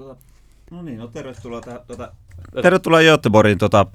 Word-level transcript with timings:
Tuota, 0.00 0.20
no 0.70 0.82
niin, 0.82 0.98
no 0.98 1.08
tervetuloa, 1.08 1.60
tähän, 1.60 1.80
tuota, 1.86 2.08
tervetuloa 2.62 3.00
Göteborgin 3.00 3.58
tuota, 3.58 3.86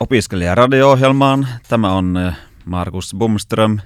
opiskelijaradio-ohjelmaan. 0.00 1.48
Tämä 1.68 1.92
on 1.92 2.16
eh, 2.16 2.34
Markus 2.64 3.14
Bumström. 3.14 3.80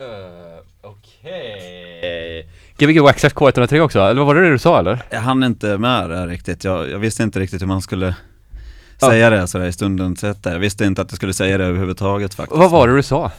Uh, 0.00 0.66
Okej. 0.82 2.48
Gbg 2.78 3.02
Waxax 3.02 3.32
K103 3.34 3.80
också, 3.80 4.00
eller 4.00 4.20
vad 4.20 4.26
var 4.26 4.34
det 4.34 4.50
du 4.50 4.58
sa 4.58 4.78
eller? 4.78 5.02
Jag 5.10 5.20
hann 5.20 5.44
inte 5.44 5.78
med 5.78 6.10
det 6.10 6.26
riktigt. 6.26 6.64
Jag, 6.64 6.90
jag 6.90 6.98
visste 6.98 7.22
inte 7.22 7.40
riktigt 7.40 7.62
hur 7.62 7.66
man 7.66 7.82
skulle 7.82 8.14
säga 9.00 9.30
det 9.30 9.46
sådär 9.46 9.66
i 9.66 9.72
stundens 9.72 10.22
hetta. 10.22 10.52
Jag 10.52 10.58
visste 10.58 10.84
inte 10.84 11.02
att 11.02 11.12
jag 11.12 11.16
skulle 11.16 11.32
säga 11.32 11.58
det 11.58 11.64
överhuvudtaget 11.64 12.34
faktiskt. 12.34 12.58
Vad 12.58 12.70
var 12.70 12.88
det 12.88 12.96
du 12.96 13.02
sa? 13.02 13.32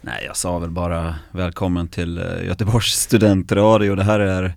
Nej, 0.00 0.24
jag 0.26 0.36
sa 0.36 0.58
väl 0.58 0.70
bara 0.70 1.14
välkommen 1.30 1.88
till 1.88 2.18
eh, 2.18 2.46
Göteborgs 2.46 2.92
studentradio. 2.92 3.94
Det 3.94 4.04
här 4.04 4.20
är 4.20 4.54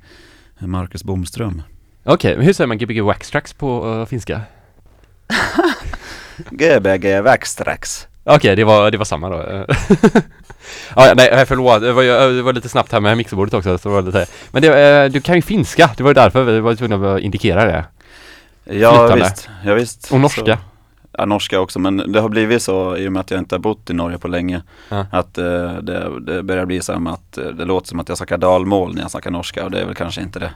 Marcus 0.67 1.03
Bomström. 1.03 1.61
Okej, 2.03 2.35
men 2.38 2.45
hur 2.45 2.53
säger 2.53 2.67
man 2.67 2.77
Gbg 2.77 3.01
Waxtrax 3.01 3.53
på 3.53 3.85
uh, 3.85 4.05
finska? 4.05 4.41
GBG 6.49 7.21
Vaxtrax. 7.21 8.07
Okej, 8.23 8.55
det, 8.55 8.63
var, 8.63 8.91
det 8.91 8.97
var 8.97 9.05
samma 9.05 9.29
då. 9.29 9.65
ja, 9.65 9.65
ja, 11.07 11.13
nej, 11.15 11.45
förlåt. 11.45 11.81
Det 11.81 11.93
var, 11.93 12.03
det 12.34 12.41
var 12.41 12.53
lite 12.53 12.70
snabbt 12.70 12.91
här 12.91 12.99
med 12.99 13.17
mixerbordet 13.17 13.53
också. 13.53 13.77
Så 13.77 13.89
det 13.89 13.95
var 13.95 14.01
lite, 14.01 14.25
men 14.51 14.61
det, 14.61 15.03
eh, 15.03 15.11
du 15.11 15.21
kan 15.21 15.35
ju 15.35 15.41
finska, 15.41 15.89
det 15.97 16.03
var 16.03 16.09
ju 16.09 16.13
därför 16.13 16.43
vi 16.43 16.59
var 16.59 16.75
tvungna 16.75 17.13
att 17.15 17.21
indikera 17.21 17.65
det. 17.65 17.85
Ja 18.63 18.91
Flytande. 18.91 19.15
visst, 19.15 19.49
ja, 19.65 19.73
visst. 19.73 20.12
Och 20.12 20.20
norska. 20.20 20.57
Så, 20.57 20.70
ja, 21.11 21.25
norska 21.25 21.59
också, 21.59 21.79
men 21.79 21.97
det 21.97 22.20
har 22.20 22.29
blivit 22.29 22.61
så 22.61 22.97
i 22.97 23.07
och 23.07 23.11
med 23.11 23.20
att 23.20 23.31
jag 23.31 23.39
inte 23.39 23.55
har 23.55 23.59
bott 23.59 23.89
i 23.89 23.93
Norge 23.93 24.17
på 24.17 24.27
länge. 24.27 24.63
Ja. 24.89 25.05
Att 25.11 25.37
eh, 25.37 25.73
det, 25.73 26.20
det 26.20 26.43
börjar 26.43 26.65
bli 26.65 26.81
med 26.99 27.13
att 27.13 27.37
eh, 27.37 27.45
det 27.45 27.65
låter 27.65 27.87
som 27.87 27.99
att 27.99 28.09
jag 28.09 28.17
snackar 28.17 28.37
dalmål 28.37 28.95
när 28.95 29.01
jag 29.01 29.11
snackar 29.11 29.31
norska 29.31 29.65
och 29.65 29.71
det 29.71 29.79
är 29.79 29.85
väl 29.85 29.95
kanske 29.95 30.21
inte 30.21 30.39
det, 30.39 30.51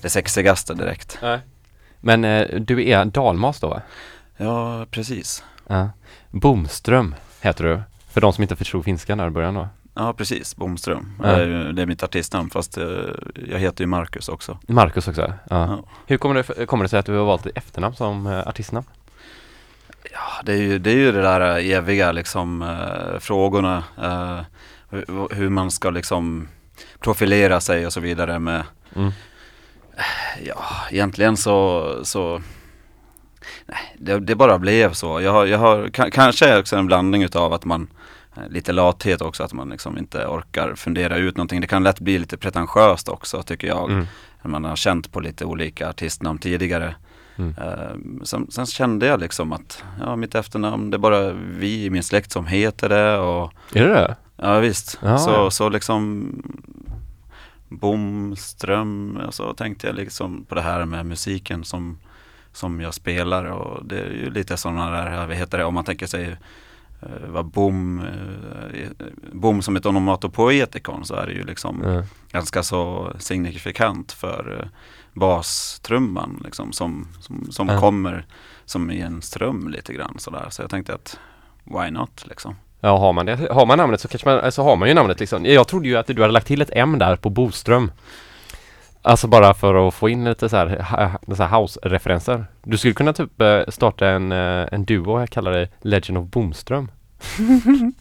det 0.00 0.08
sexigaste 0.08 0.74
direkt. 0.74 1.18
Nej. 1.22 1.38
Men 2.00 2.24
eh, 2.24 2.60
du 2.60 2.88
är 2.88 3.04
dalmas 3.04 3.60
då 3.60 3.68
va? 3.68 3.82
Ja, 4.36 4.86
precis. 4.90 5.44
Ja. 5.66 5.90
Bomström 6.30 7.14
heter 7.40 7.64
du. 7.64 7.80
För 8.10 8.20
de 8.20 8.32
som 8.32 8.42
inte 8.42 8.56
förstod 8.56 8.84
finska 8.84 9.14
när 9.14 9.26
i 9.26 9.30
början 9.30 9.54
då. 9.54 9.68
Ja, 9.94 10.12
precis. 10.12 10.56
Bomström. 10.56 11.12
Ja. 11.22 11.36
Det, 11.72 11.82
är, 11.82 11.86
mitt 11.86 12.02
artistnamn 12.02 12.50
fast 12.50 12.78
eh, 12.78 12.86
jag 13.48 13.58
heter 13.58 13.84
ju 13.84 13.86
Marcus 13.86 14.28
också. 14.28 14.58
Marcus 14.68 15.08
också. 15.08 15.22
Ja. 15.22 15.36
Ja. 15.50 15.84
Hur 16.06 16.16
kommer 16.16 16.34
det, 16.56 16.66
kommer 16.66 16.84
det 16.84 16.88
sig 16.88 16.98
att 16.98 17.06
du 17.06 17.16
har 17.16 17.24
valt 17.24 17.46
efternamn 17.54 17.94
som 17.94 18.26
eh, 18.26 18.48
artistnamn? 18.48 18.86
Ja, 20.14 20.42
det 20.44 20.52
är 20.52 20.56
ju 20.62 20.78
det, 20.78 20.90
är 20.90 20.96
ju 20.96 21.12
det 21.12 21.22
där 21.22 21.58
eh, 21.58 21.70
eviga 21.70 22.12
liksom 22.12 22.62
eh, 22.62 23.18
frågorna. 23.20 23.84
Eh, 24.02 24.40
hur, 24.90 25.34
hur 25.34 25.48
man 25.48 25.70
ska 25.70 25.90
liksom 25.90 26.48
profilera 27.00 27.60
sig 27.60 27.86
och 27.86 27.92
så 27.92 28.00
vidare 28.00 28.38
med 28.38 28.62
Mm. 28.96 29.10
Ja, 30.42 30.64
egentligen 30.90 31.36
så, 31.36 31.84
så 32.02 32.42
Nej, 33.66 33.94
det, 33.98 34.20
det 34.20 34.34
bara 34.34 34.58
blev 34.58 34.92
så. 34.92 35.20
Jag 35.20 35.32
har, 35.32 35.46
jag 35.46 35.58
har 35.58 35.84
ka- 35.84 36.10
kanske 36.10 36.58
också 36.58 36.76
en 36.76 36.86
blandning 36.86 37.22
utav 37.22 37.52
att 37.52 37.64
man 37.64 37.88
eh, 38.36 38.48
Lite 38.48 38.72
lathet 38.72 39.20
också, 39.22 39.42
att 39.42 39.52
man 39.52 39.68
liksom 39.70 39.98
inte 39.98 40.26
orkar 40.26 40.74
fundera 40.74 41.16
ut 41.16 41.36
någonting. 41.36 41.60
Det 41.60 41.66
kan 41.66 41.82
lätt 41.82 42.00
bli 42.00 42.18
lite 42.18 42.36
pretentiöst 42.36 43.08
också 43.08 43.42
tycker 43.42 43.66
jag. 43.66 43.90
Mm. 43.90 44.06
När 44.42 44.50
man 44.50 44.64
har 44.64 44.76
känt 44.76 45.12
på 45.12 45.20
lite 45.20 45.44
olika 45.44 45.88
artistnamn 45.88 46.38
tidigare. 46.38 46.94
Mm. 47.36 47.54
Eh, 47.58 48.24
sen, 48.24 48.50
sen 48.50 48.66
kände 48.66 49.06
jag 49.06 49.20
liksom 49.20 49.52
att 49.52 49.84
ja, 50.00 50.16
mitt 50.16 50.34
efternamn, 50.34 50.90
det 50.90 50.96
är 50.96 50.98
bara 50.98 51.32
vi 51.32 51.84
i 51.84 51.90
min 51.90 52.02
släkt 52.02 52.32
som 52.32 52.46
heter 52.46 52.88
det 52.88 53.18
och 53.18 53.52
Är 53.72 53.86
det 53.88 53.94
det? 53.94 54.16
Ja 54.36 54.58
visst, 54.58 54.98
Ja, 55.02 55.18
så, 55.18 55.30
ja. 55.30 55.50
så 55.50 55.68
liksom 55.68 56.28
Bomström, 57.68 59.20
så 59.30 59.54
tänkte 59.54 59.86
jag 59.86 59.96
liksom 59.96 60.44
på 60.44 60.54
det 60.54 60.60
här 60.60 60.84
med 60.84 61.06
musiken 61.06 61.64
som, 61.64 61.98
som 62.52 62.80
jag 62.80 62.94
spelar 62.94 63.44
och 63.44 63.84
det 63.86 63.98
är 64.00 64.10
ju 64.10 64.30
lite 64.30 64.56
sådana 64.56 64.90
där, 64.90 65.26
vad 65.26 65.36
heter 65.36 65.58
det, 65.58 65.64
om 65.64 65.74
man 65.74 65.84
tänker 65.84 66.06
sig 66.06 66.36
eh, 67.02 67.08
vad 67.28 67.44
bom, 67.46 68.00
eh, 68.74 69.06
bom 69.32 69.62
som 69.62 69.76
ett 69.76 69.86
onomatopoetikon 69.86 71.04
så 71.04 71.14
är 71.14 71.26
det 71.26 71.32
ju 71.32 71.44
liksom 71.44 71.82
Ja. 71.84 72.02
ganska 72.32 72.62
så 72.62 73.12
signifikant 73.18 74.12
för 74.12 74.60
eh, 74.60 74.68
bastrumman 75.12 76.40
liksom 76.44 76.72
som, 76.72 77.08
som, 77.20 77.46
som 77.52 77.68
Ja. 77.68 77.80
kommer 77.80 78.26
som 78.64 78.90
i 78.90 79.00
en 79.00 79.22
ström 79.22 79.68
lite 79.68 79.92
grann 79.94 80.14
sådär. 80.18 80.46
Så 80.50 80.62
jag 80.62 80.70
tänkte 80.70 80.94
att 80.94 81.18
why 81.64 81.90
not 81.90 82.24
liksom. 82.28 82.56
Ja, 82.80 82.98
har 82.98 83.12
man 83.12 83.26
det, 83.26 83.48
har 83.52 83.66
man 83.66 83.78
namnet 83.78 84.00
så 84.00 84.08
kanske 84.08 84.28
man, 84.28 84.52
så 84.52 84.62
har 84.62 84.76
man 84.76 84.88
ju 84.88 84.94
namnet 84.94 85.20
liksom. 85.20 85.44
Jag 85.46 85.68
trodde 85.68 85.88
ju 85.88 85.96
att 85.96 86.06
du 86.06 86.20
hade 86.20 86.32
lagt 86.32 86.46
till 86.46 86.62
ett 86.62 86.70
M 86.72 86.98
där 86.98 87.16
på 87.16 87.30
Boström. 87.30 87.90
Alltså 89.06 89.26
bara 89.26 89.54
för 89.54 89.88
att 89.88 89.94
få 89.94 90.08
in 90.08 90.24
lite 90.24 90.48
så 90.48 90.56
här, 90.56 90.86
så 91.34 91.42
här 91.42 91.60
house-referenser. 91.60 92.46
Du 92.62 92.78
skulle 92.78 92.94
kunna 92.94 93.12
typ 93.12 93.40
eh, 93.40 93.60
starta 93.68 94.08
en, 94.08 94.32
eh, 94.32 94.68
en 94.72 94.84
duo, 94.84 95.20
jag 95.20 95.30
kallar 95.30 95.52
det 95.52 95.68
Legend 95.80 96.18
of 96.18 96.26
Bomström. 96.26 96.90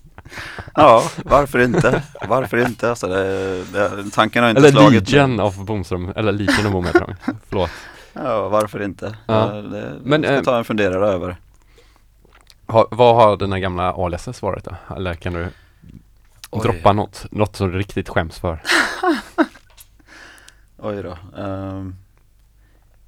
Ja, 0.76 1.04
varför 1.26 1.60
inte? 1.60 2.04
Varför 2.28 2.58
inte? 2.58 2.90
Alltså 2.90 3.08
det, 3.08 3.64
det, 3.74 4.12
tanken 4.14 4.44
har 4.44 4.50
inte 4.50 4.60
Eller 4.60 4.72
slagit. 4.72 5.12
Legion 5.12 5.40
of 5.40 5.58
Bomström, 5.58 6.14
eller 6.16 6.32
Legion 6.32 6.76
of 6.76 6.94
de. 6.94 7.16
Förlåt. 7.50 7.70
Ja, 8.14 8.50
varför 8.50 8.84
inte? 8.84 9.16
Ja. 9.26 9.56
Ja. 9.56 9.62
Det, 9.62 9.94
Men, 10.04 10.24
ska 10.24 10.34
eh, 10.34 10.42
ta 10.42 10.58
en 10.58 10.66
funderare 10.66 11.08
över. 11.08 11.36
Ha, 12.68 12.88
vad 12.92 13.16
har 13.16 13.38
dina 13.38 13.60
gamla 13.60 13.94
aliaser 13.94 14.32
svarat 14.32 14.64
då? 14.64 14.96
Eller 14.96 15.14
kan 15.14 15.34
du 15.34 15.48
Oj. 16.50 16.62
droppa 16.64 16.94
något, 16.94 17.26
något 17.32 17.56
som 17.56 17.72
du 17.72 17.78
riktigt 17.78 18.10
skäms 18.10 18.40
för? 18.40 18.62
Oj 20.86 21.04
då. 21.04 21.18
Ehm, 21.42 21.96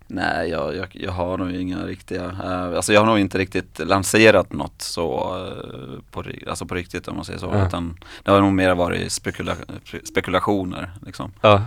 nej, 0.08 0.50
jag, 0.50 0.76
jag, 0.76 0.88
jag 0.92 1.12
har 1.12 1.38
nog 1.38 1.52
inga 1.52 1.86
riktiga, 1.86 2.26
uh, 2.26 2.76
alltså 2.76 2.94
jag 2.94 3.02
har 3.02 3.08
nog 3.08 3.20
inte 3.20 3.38
riktigt 3.38 3.80
lanserat 3.80 4.54
något 4.54 4.82
så 4.82 5.36
eh, 5.38 6.00
på, 6.12 6.24
alltså 6.48 6.66
på 6.66 6.76
riktigt 6.76 7.08
om 7.08 7.16
man 7.16 7.26
säger 7.26 7.40
så. 7.40 7.52
Ja. 7.54 7.68
Utan 7.68 7.98
det 8.24 8.32
har 8.32 8.42
nog 8.42 8.54
mer 8.54 8.76
varit 8.76 9.12
spekula, 9.12 9.56
spekulationer 10.04 10.92
liksom. 11.06 11.32
Ja. 11.42 11.62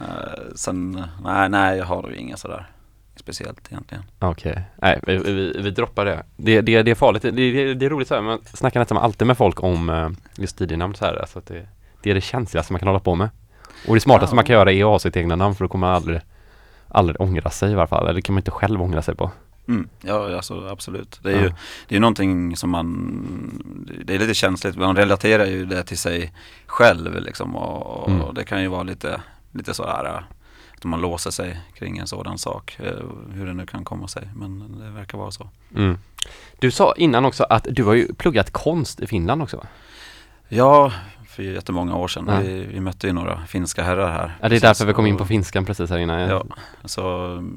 Uh, 0.00 0.06
sen, 0.54 1.04
nej, 1.24 1.48
nej, 1.48 1.78
jag 1.78 1.84
har 1.84 2.02
nog 2.02 2.12
inga 2.12 2.36
sådär 2.36 2.66
speciellt 3.16 3.72
egentligen. 3.72 4.04
Okej, 4.18 4.62
nej 4.76 5.00
vi, 5.02 5.16
vi, 5.16 5.52
vi 5.62 5.70
droppar 5.70 6.04
det. 6.04 6.22
Det, 6.36 6.60
det. 6.60 6.82
det 6.82 6.90
är 6.90 6.94
farligt, 6.94 7.22
det, 7.22 7.30
det, 7.30 7.74
det 7.74 7.86
är 7.86 7.90
roligt 7.90 8.08
så 8.08 8.14
här, 8.14 8.22
man 8.22 8.40
snackar 8.44 8.80
nästan 8.80 8.98
alltid 8.98 9.26
med 9.26 9.38
folk 9.38 9.62
om 9.62 10.16
just 10.36 10.60
ID-namn 10.60 10.94
så 10.94 11.04
här, 11.04 11.16
alltså 11.16 11.38
att 11.38 11.46
det, 11.46 11.66
det 12.02 12.10
är 12.10 12.14
det 12.14 12.20
känsligaste 12.20 12.72
man 12.72 12.80
kan 12.80 12.88
hålla 12.88 13.00
på 13.00 13.14
med. 13.14 13.28
Och 13.88 13.94
det 13.94 14.00
smartaste 14.00 14.32
Ja. 14.32 14.36
man 14.36 14.44
kan 14.44 14.54
göra 14.56 14.72
är 14.72 14.80
att 14.84 14.90
ha 14.90 14.98
sitt 14.98 15.16
egna 15.16 15.36
namn 15.36 15.54
för 15.54 15.64
då 15.64 15.68
kommer 15.68 15.86
man 15.86 15.96
aldrig, 15.96 16.20
aldrig 16.88 17.20
ångra 17.20 17.50
sig 17.50 17.72
i 17.72 17.74
varje 17.74 17.86
fall, 17.88 18.04
eller 18.04 18.14
det 18.14 18.22
kan 18.22 18.34
man 18.34 18.38
inte 18.40 18.50
själv 18.50 18.82
ångra 18.82 19.02
sig 19.02 19.14
på. 19.16 19.30
Mm, 19.68 19.88
ja, 20.00 20.36
alltså 20.36 20.68
absolut. 20.68 21.20
Det 21.22 21.30
är 21.32 21.36
Ja. 21.36 21.42
ju 21.42 21.52
det 21.88 21.96
är 21.96 22.00
någonting 22.00 22.56
som 22.56 22.70
man, 22.70 23.98
det 24.04 24.14
är 24.14 24.18
lite 24.18 24.34
känsligt, 24.34 24.76
man 24.76 24.96
relaterar 24.96 25.44
ju 25.46 25.64
det 25.66 25.82
till 25.84 25.98
sig 25.98 26.32
själv 26.66 27.20
liksom 27.20 27.56
och, 27.56 28.02
och 28.02 28.10
Mm. 28.10 28.34
det 28.34 28.44
kan 28.44 28.62
ju 28.62 28.68
vara 28.68 28.82
lite, 28.82 29.20
lite 29.52 29.74
sådär 29.74 30.04
att 30.78 30.84
man 30.84 31.00
låser 31.00 31.30
sig 31.30 31.60
kring 31.74 31.98
en 31.98 32.06
sådan 32.06 32.38
sak, 32.38 32.76
eh, 32.80 32.92
hur 33.32 33.46
det 33.46 33.52
nu 33.54 33.66
kan 33.66 33.84
komma 33.84 34.08
sig, 34.08 34.28
men 34.36 34.78
det 34.78 34.90
verkar 34.90 35.18
vara 35.18 35.30
så. 35.30 35.48
Mm. 35.76 35.98
Du 36.58 36.70
sa 36.70 36.94
innan 36.96 37.24
också 37.24 37.44
att 37.44 37.66
du 37.70 37.84
har 37.84 37.94
ju 37.94 38.14
pluggat 38.14 38.50
konst 38.50 39.00
i 39.00 39.06
Finland 39.06 39.42
också? 39.42 39.66
Ja, 40.48 40.92
för 41.34 41.42
jättemånga 41.42 41.96
år 41.96 42.08
sedan, 42.08 42.24
Ja. 42.28 42.38
vi, 42.40 42.66
vi 42.66 42.80
mötte 42.80 43.06
ju 43.06 43.12
några 43.12 43.46
finska 43.46 43.82
herrar 43.82 44.12
här. 44.12 44.36
Ja 44.40 44.48
det 44.48 44.56
är 44.56 44.60
därför 44.60 44.86
vi 44.86 44.92
kom 44.92 45.06
in 45.06 45.16
på 45.16 45.24
finskan 45.26 45.64
precis 45.64 45.90
här 45.90 45.98
innan. 45.98 46.20
Ja, 46.20 46.44
så 46.84 47.00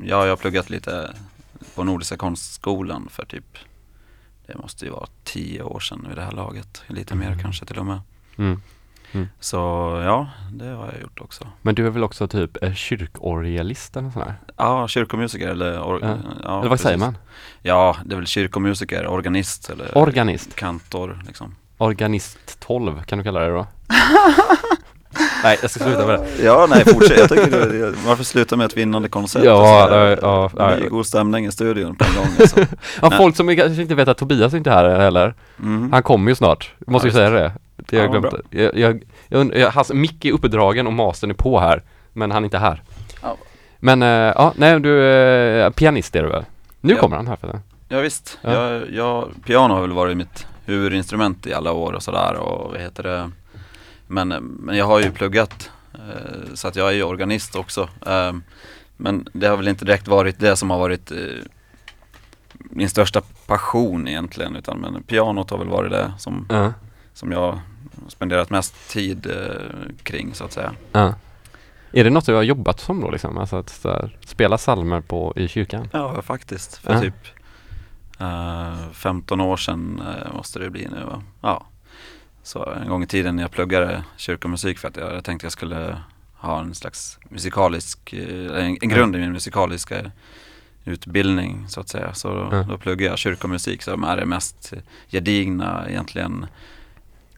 ja, 0.03 0.23
jag 0.23 0.29
har 0.31 0.35
pluggat 0.37 0.69
lite 0.69 1.13
på 1.75 1.83
Nordiska 1.83 2.17
konstskolan 2.17 3.07
för 3.11 3.25
typ 3.25 3.57
Det 4.47 4.57
måste 4.57 4.85
ju 4.85 4.91
vara 4.91 5.07
tio 5.23 5.61
år 5.61 5.79
sedan 5.79 6.05
vid 6.07 6.17
det 6.17 6.23
här 6.23 6.31
laget, 6.31 6.83
lite 6.87 7.15
mer 7.15 7.27
Mm. 7.27 7.39
kanske 7.39 7.65
till 7.65 7.77
och 7.79 7.85
med 7.85 7.99
Mm. 8.37 8.61
Så 9.39 9.57
ja, 10.05 10.27
det 10.51 10.65
har 10.65 10.85
jag 10.93 11.01
gjort 11.01 11.21
också 11.21 11.47
Men 11.61 11.75
du 11.75 11.85
är 11.85 11.89
väl 11.89 12.03
också 12.03 12.27
typ 12.27 12.63
eh, 12.63 12.73
kyrkorgelist 12.73 13.97
eller 13.97 14.09
sån 14.11 14.21
här? 14.21 14.35
Ja, 14.57 14.87
kyrkomusiker 14.87 15.47
eller 15.49 15.77
or- 15.79 15.99
Ja. 16.01 16.17
ja, 16.43 16.59
eller 16.59 16.69
vad 16.69 16.79
säger 16.79 16.97
precis. 16.97 16.99
man? 17.13 17.17
Ja, 17.61 17.97
det 18.05 18.13
är 18.13 18.17
väl 18.17 18.27
kyrkomusiker, 18.27 19.07
organist 19.07 19.69
eller 19.69 19.97
Organist? 19.97 20.55
kantor 20.55 21.23
liksom 21.27 21.55
Organist 21.77 22.59
12 22.59 23.03
kan 23.05 23.17
du 23.17 23.23
kalla 23.23 23.39
det 23.39 23.47
då? 23.53 23.67
Nej 25.43 25.57
jag 25.61 25.71
ska 25.71 25.83
sluta 25.83 26.07
med 26.07 26.19
det. 26.19 26.43
Ja, 26.43 26.67
nej 26.69 26.85
fortsätt, 26.85 27.17
jag 27.19 27.29
tycker 27.29 27.51
det, 27.69 27.93
varför 28.05 28.23
sluta 28.23 28.55
med 28.55 28.65
ett 28.65 28.77
vinnande 28.77 29.09
koncept? 29.09 29.45
Ja, 29.45 29.81
Alltså, 29.81 29.95
ja, 29.97 30.09
ja, 30.21 30.49
det 30.67 30.71
ja. 30.71 30.75
blir 30.77 30.89
god 30.89 31.05
stämning 31.05 31.45
i 31.45 31.51
studion 31.51 31.95
på 31.95 32.03
en 32.05 32.15
gång 32.15 32.27
alltså. 32.39 32.59
Ja, 33.01 33.09
Nej. 33.09 33.17
folk 33.17 33.35
som 33.35 33.55
kanske 33.55 33.81
inte 33.81 33.95
vet 33.95 34.07
att 34.07 34.17
Tobias 34.17 34.53
inte 34.53 34.69
är 34.69 34.73
här 34.89 34.99
heller. 34.99 35.33
mm. 35.59 35.91
Han 35.93 36.03
kommer 36.03 36.31
ju 36.31 36.35
snart. 36.35 36.73
Måste 36.87 37.07
Ja, 37.07 37.11
ju 37.11 37.15
säga 37.17 37.29
det. 37.29 37.51
Det 37.75 37.97
har 37.97 38.05
jag 38.05 38.15
Ja, 38.15 38.19
glömt. 38.19 38.35
Jag, 38.49 38.75
jag, 38.77 39.03
jag, 39.27 39.55
jag, 39.57 39.71
hans 39.71 39.93
mick 39.93 40.25
är 40.25 40.31
uppdragen 40.31 40.87
och 40.87 40.93
mastern 40.93 41.29
är 41.29 41.33
på 41.35 41.59
här. 41.59 41.83
Men 42.13 42.31
han 42.31 42.43
är 42.43 42.45
inte 42.45 42.57
här. 42.57 42.81
Ja. 43.21 43.37
Men 43.79 44.01
eh, 44.03 44.07
ja, 44.09 44.53
nej 44.55 44.79
du, 44.79 45.03
eh, 45.11 45.69
pianist 45.69 46.15
är 46.15 46.23
du 46.23 46.29
väl? 46.29 46.45
Nu 46.81 46.93
Ja. 46.93 46.99
kommer 46.99 47.15
han 47.15 47.27
här 47.27 47.35
för 47.35 47.47
det. 47.47 47.59
Ja 47.89 47.99
visst, 47.99 48.37
Ja. 48.41 48.51
Jag, 48.53 48.91
jag, 48.91 49.29
piano 49.45 49.73
har 49.73 49.81
väl 49.81 49.91
varit 49.91 50.17
mitt 50.17 50.47
huvudinstrument 50.67 51.47
i 51.47 51.53
alla 51.53 51.71
år 51.71 51.93
och 51.93 52.03
sådär 52.03 52.33
och 52.35 52.71
vad 52.71 52.81
heter 52.81 53.03
det 53.03 53.31
men, 54.07 54.27
men 54.59 54.77
jag 54.77 54.85
har 54.85 54.99
ju 54.99 55.11
pluggat 55.11 55.71
eh, 55.93 56.53
så 56.53 56.67
att 56.67 56.75
jag 56.75 56.87
är 56.89 56.93
ju 56.93 57.03
organist 57.03 57.55
också. 57.55 57.89
Eh, 58.05 58.33
Men 58.97 59.27
det 59.33 59.47
har 59.47 59.57
väl 59.57 59.67
inte 59.67 59.85
direkt 59.85 60.07
varit 60.07 60.39
det 60.39 60.55
som 60.55 60.69
har 60.69 60.77
varit 60.79 61.11
eh, 61.11 61.17
min 62.53 62.89
största 62.89 63.21
passion 63.47 64.07
egentligen 64.07 64.55
utan 64.55 64.79
men 64.79 65.03
pianot 65.03 65.49
har 65.49 65.57
väl 65.57 65.67
varit 65.69 65.91
det 65.91 66.13
som, 66.17 66.45
Ja. 66.49 66.73
som 67.13 67.31
jag 67.31 67.59
spenderat 68.07 68.49
mest 68.49 68.89
tid 68.89 69.27
kring 70.03 70.33
så 70.33 70.43
att 70.45 70.51
säga. 70.53 70.73
Ja. 70.91 71.13
Är 71.91 72.03
det 72.03 72.09
något 72.09 72.25
du 72.25 72.33
har 72.33 72.43
jobbat 72.43 72.79
som 72.79 73.01
då 73.01 73.11
liksom? 73.11 73.37
Alltså 73.37 73.55
att 73.55 73.79
här, 73.83 74.17
spela 74.25 74.57
salmer 74.57 75.01
på 75.01 75.33
i 75.35 75.47
kyrkan? 75.47 75.89
Ja, 75.93 76.21
faktiskt. 76.21 76.77
För 76.77 76.93
Ja. 76.93 77.01
typ 77.01 77.13
eh, 78.19 78.89
15 78.93 79.41
år 79.41 79.57
sedan 79.57 80.01
eh, 80.07 80.33
måste 80.33 80.59
det 80.59 80.69
bli 80.69 80.87
nu 80.87 81.03
va? 81.05 81.23
Ja. 81.41 81.65
Så 82.43 82.71
en 82.83 82.89
gång 82.89 83.03
i 83.03 83.07
tiden 83.07 83.35
när 83.35 83.43
jag 83.43 83.51
pluggade 83.51 84.03
kyrkomusik 84.17 84.79
för 84.79 84.87
att 84.87 84.97
jag 84.97 85.23
tänkte 85.23 85.45
jag 85.45 85.51
skulle 85.51 85.97
ha 86.37 86.59
en 86.61 86.75
slags 86.75 87.19
musikalisk, 87.29 88.13
eh, 88.13 88.65
en, 88.65 88.77
en 88.81 88.89
grund 88.89 89.15
i 89.15 89.19
min 89.19 89.31
musikaliska 89.31 90.11
utbildning 90.85 91.65
så 91.69 91.79
att 91.81 91.89
säga. 91.89 92.13
Så 92.13 92.27
då, 92.33 92.49
Ja. 92.51 92.63
då 92.63 92.77
pluggade 92.77 93.09
jag 93.09 93.17
kyrkomusik 93.17 93.81
som 93.81 94.03
är 94.03 94.17
det 94.17 94.25
mest 94.25 94.73
gedigna 95.09 95.85
egentligen 95.89 96.45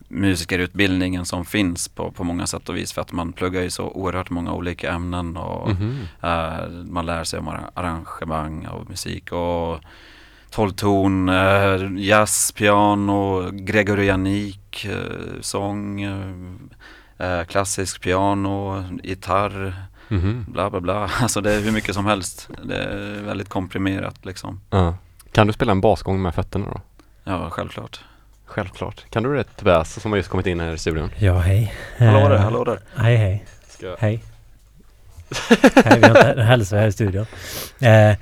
musikerutbildningen 0.07 1.25
som 1.25 1.45
finns 1.45 1.87
på, 1.87 2.11
på 2.11 2.23
många 2.23 2.47
sätt 2.47 2.69
och 2.69 2.77
vis 2.77 2.93
för 2.93 3.01
att 3.01 3.11
man 3.11 3.33
pluggar 3.33 3.61
ju 3.61 3.69
så 3.69 3.83
oerhört 3.89 4.29
många 4.29 4.53
olika 4.53 4.91
ämnen 4.91 5.37
och 5.37 5.69
Mhm. 5.69 5.99
Eh, 6.21 6.67
man 6.69 7.05
lär 7.05 7.23
sig 7.23 7.39
om 7.39 7.47
arra- 7.47 7.71
arrangemang 7.73 8.65
av 8.65 8.89
musik 8.89 9.31
och 9.31 9.79
tolvton, 10.51 11.29
uh, 11.29 11.99
jazz, 12.01 12.51
piano, 12.51 13.49
gregorianik, 13.51 14.85
eh, 14.85 15.41
sång, 15.41 16.01
eh, 17.19 17.43
klassisk 17.47 18.01
piano, 18.01 18.83
gitarr, 19.03 19.73
Mhm. 20.07 20.45
bla 20.47 20.69
bla 20.69 20.79
bla. 20.79 21.09
Alltså 21.21 21.41
det 21.41 21.53
är 21.53 21.59
hur 21.61 21.71
mycket 21.71 21.95
som 21.95 22.05
helst. 22.05 22.49
Det 22.63 22.75
är 22.75 23.21
väldigt 23.23 23.49
komprimerat 23.49 24.25
liksom. 24.25 24.61
Ja. 24.69 24.95
Kan 25.31 25.47
du 25.47 25.53
spela 25.53 25.71
en 25.71 25.81
basgång 25.81 26.21
med 26.21 26.35
fötterna 26.35 26.65
då? 26.65 26.81
Ja, 27.23 27.49
självklart. 27.49 27.99
Självklart. 28.45 29.05
Kan 29.09 29.23
du 29.23 29.35
det 29.35 29.43
Tobias 29.43 30.01
som 30.01 30.11
har 30.11 30.17
just 30.17 30.29
kommit 30.29 30.45
in 30.47 30.59
här 30.59 30.73
i 30.73 30.77
studion? 30.77 31.09
Ja, 31.17 31.39
hej. 31.39 31.73
Hallå 31.97 32.29
där, 32.29 32.35
Eh, 32.35 32.41
hallå 32.41 32.63
där. 32.63 32.79
Hej, 32.95 33.15
hej. 33.17 33.45
Ska... 33.67 33.95
Hej. 33.99 34.23
hej 35.85 35.99
vi 35.99 36.07
har 36.07 36.29
inte 36.29 36.41
hälsar 36.41 36.77
här 36.77 36.87
i 36.87 36.91
studion. 36.91 37.25
Eh, 37.79 38.15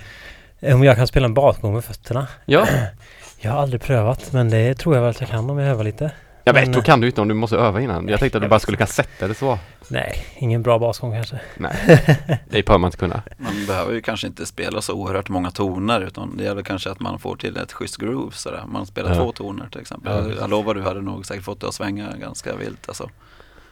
om 0.62 0.84
jag 0.84 0.96
kan 0.96 1.08
spela 1.08 1.26
en 1.26 1.34
basgång 1.34 1.74
med 1.74 1.84
fötterna? 1.86 2.28
Ja, 2.46 2.68
Jag 3.40 3.52
har 3.52 3.60
aldrig 3.62 3.82
prövat, 3.82 4.34
men 4.34 4.50
det 4.50 4.74
tror 4.76 4.96
jag 4.96 5.02
väl 5.02 5.10
att 5.12 5.20
jag 5.22 5.30
kan 5.30 5.50
om 5.50 5.58
jag 5.58 5.70
övar 5.70 5.84
lite. 5.84 6.12
jag 6.44 6.54
vet, 6.54 6.64
Men, 6.64 6.72
då 6.72 6.82
kan 6.82 7.02
du 7.02 7.08
inte 7.08 7.22
om 7.22 7.28
du 7.28 7.34
måste 7.34 7.58
öva 7.58 7.82
innan. 7.82 8.08
Jag 8.08 8.20
tänkte 8.20 8.38
att 8.38 8.42
du 8.42 8.48
bara 8.48 8.60
skulle 8.60 8.78
kunna 8.78 8.88
sätta 8.88 9.28
det 9.28 9.34
så. 9.34 9.60
Nej, 9.88 10.26
ingen 10.38 10.64
bra 10.64 10.80
basgång 10.80 11.14
kanske. 11.14 11.40
Nej, 11.58 11.76
det 12.50 12.66
behöver 12.66 12.78
man 12.78 12.88
inte 12.88 12.98
kunna. 12.98 13.22
Man 13.38 13.66
behöver 13.68 13.94
ju 13.94 14.02
kanske 14.02 14.28
inte 14.28 14.46
spela 14.46 14.82
så 14.82 14.94
oerhört 14.94 15.30
många 15.30 15.52
toner 15.52 16.02
utan 16.02 16.38
det 16.38 16.44
gäller 16.44 16.62
kanske 16.64 16.92
att 16.92 17.00
man 17.00 17.20
får 17.20 17.36
till 17.36 17.58
ett 17.58 17.74
schysst 17.74 17.98
groove 17.98 18.32
sådär. 18.36 18.64
Man 18.68 18.86
spelar 18.86 19.10
Ja. 19.10 19.16
två 19.16 19.32
toner 19.32 19.70
till 19.72 19.82
exempel. 19.82 20.30
Ja, 20.30 20.36
jag, 20.42 20.50
lovar 20.50 20.74
du 20.74 20.82
hade 20.82 21.02
nog 21.02 21.26
säkert 21.26 21.44
fått 21.44 21.62
det 21.62 21.68
att 21.68 21.74
svänga 21.74 22.16
ganska 22.22 22.56
vilt 22.56 22.88
alltså. 22.88 23.10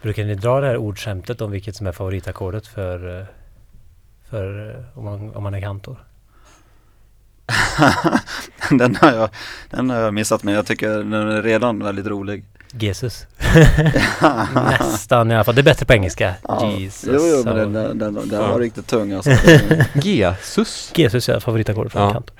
Brukar 0.01 0.23
ni 0.23 0.35
dra 0.35 0.59
det 0.61 0.67
här 0.67 0.77
ordskämtet 0.77 1.41
om 1.41 1.51
vilket 1.51 1.75
som 1.75 1.87
är 1.87 1.91
favoritackordet 1.91 2.67
för, 2.67 3.19
eh, 3.19 3.25
för 4.29 4.69
eh, 4.75 4.97
om, 4.99 5.05
man, 5.05 5.35
om 5.35 5.43
man 5.43 5.53
är 5.53 5.61
kantor? 5.61 5.97
den, 8.69 8.95
har 8.95 9.11
jag, 9.11 9.29
den 9.69 9.89
har 9.89 9.97
jag 9.97 10.13
missat 10.13 10.43
men 10.43 10.53
jag 10.53 10.65
tycker 10.65 10.89
den 10.89 11.13
är 11.13 11.41
redan 11.41 11.83
väldigt 11.83 12.05
rolig. 12.07 12.45
Jesus. 12.71 13.27
Nästan 14.53 15.31
i 15.31 15.35
alla 15.35 15.43
fall. 15.43 15.55
Det 15.55 15.61
är 15.61 15.63
bättre 15.63 15.85
på 15.85 15.93
engelska. 15.93 16.33
Jesus. 16.77 17.09
Jo, 17.13 17.19
jo 17.27 17.43
men 17.45 17.57
Ja. 17.57 17.63
den, 17.63 17.73
den, 17.73 17.97
den, 17.97 18.13
den 18.29 18.41
Ja. 18.41 18.47
var 18.47 18.59
riktigt 18.59 18.87
tung 18.87 19.11
alltså. 19.13 19.29
Jesus. 19.93 20.91
Jesus 20.95 21.29
är 21.29 21.39
favoritackordet 21.39 21.91
för 21.93 21.99
Ja. 21.99 22.11
kantor. 22.13 22.35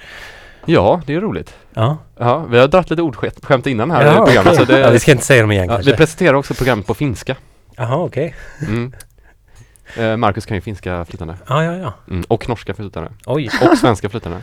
Ja, 0.65 1.01
det 1.05 1.15
är 1.15 1.21
roligt. 1.21 1.53
Ja. 1.73 1.97
Ja, 2.19 2.39
vi 2.39 2.57
har 2.59 2.67
dragit 2.67 2.89
lite 2.89 3.01
ordskämt 3.01 3.67
innan 3.67 3.91
här 3.91 4.05
Jaha, 4.05 4.13
i 4.13 4.25
programmet. 4.25 4.53
okej. 4.53 4.65
Så 4.65 4.71
det, 4.71 4.79
ja, 4.79 4.89
vi 4.89 4.99
ska 4.99 5.11
inte 5.11 5.25
säga 5.25 5.41
dem 5.41 5.51
igen 5.51 5.69
ja, 5.69 5.77
vi 5.85 5.93
presenterar 5.93 6.33
också 6.33 6.53
programmet 6.53 6.87
på 6.87 6.93
finska. 6.93 7.35
Jaha, 7.75 7.95
okej. 7.97 8.35
Mm. 8.67 8.93
Eh, 9.97 10.17
Marcus 10.17 10.45
kan 10.45 10.55
ju 10.57 10.61
finska 10.61 11.05
flytande. 11.05 11.37
Ja, 11.47 11.63
ja, 11.63 11.75
ja. 11.77 11.93
Mm. 12.09 12.23
Och 12.27 12.49
norska 12.49 12.73
flytande. 12.73 13.11
Oj. 13.25 13.49
Och 13.71 13.77
svenska 13.77 14.09
flytande. 14.09 14.37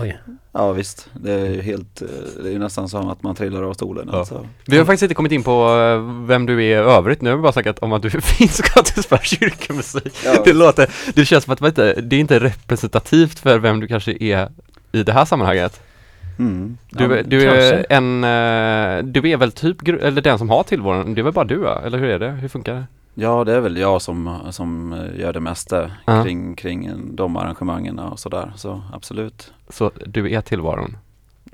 Oj. 0.00 0.18
Ja 0.52 0.72
visst, 0.72 1.08
det 1.12 1.32
är 1.32 1.46
ju 1.50 1.60
helt, 1.62 2.02
eh, 2.02 2.08
det 2.42 2.48
är 2.48 2.52
ju 2.52 2.58
nästan 2.58 2.88
som 2.88 3.08
att 3.08 3.22
man 3.22 3.34
trillar 3.34 3.62
av 3.62 3.74
stolen 3.74 4.08
Ja. 4.12 4.18
alltså. 4.18 4.46
Vi 4.66 4.78
har 4.78 4.84
faktiskt 4.84 5.02
inte 5.02 5.14
kommit 5.14 5.32
in 5.32 5.42
på 5.42 5.50
eh, 5.68 6.26
vem 6.26 6.46
du 6.46 6.54
är 6.54 6.60
i 6.60 6.72
övrigt. 6.72 7.22
Nu 7.22 7.30
har 7.30 7.36
vi 7.36 7.42
bara 7.42 7.52
sagt 7.52 7.78
om 7.78 7.92
att 7.92 8.02
du 8.02 8.08
är 8.08 8.20
finsk 8.20 8.70
och 8.76 8.80
att 8.80 8.94
du 8.94 9.02
spelar 9.02 9.22
kyrkomusik. 9.22 10.14
Ja. 10.24 10.42
Det 10.44 10.52
låter, 10.52 10.90
det 11.14 11.24
känns 11.24 11.44
som 11.44 11.52
att 11.52 11.60
vet 11.60 11.76
du, 11.76 11.94
det 12.02 12.16
är 12.16 12.20
inte 12.20 12.40
representativt 12.40 13.38
för 13.38 13.58
vem 13.58 13.80
du 13.80 13.86
kanske 13.86 14.16
är 14.20 14.48
i 14.92 15.02
det 15.02 15.12
här 15.12 15.24
sammanhanget. 15.24 15.80
Mm. 16.38 16.78
Du, 16.90 17.04
Ja, 17.04 17.16
är- 17.16 17.22
du 17.22 17.48
är 17.48 17.86
en, 17.88 18.24
eh, 18.24 19.04
du 19.12 19.30
är 19.30 19.36
väl 19.36 19.52
typ, 19.52 19.88
eller 19.88 20.22
den 20.22 20.38
som 20.38 20.50
har 20.50 20.62
tillvaron, 20.62 21.14
det 21.14 21.20
är 21.20 21.22
väl 21.22 21.32
bara 21.32 21.44
du? 21.44 21.68
Eller 21.68 21.98
hur 21.98 22.08
är 22.08 22.18
det? 22.18 22.30
Hur 22.30 22.48
funkar 22.48 22.74
det? 22.74 22.84
Ja, 23.20 23.44
det 23.44 23.52
är 23.54 23.60
väl 23.60 23.76
jag 23.76 24.02
som, 24.02 24.38
som 24.50 24.96
gör 25.16 25.32
det 25.32 25.40
mesta 25.40 25.90
Ja. 26.06 26.22
kring, 26.24 26.54
kring 26.56 26.90
de 27.16 27.36
arrangemangen 27.36 27.98
och 27.98 28.18
sådär. 28.18 28.52
Så 28.56 28.82
absolut. 28.92 29.52
Så 29.68 29.90
du 30.06 30.32
är 30.34 30.40
tillvaron? 30.40 30.96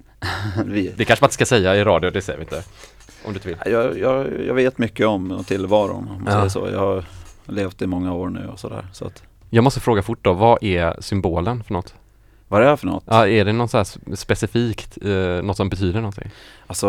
Vi, 0.64 0.92
Det 0.96 1.04
kanske 1.04 1.22
man 1.22 1.26
inte 1.26 1.34
ska 1.34 1.46
säga 1.46 1.76
i 1.76 1.84
radio, 1.84 2.10
det 2.10 2.22
säger 2.22 2.38
vi 2.38 2.44
inte. 2.44 2.56
Om 3.24 3.32
du 3.32 3.38
inte 3.38 3.48
vill. 3.48 3.56
jag, 3.72 3.98
jag, 3.98 4.26
jag 4.46 4.54
vet 4.54 4.78
mycket 4.78 5.06
om 5.06 5.44
tillvaron 5.46 6.08
om 6.08 6.24
man 6.24 6.32
Ja. 6.32 6.32
säger 6.32 6.48
så. 6.48 6.68
Jag 6.72 6.78
har 6.80 7.04
levt 7.46 7.82
i 7.82 7.86
många 7.86 8.12
år 8.14 8.28
nu 8.28 8.46
och 8.52 8.58
sådär. 8.58 8.86
Så 8.92 9.04
att, 9.06 9.22
Jag 9.50 9.64
måste 9.64 9.80
fråga 9.80 10.02
fort 10.02 10.18
då, 10.22 10.32
vad 10.32 10.62
är 10.62 10.96
symbolen 11.00 11.62
för 11.64 11.72
något? 11.72 11.94
Vad 12.54 12.62
det 12.62 12.68
är 12.68 12.76
för 12.76 12.86
något? 12.86 13.04
Ja, 13.06 13.28
är 13.28 13.44
det 13.44 13.52
något 13.52 13.70
så 13.70 13.76
här 13.76 14.14
specifikt, 14.16 14.98
eh, 15.02 15.42
något 15.44 15.56
som 15.56 15.68
betyder 15.68 16.00
någonting? 16.00 16.30
Alltså, 16.66 16.86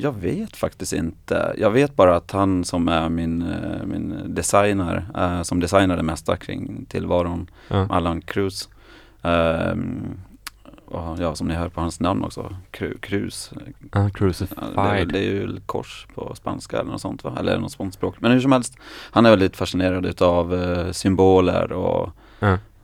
jag 0.00 0.12
vet 0.12 0.56
faktiskt 0.56 0.92
inte. 0.92 1.54
Jag 1.58 1.70
vet 1.70 1.96
bara 1.96 2.16
att 2.16 2.30
han 2.32 2.64
som 2.64 2.88
är 2.88 3.08
min, 3.08 3.42
eh, 3.42 3.86
min 3.86 4.14
designer, 4.26 5.06
eh, 5.16 5.42
som 5.42 5.60
designar 5.60 5.96
det 5.96 6.02
mesta 6.02 6.36
kring 6.36 6.86
tillvaron, 6.88 7.50
Ja. 7.68 7.86
Allan 7.90 8.20
Cruz. 8.20 8.68
och 10.88 11.16
ja, 11.18 11.34
som 11.34 11.48
ni 11.48 11.54
hör 11.54 11.68
på 11.68 11.80
hans 11.80 12.00
namn 12.00 12.24
också, 12.24 12.56
Cru- 12.72 12.98
Cruz. 13.00 13.50
Ah, 13.54 13.58
Ja, 13.92 14.00
det, 14.00 14.06
är, 14.06 14.10
crucified. 14.10 15.08
det 15.12 15.18
är 15.18 15.22
ju 15.22 15.60
kors 15.66 16.06
på 16.14 16.34
spanska 16.34 16.78
eller 16.80 16.90
något 16.90 17.00
sånt 17.00 17.24
va? 17.24 17.36
Eller 17.38 17.58
något 17.58 17.72
sånt 17.72 17.94
språk. 17.94 18.14
Men 18.18 18.32
hur 18.32 18.40
som 18.40 18.52
helst, 18.52 18.76
han 19.10 19.26
är 19.26 19.30
väldigt 19.30 19.56
fascinerad 19.56 20.06
utav 20.06 20.54
eh, 20.54 20.90
symboler 20.92 21.72
och 21.72 22.10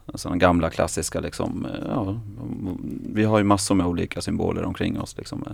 Ja. 0.07 0.19
sådana 0.19 0.37
gamla 0.39 0.71
klassiska 0.71 1.21
liksom. 1.21 1.67
eh, 1.67 1.87
Ja, 1.89 2.21
vi 3.15 3.25
har 3.25 3.39
ju 3.39 3.45
massor 3.45 3.75
med 3.75 3.87
olika 3.87 4.21
symboler 4.21 4.65
omkring 4.65 5.01
oss 5.01 5.17
liksom. 5.19 5.45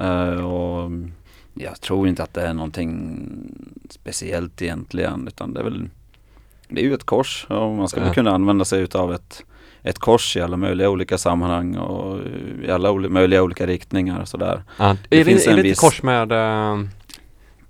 Eh, 0.00 0.44
och 0.46 0.90
jag 1.54 1.80
tror 1.80 2.08
inte 2.08 2.22
att 2.22 2.34
det 2.34 2.42
är 2.42 2.54
någonting 2.54 3.18
speciellt 3.90 4.62
egentligen 4.62 5.26
utan 5.28 5.54
det 5.54 5.60
är 5.60 5.64
väl 5.64 5.88
Det 6.68 6.80
är 6.80 6.84
ju 6.84 6.94
ett 6.94 7.04
kors 7.04 7.46
och 7.48 7.70
man 7.76 7.88
ska 7.88 8.00
väl 8.00 8.08
Ja. 8.08 8.14
kunna 8.14 8.30
använda 8.30 8.64
sig 8.64 8.82
utav 8.82 9.12
ett 9.14 9.44
ett 9.82 9.98
kors 9.98 10.36
i 10.36 10.40
alla 10.40 10.56
möjliga 10.56 10.90
olika 10.90 11.18
sammanhang 11.18 11.76
och 11.76 12.18
i 12.64 12.70
alla 12.70 12.92
möjliga 12.94 13.42
olika 13.42 13.66
riktningar 13.66 14.24
sådär. 14.24 14.62
Ja, 14.78 14.96
Det 15.08 15.20
är 15.20 15.24
det, 15.24 15.46
är 15.46 15.54
det 15.54 15.60
ett 15.60 15.66
viss- 15.66 15.80
kors 15.80 16.02
med 16.02 16.32
eh, 16.32 16.78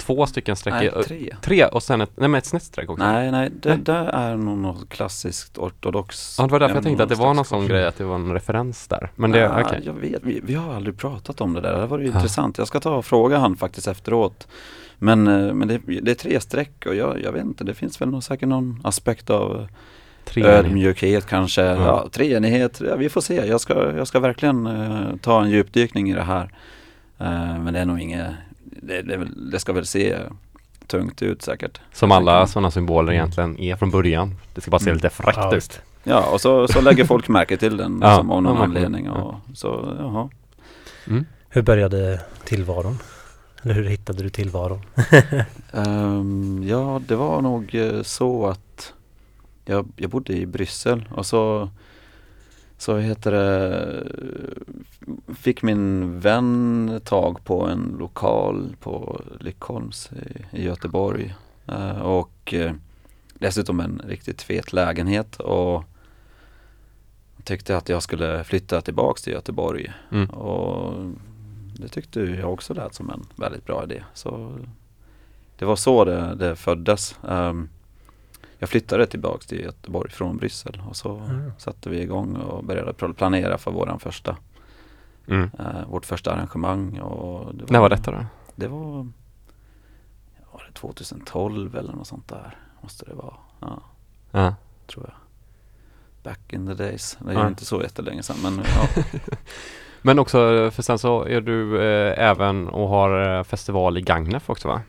två 0.09 0.27
stycken 0.27 0.57
streck? 0.57 0.75
Nej, 0.75 0.87
i- 1.01 1.03
tre. 1.03 1.37
tre 1.43 1.65
och 1.67 1.83
sen 1.83 2.01
ett, 2.01 2.11
nej 2.15 2.29
men 2.29 2.39
ett 2.39 2.47
snett 2.47 2.63
streck 2.63 2.91
också? 2.91 3.05
Nej, 3.05 3.31
nej, 3.31 3.51
det 3.63 3.69
Nej. 3.69 3.79
där 3.79 4.05
är 4.07 4.37
nog 4.37 4.59
något 4.59 4.89
klassiskt 4.89 5.59
ortodox. 5.59 6.37
Ja, 6.39 6.47
det 6.47 6.53
var 6.53 6.61
därför 6.61 6.75
jag 6.75 6.85
tänkte 6.85 7.03
att 7.03 7.09
det 7.09 7.15
var 7.15 7.35
någon 7.35 7.45
sån 7.45 7.67
grej 7.67 7.87
att 7.87 7.97
det 7.99 8.05
var 8.05 8.15
en 8.15 8.33
referens 8.33 8.89
där. 8.89 9.11
Men 9.17 9.31
det, 9.31 9.51
Ah, 9.51 9.61
okej. 9.61 9.83
Jag 9.85 9.93
vet, 9.93 10.23
vi, 10.23 10.41
vi 10.45 10.55
har 10.55 10.75
aldrig 10.75 10.97
pratat 10.99 11.41
om 11.41 11.53
det 11.55 11.61
där. 11.61 11.81
Det 11.81 11.87
var 11.87 11.99
ju 11.99 12.07
Ja. 12.07 12.15
intressant. 12.15 12.59
Jag 12.59 12.67
ska 12.69 12.81
ta 12.81 12.95
och 12.97 13.05
fråga 13.05 13.39
han 13.39 13.57
faktiskt 13.57 13.89
efteråt. 13.89 14.49
Men, 14.99 15.27
eh, 15.29 15.55
men 15.55 15.69
det, 15.69 15.79
det 16.03 16.11
är 16.11 16.15
tre 16.15 16.41
streck 16.41 16.87
och 16.87 16.95
jag, 16.95 17.23
jag 17.23 17.33
vet 17.33 17.45
inte, 17.45 17.65
det 17.65 17.75
finns 17.75 18.01
väl 18.01 18.09
nog 18.09 18.23
säkert 18.25 18.49
någon 18.49 18.81
aspekt 18.85 19.31
av 19.31 19.57
eh, 19.61 19.67
Tre 20.25 20.43
ödmjukhet 20.45 21.27
kanske. 21.27 21.63
Ja. 21.63 21.75
Ja. 21.77 22.09
treenighet, 22.13 22.81
ja, 22.89 22.97
vi 22.97 23.09
får 23.09 23.21
se. 23.21 23.47
Jag 23.47 23.61
ska, 23.61 23.97
jag 23.97 24.07
ska 24.09 24.21
verkligen 24.21 24.67
eh, 24.67 25.17
ta 25.23 25.43
en 25.43 25.51
djupdykning 25.51 26.11
i 26.11 26.15
det 26.15 26.23
här. 26.23 26.51
Eh, 27.19 27.59
men 27.59 27.75
det 27.75 27.81
är 27.81 27.85
nog 27.85 28.01
inget, 28.01 28.31
det, 28.83 29.03
det, 29.03 29.29
det 29.53 29.59
ska 29.61 29.73
väl 29.73 29.87
se 29.87 30.17
tungt 30.87 31.23
ut 31.23 31.43
säkert. 31.43 31.81
Som 31.93 32.13
alla 32.13 32.47
sådana 32.47 32.71
symboler 32.71 33.13
egentligen 33.13 33.59
är 33.61 33.77
från 33.77 33.91
början. 33.91 34.35
Det 34.55 34.61
ska 34.61 34.71
bara 34.71 34.79
se 34.79 34.85
Mm. 34.91 34.95
lite 34.97 35.11
fräckt 35.11 35.39
Ja, 35.39 35.57
ut. 35.57 35.81
Ja, 36.05 36.25
och 36.33 36.41
så, 36.41 36.69
så 36.69 36.81
lägger 36.81 37.05
folk 37.05 37.29
märke 37.29 37.57
till 37.57 37.77
den 37.77 37.99
Ja, 38.03 38.09
liksom, 38.11 38.31
av 38.31 38.43
någon 38.43 38.57
ja, 38.57 38.63
anledning. 38.65 39.11
Och, 39.11 39.35
så, 39.55 39.97
jaha. 39.99 40.29
Mm. 41.07 41.25
Hur 41.49 41.63
började 41.63 42.21
tillvaron? 42.45 42.99
Eller 43.63 43.75
hur 43.75 43.85
hittade 43.85 44.23
du 44.23 44.29
tillvaron? 44.31 44.81
Ehm, 45.73 46.63
ja, 46.69 47.01
det 47.09 47.17
var 47.17 47.41
nog 47.43 47.75
eh, 47.75 48.03
så 48.03 48.47
att 48.47 48.93
jag, 49.65 49.89
jag 49.97 50.11
bodde 50.11 50.33
i 50.33 50.47
Bryssel 50.47 51.05
och 51.15 51.27
så 51.27 51.71
så 52.79 52.97
heter 52.97 53.33
det 53.33 54.07
fick 55.35 55.63
min 55.63 56.21
vän 56.21 57.01
tag 57.05 57.45
på 57.45 57.67
en 57.67 57.97
lokal 57.99 58.77
på 58.81 59.21
Lyckholms 59.41 60.11
i, 60.13 60.57
i 60.59 60.65
Göteborg 60.65 61.35
Eh, 61.69 62.01
och 62.01 62.55
eh, 62.55 62.73
dessutom 63.35 63.81
en 63.81 64.03
riktigt 64.05 64.43
fet 64.43 64.73
lägenhet 64.73 65.37
och 65.37 65.85
tyckte 67.45 67.77
att 67.77 67.89
jag 67.89 68.03
skulle 68.03 68.45
flytta 68.45 68.81
tillbaks 68.81 69.23
till 69.23 69.33
Göteborg. 69.33 69.93
Mm. 70.13 70.31
Och 70.31 70.95
det 71.79 71.89
tyckte 71.89 72.21
jag 72.21 72.53
också 72.53 72.75
lät 72.75 72.95
som 72.95 73.11
en 73.11 73.27
väldigt 73.37 73.67
bra 73.67 73.85
idé. 73.85 74.05
Så 74.15 74.59
det 75.59 75.65
var 75.65 75.77
så 75.77 76.05
det, 76.05 76.35
det 76.35 76.57
föddes. 76.57 77.17
Um, 77.23 77.69
jag 78.59 78.69
flyttade 78.69 79.07
tillbaks 79.07 79.47
till 79.47 79.61
Göteborg 79.61 80.11
från 80.11 80.37
Bryssel 80.37 80.83
och 80.89 80.97
så 80.97 81.17
Mm. 81.17 81.53
satte 81.59 81.91
vi 81.91 82.01
igång 82.03 82.37
och 82.37 82.65
började 82.65 82.93
pl- 82.93 83.13
planera 83.15 83.59
för 83.59 83.71
våran 83.71 83.99
första, 84.01 84.37
Mm. 85.29 85.51
eh, 85.59 85.89
vårt 85.89 86.07
första 86.07 86.33
arrangemang. 86.33 86.99
Och 87.01 87.55
det 87.55 87.71
När 87.71 87.81
var 87.81 87.89
detta 87.89 88.11
då? 88.11 88.25
Det 88.57 88.69
var, 88.69 88.79
var 90.53 90.65
det 90.69 90.73
2012 90.75 91.77
eller 91.77 91.93
något 91.93 92.07
sånt 92.07 92.29
där 92.29 92.57
måste 92.81 93.05
det 93.05 93.15
vara. 93.15 93.35
Ja, 93.61 93.81
Ja. 94.31 94.55
tror 94.87 95.05
jag. 95.09 95.15
Back 96.23 96.53
in 96.53 96.67
the 96.67 96.75
days. 96.75 97.19
Det 97.21 97.31
är 97.31 97.35
Ja. 97.35 97.43
ju 97.43 97.49
inte 97.49 97.65
så 97.65 97.83
jättelänge 97.83 98.23
sedan 98.23 98.37
men 98.43 98.65
ja. 98.97 99.03
Men 100.03 100.19
också, 100.19 100.39
för 100.71 100.83
sen 100.83 100.99
så 100.99 101.25
är 101.25 101.41
du 101.41 101.83
eh, 101.83 102.29
även 102.29 102.69
och 102.69 102.89
har 102.89 103.37
eh, 103.39 103.43
festival 103.45 103.99
i 103.99 104.01
Gagnef 104.01 104.51
också 104.51 104.69
va? 104.69 104.81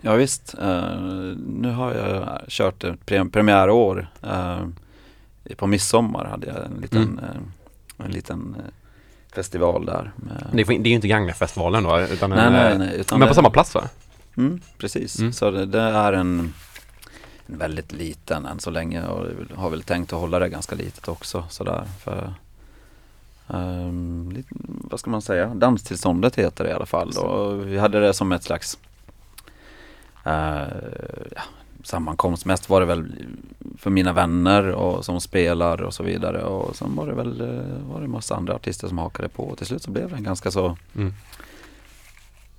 Ja 0.00 0.14
visst, 0.14 0.54
eh, 0.60 0.90
nu 1.46 1.70
har 1.72 1.94
jag 1.94 2.40
kört 2.48 2.84
ett 2.84 3.00
pre- 3.06 3.30
premiärår. 3.30 4.08
Eh, 4.22 4.60
på 5.56 5.66
midsommar 5.66 6.24
hade 6.24 6.46
jag 6.46 6.56
en 6.64 6.80
liten, 6.80 7.02
Mm. 7.02 7.18
eh, 7.98 8.04
en 8.06 8.10
liten 8.10 8.56
festival 9.34 9.86
där. 9.86 10.12
Det 10.52 10.60
är, 10.62 10.66
det 10.66 10.72
är 10.72 10.88
ju 10.88 10.94
inte 10.94 11.08
Gagnef-festivalen 11.08 11.84
då 11.84 12.00
utan 12.00 12.30
nej, 12.30 12.38
en, 12.46 12.52
nej, 12.52 12.78
nej. 12.78 12.96
Utan 13.00 13.18
Men 13.18 13.26
det, 13.26 13.30
på 13.30 13.34
samma 13.34 13.50
plats 13.50 13.74
va? 13.74 13.84
Mm, 14.36 14.60
precis, 14.78 15.18
Mm. 15.18 15.32
så 15.32 15.50
det, 15.50 15.66
det 15.66 15.80
är 15.80 16.12
en, 16.12 16.40
en 17.46 17.58
väldigt 17.58 17.92
liten 17.92 18.46
än 18.46 18.60
så 18.60 18.70
länge 18.70 19.06
och 19.06 19.26
har 19.56 19.70
väl 19.70 19.82
tänkt 19.82 20.12
att 20.12 20.20
hålla 20.20 20.38
det 20.38 20.48
ganska 20.48 20.74
litet 20.74 21.08
också 21.08 21.44
sådär. 21.48 21.84
För, 22.00 22.32
ehm, 23.48 24.32
lite, 24.34 24.48
vad 24.90 25.00
ska 25.00 25.10
man 25.10 25.22
säga, 25.22 25.46
danstillståndet 25.54 26.36
heter 26.36 26.64
det 26.64 26.70
i 26.70 26.72
alla 26.72 26.86
fall. 26.86 27.10
Och 27.10 27.66
vi 27.68 27.78
hade 27.78 28.00
det 28.00 28.14
som 28.14 28.32
ett 28.32 28.42
slags 28.42 28.78
ja, 30.30 31.42
sammankomst. 31.84 32.44
Mest 32.44 32.68
var 32.68 32.80
det 32.80 32.86
väl 32.86 33.24
för 33.78 33.90
mina 33.90 34.12
vänner 34.12 34.68
och 34.68 35.04
som 35.04 35.20
spelar 35.20 35.82
och 35.82 35.94
så 35.94 36.02
vidare. 36.02 36.42
Och 36.44 36.76
sen 36.76 36.96
var 36.96 37.06
det 37.06 37.14
väl 37.14 37.40
eh, 37.40 37.88
var 37.92 38.00
det 38.00 38.08
massa 38.08 38.36
andra 38.36 38.54
artister 38.54 38.88
som 38.88 38.98
hakade 38.98 39.28
på. 39.28 39.42
Och 39.44 39.58
till 39.58 39.66
slut 39.66 39.82
så 39.82 39.90
blev 39.90 40.10
det 40.10 40.16
en 40.16 40.22
ganska 40.22 40.50
så 40.50 40.76
Mm. 40.96 41.14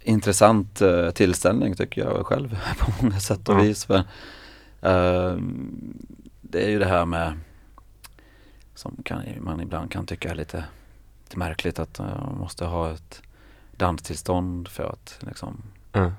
intressant 0.04 0.82
eh, 0.82 1.10
tillställning 1.12 1.76
tycker 1.76 2.02
jag 2.02 2.26
själv 2.26 2.58
på 2.80 2.92
många 3.02 3.20
sätt 3.20 3.50
och 3.50 3.56
Ja. 3.56 3.60
vis. 3.62 3.86
För, 3.86 3.96
eh, 4.82 5.38
det 6.42 6.64
är 6.66 6.70
ju 6.70 6.80
det 6.80 6.86
här 6.86 7.06
med 7.06 7.34
som 8.76 8.98
kan, 9.06 9.22
man 9.40 9.62
ibland 9.62 9.92
kan 9.92 10.06
tycka 10.06 10.30
är 10.32 10.36
lite, 10.36 10.64
lite 11.24 11.38
märkligt 11.38 11.80
att 11.80 12.00
eh, 12.00 12.06
man 12.06 12.38
måste 12.38 12.66
ha 12.66 12.92
ett 12.92 13.22
danstillstånd 13.78 14.68
för 14.68 14.84
att 14.84 15.18
liksom 15.20 15.62
Ja. 15.92 16.12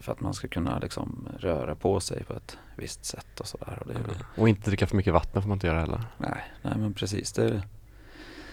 För 0.00 0.12
att 0.12 0.20
man 0.20 0.34
ska 0.34 0.48
kunna 0.48 0.78
liksom 0.78 1.28
röra 1.38 1.74
på 1.74 2.00
sig 2.00 2.24
på 2.24 2.32
ett 2.32 2.58
visst 2.76 3.04
sätt 3.04 3.40
och 3.40 3.46
sådär. 3.46 3.82
Och 3.84 3.90
är 3.90 3.94
ju, 3.94 4.40
Och 4.42 4.48
inte 4.48 4.70
dricka 4.70 4.86
för 4.86 4.96
mycket 4.96 5.12
vatten 5.12 5.42
får 5.42 5.48
man 5.48 5.56
inte 5.56 5.66
göra 5.66 5.80
heller. 5.80 6.02
nej, 6.18 6.44
nej 6.62 6.74
men 6.76 6.94
precis. 6.94 7.32
Det, 7.32 7.62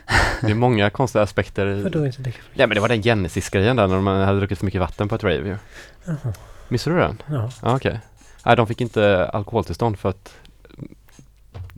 Det 0.41 0.51
är 0.51 0.55
många 0.55 0.89
konstiga 0.89 1.23
aspekter 1.23 1.67
i... 1.67 1.83
Vadå 1.83 2.05
inte 2.05 2.21
dricka? 2.21 2.39
Ja 2.53 2.67
men 2.67 2.75
det 2.75 2.81
var 2.81 2.87
den 2.87 3.03
Genesis-grejen 3.03 3.75
där 3.75 3.87
när 3.87 4.01
man 4.01 4.21
hade 4.21 4.39
druckit 4.39 4.57
för 4.59 4.65
mycket 4.65 4.81
vatten 4.81 5.07
på 5.07 5.15
ett 5.15 5.23
rave 5.23 5.47
ju. 5.47 5.57
Jaha. 6.05 6.33
Missade 6.67 6.95
du 6.95 7.01
den? 7.01 7.21
Ja. 7.27 7.51
Ja 7.61 7.75
okej. 7.75 7.99
Nej 8.45 8.55
de 8.55 8.67
fick 8.67 8.81
inte 8.81 9.29
alkoholtillstånd 9.29 9.99
för 9.99 10.09
att 10.09 10.35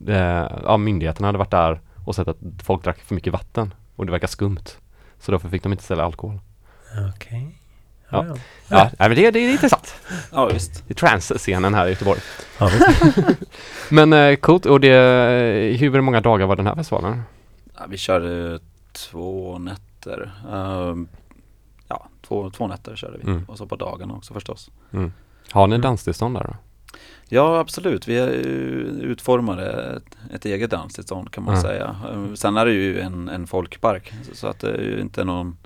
eh, 0.08 0.52
ja, 0.64 0.78
myndigheterna 0.78 1.28
hade 1.28 1.38
varit 1.38 1.52
där 1.52 1.82
och 2.06 2.16
sett 2.16 2.28
att 2.28 2.38
folk 2.64 2.84
drack 2.84 3.00
för 3.00 3.16
mycket 3.16 3.34
vatten 3.34 3.74
och 3.96 4.06
det 4.06 4.12
verkar 4.12 4.28
skumt. 4.28 4.64
Så 5.20 5.32
därför 5.32 5.50
fick 5.50 5.64
de 5.64 5.72
inte 5.72 5.84
sälja 5.84 6.04
alkohol. 6.06 6.40
Okej. 7.16 7.58
Ja. 8.12 8.26
Ja, 8.68 8.90
ja. 9.00 9.08
Men 9.08 9.16
det, 9.16 9.32
det 9.32 9.40
är 9.40 9.52
intressant. 9.52 9.96
ja 10.32 10.46
visst. 10.46 10.84
Det 10.88 10.94
är 10.94 10.96
trance-scenen 10.96 11.74
här 11.74 11.88
i 11.88 11.90
Göteborg. 11.90 12.20
Ja. 12.60 12.70
Men 13.90 14.14
eh, 14.14 14.36
coolt, 14.36 14.66
och 14.66 14.80
det, 14.80 15.78
hur 15.80 16.02
många 16.02 16.22
dagar 16.22 16.46
var 16.46 16.56
den 16.56 16.68
här 16.68 16.76
festivalen? 16.76 17.22
Ja, 17.78 17.82
vi 17.90 17.98
körde 17.98 18.60
två 18.94 19.58
nätter. 19.60 20.32
Ehm, 20.52 21.08
ja, 21.88 22.08
två, 22.28 22.50
två 22.50 22.68
nätter 22.68 22.96
körde 22.96 23.18
vi. 23.18 23.24
Mm. 23.32 23.44
Och 23.48 23.58
så 23.58 23.66
på 23.66 23.76
dagarna 23.76 24.14
också 24.14 24.34
förstås. 24.34 24.72
Har 25.52 25.68
ni 25.68 25.76
Mm. 25.76 25.82
danstillstånd 25.82 26.36
där 26.36 26.44
då? 26.44 26.56
Ja, 27.30 27.60
absolut. 27.60 28.08
Vi 28.08 28.18
är 28.18 28.28
ju 28.30 28.88
utformade 29.02 29.72
ett, 29.96 30.18
ett 30.36 30.46
eget 30.46 30.70
danstillstånd 30.72 31.32
kan 31.32 31.44
man 31.44 31.56
Ja. 31.56 31.62
säga. 31.62 31.96
Ehm, 32.14 32.36
Sen 32.36 32.58
är 32.58 32.66
det 32.66 32.72
ju 32.72 33.00
en, 33.00 33.30
en 33.30 33.48
folkpark. 33.48 34.14
Så, 34.30 34.36
så 34.36 34.48
att 34.48 34.60
det 34.60 34.70
är 34.72 34.82
ju 34.82 35.02
inte 35.02 35.24
någon 35.24 35.58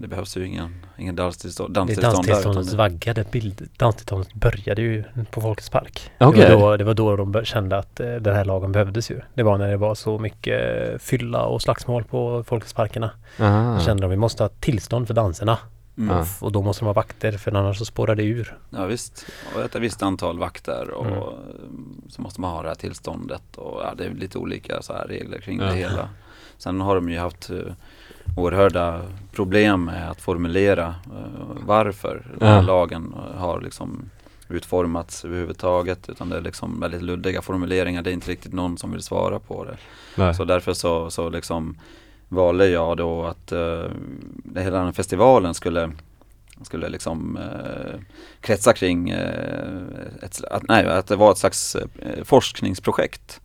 det 0.00 0.08
behövs 0.08 0.36
ju 0.36 0.46
ingen, 0.46 0.74
ingen 0.98 1.16
danstillstånd, 1.16 1.74
Det 1.74 1.80
danstillstånd 1.80 2.12
där. 2.12 2.32
danstillståndets 2.32 2.68
utan 2.68 2.78
vagga, 2.78 3.14
det 3.14 3.30
bild, 3.30 3.68
danstillståndet 3.76 4.34
började 4.34 4.82
ju 4.82 5.04
på 5.30 5.40
Folkets 5.40 5.70
park. 5.70 6.10
Okej. 6.18 6.48
Det, 6.48 6.56
var 6.56 6.70
då, 6.70 6.76
det 6.76 6.84
var 6.84 6.94
då 6.94 7.16
de 7.16 7.44
kände 7.44 7.78
att 7.78 8.00
eh, 8.00 8.14
den 8.14 8.34
här 8.34 8.44
lagen 8.44 8.72
behövdes 8.72 9.10
ju. 9.10 9.20
Det 9.34 9.42
var 9.42 9.58
när 9.58 9.68
det 9.68 9.76
var 9.76 9.94
så 9.94 10.18
mycket 10.18 10.90
eh, 10.92 10.98
fylla 10.98 11.42
och 11.44 11.62
slagsmål 11.62 12.04
på 12.04 12.44
Folkets 12.44 12.72
parkerna. 12.72 13.10
Aha. 13.40 13.74
Då 13.74 13.80
kände 13.84 14.00
de 14.02 14.06
att 14.06 14.12
vi 14.12 14.16
måste 14.16 14.42
ha 14.42 14.48
tillstånd 14.48 15.06
för 15.06 15.14
danserna. 15.14 15.58
Mm. 15.98 16.16
Ja. 16.16 16.26
Och 16.40 16.52
då 16.52 16.62
måste 16.62 16.80
de 16.80 16.86
ha 16.86 16.92
vakter 16.92 17.32
för 17.32 17.56
annars 17.56 17.78
så 17.78 17.84
spårar 17.84 18.14
det 18.14 18.22
ur. 18.22 18.56
Ja 18.70 18.86
visst, 18.86 19.26
och 19.54 19.62
ett 19.62 19.74
visst 19.74 20.02
antal 20.02 20.38
vakter 20.38 20.90
och 20.90 21.06
Mm. 21.06 21.18
mm, 21.18 22.02
så 22.08 22.22
måste 22.22 22.40
man 22.40 22.50
ha 22.50 22.62
det 22.62 22.68
här 22.68 22.74
tillståndet 22.74 23.56
och 23.56 23.80
ja, 23.82 23.94
det 23.96 24.04
är 24.04 24.10
lite 24.10 24.38
olika 24.38 24.82
så 24.82 24.92
här 24.92 25.06
regler 25.08 25.38
kring 25.38 25.58
det 25.58 25.74
hela. 25.74 26.08
Sen 26.58 26.80
har 26.80 26.94
de 26.94 27.10
ju 27.10 27.18
haft 27.18 27.50
uh, 27.50 27.62
oerhörda 28.38 29.02
problem 29.32 29.84
med 29.84 30.10
att 30.10 30.20
formulera 30.20 30.86
eh, 30.86 31.56
varför 31.66 32.22
Ja. 32.40 32.60
lagen 32.60 33.14
eh, 33.16 33.40
har 33.40 33.60
liksom 33.60 34.10
utformats 34.48 35.24
överhuvudtaget 35.24 36.08
utan 36.08 36.28
det 36.28 36.36
är 36.36 36.40
liksom 36.40 36.80
väldigt 36.80 37.02
luddiga 37.02 37.42
formuleringar. 37.42 38.02
Det 38.02 38.10
är 38.10 38.14
inte 38.14 38.30
riktigt 38.30 38.52
någon 38.52 38.78
som 38.78 38.92
vill 38.92 39.02
svara 39.02 39.38
på 39.38 39.64
det. 39.64 39.76
Nej. 40.14 40.34
Så 40.34 40.44
därför 40.44 40.72
så, 40.72 41.10
så 41.10 41.28
liksom 41.28 41.76
valde 42.28 42.68
jag 42.68 42.96
då 42.96 43.24
att 43.24 43.52
uh, 43.52 43.84
hela 44.56 44.76
den 44.76 44.84
här 44.84 44.92
festivalen 44.92 45.54
skulle 45.54 45.92
skulle 46.62 46.88
liksom 46.88 47.36
eh, 47.36 48.00
kretsa 48.40 48.72
kring 48.72 49.10
eh, 49.10 49.82
ett, 50.22 50.44
att, 50.44 50.68
nej, 50.68 50.86
att 50.86 51.06
det 51.06 51.16
var 51.16 51.32
ett 51.32 51.38
slags 51.38 51.76
forskningsprojekt 52.24 53.40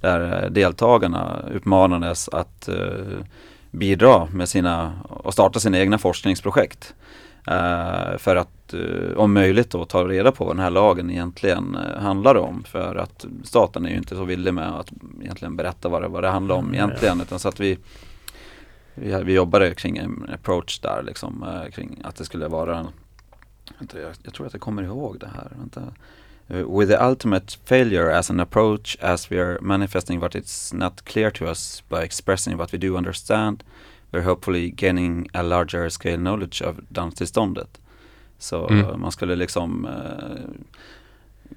där 0.00 0.50
deltagarna 0.50 1.44
uppmanades 1.54 2.28
att 2.28 2.68
bidra 3.72 4.28
med 4.32 4.48
sina 4.48 4.92
och 5.08 5.32
starta 5.32 5.60
sina 5.60 5.78
egna 5.78 5.98
forskningsprojekt. 5.98 6.94
Eh, 7.46 8.18
för 8.18 8.36
att 8.36 8.74
eh, 8.74 9.16
om 9.16 9.32
möjligt 9.32 9.70
då 9.70 9.84
ta 9.84 10.04
reda 10.04 10.32
på 10.32 10.44
vad 10.44 10.56
den 10.56 10.62
här 10.62 10.70
lagen 10.70 11.10
egentligen 11.10 11.74
eh, 11.74 12.02
handlar 12.02 12.34
om. 12.34 12.64
För 12.64 12.96
att 12.96 13.26
staten 13.44 13.86
är 13.86 13.90
ju 13.90 13.96
inte 13.96 14.16
så 14.16 14.24
villig 14.24 14.54
med 14.54 14.68
att 14.68 14.92
egentligen 15.20 15.56
berätta 15.56 15.88
vad 15.88 16.02
det, 16.02 16.08
vad 16.08 16.24
det 16.24 16.28
handlar 16.28 16.54
om 16.54 16.64
Mm, 16.64 16.74
egentligen. 16.74 17.20
Utan 17.20 17.38
så 17.38 17.48
att 17.48 17.60
vi, 17.60 17.78
vi, 18.94 19.22
vi 19.24 19.32
jobbade 19.32 19.74
kring 19.74 19.96
en 19.96 20.30
approach 20.34 20.80
där 20.80 21.02
liksom 21.02 21.44
kring 21.72 22.00
att 22.04 22.16
det 22.16 22.24
skulle 22.24 22.48
vara 22.48 22.78
en, 22.78 22.86
vänta, 23.78 24.00
jag, 24.00 24.12
jag 24.22 24.34
tror 24.34 24.46
att 24.46 24.52
jag 24.52 24.62
kommer 24.62 24.82
ihåg 24.82 25.18
det 25.20 25.30
här. 25.34 25.52
Vänta. 25.58 25.82
Uh, 26.52 26.78
with 26.78 26.88
the 26.88 27.04
ultimate 27.06 27.58
failure 27.64 28.10
as 28.18 28.30
an 28.30 28.40
approach 28.40 28.96
as 29.00 29.30
we 29.30 29.40
are 29.40 29.58
manifesting 29.60 30.20
what 30.20 30.34
it's 30.34 30.72
not 30.78 31.04
clear 31.04 31.30
to 31.30 31.50
us 31.50 31.82
by 31.88 32.02
expressing 32.04 32.58
what 32.58 32.72
we 32.72 32.78
do 32.78 32.96
understand 32.96 33.62
we're 34.12 34.24
hopefully 34.24 34.70
gaining 34.76 35.28
a 35.34 35.42
larger 35.42 35.88
scale 35.90 36.16
knowledge 36.18 36.62
of 36.68 36.76
danstillståndet. 36.88 37.78
Så 38.38 38.66
Mm. 38.68 38.80
eh, 38.90 38.96
man 38.96 39.12
skulle 39.12 39.36
liksom 39.36 39.86
eh, 39.86 40.50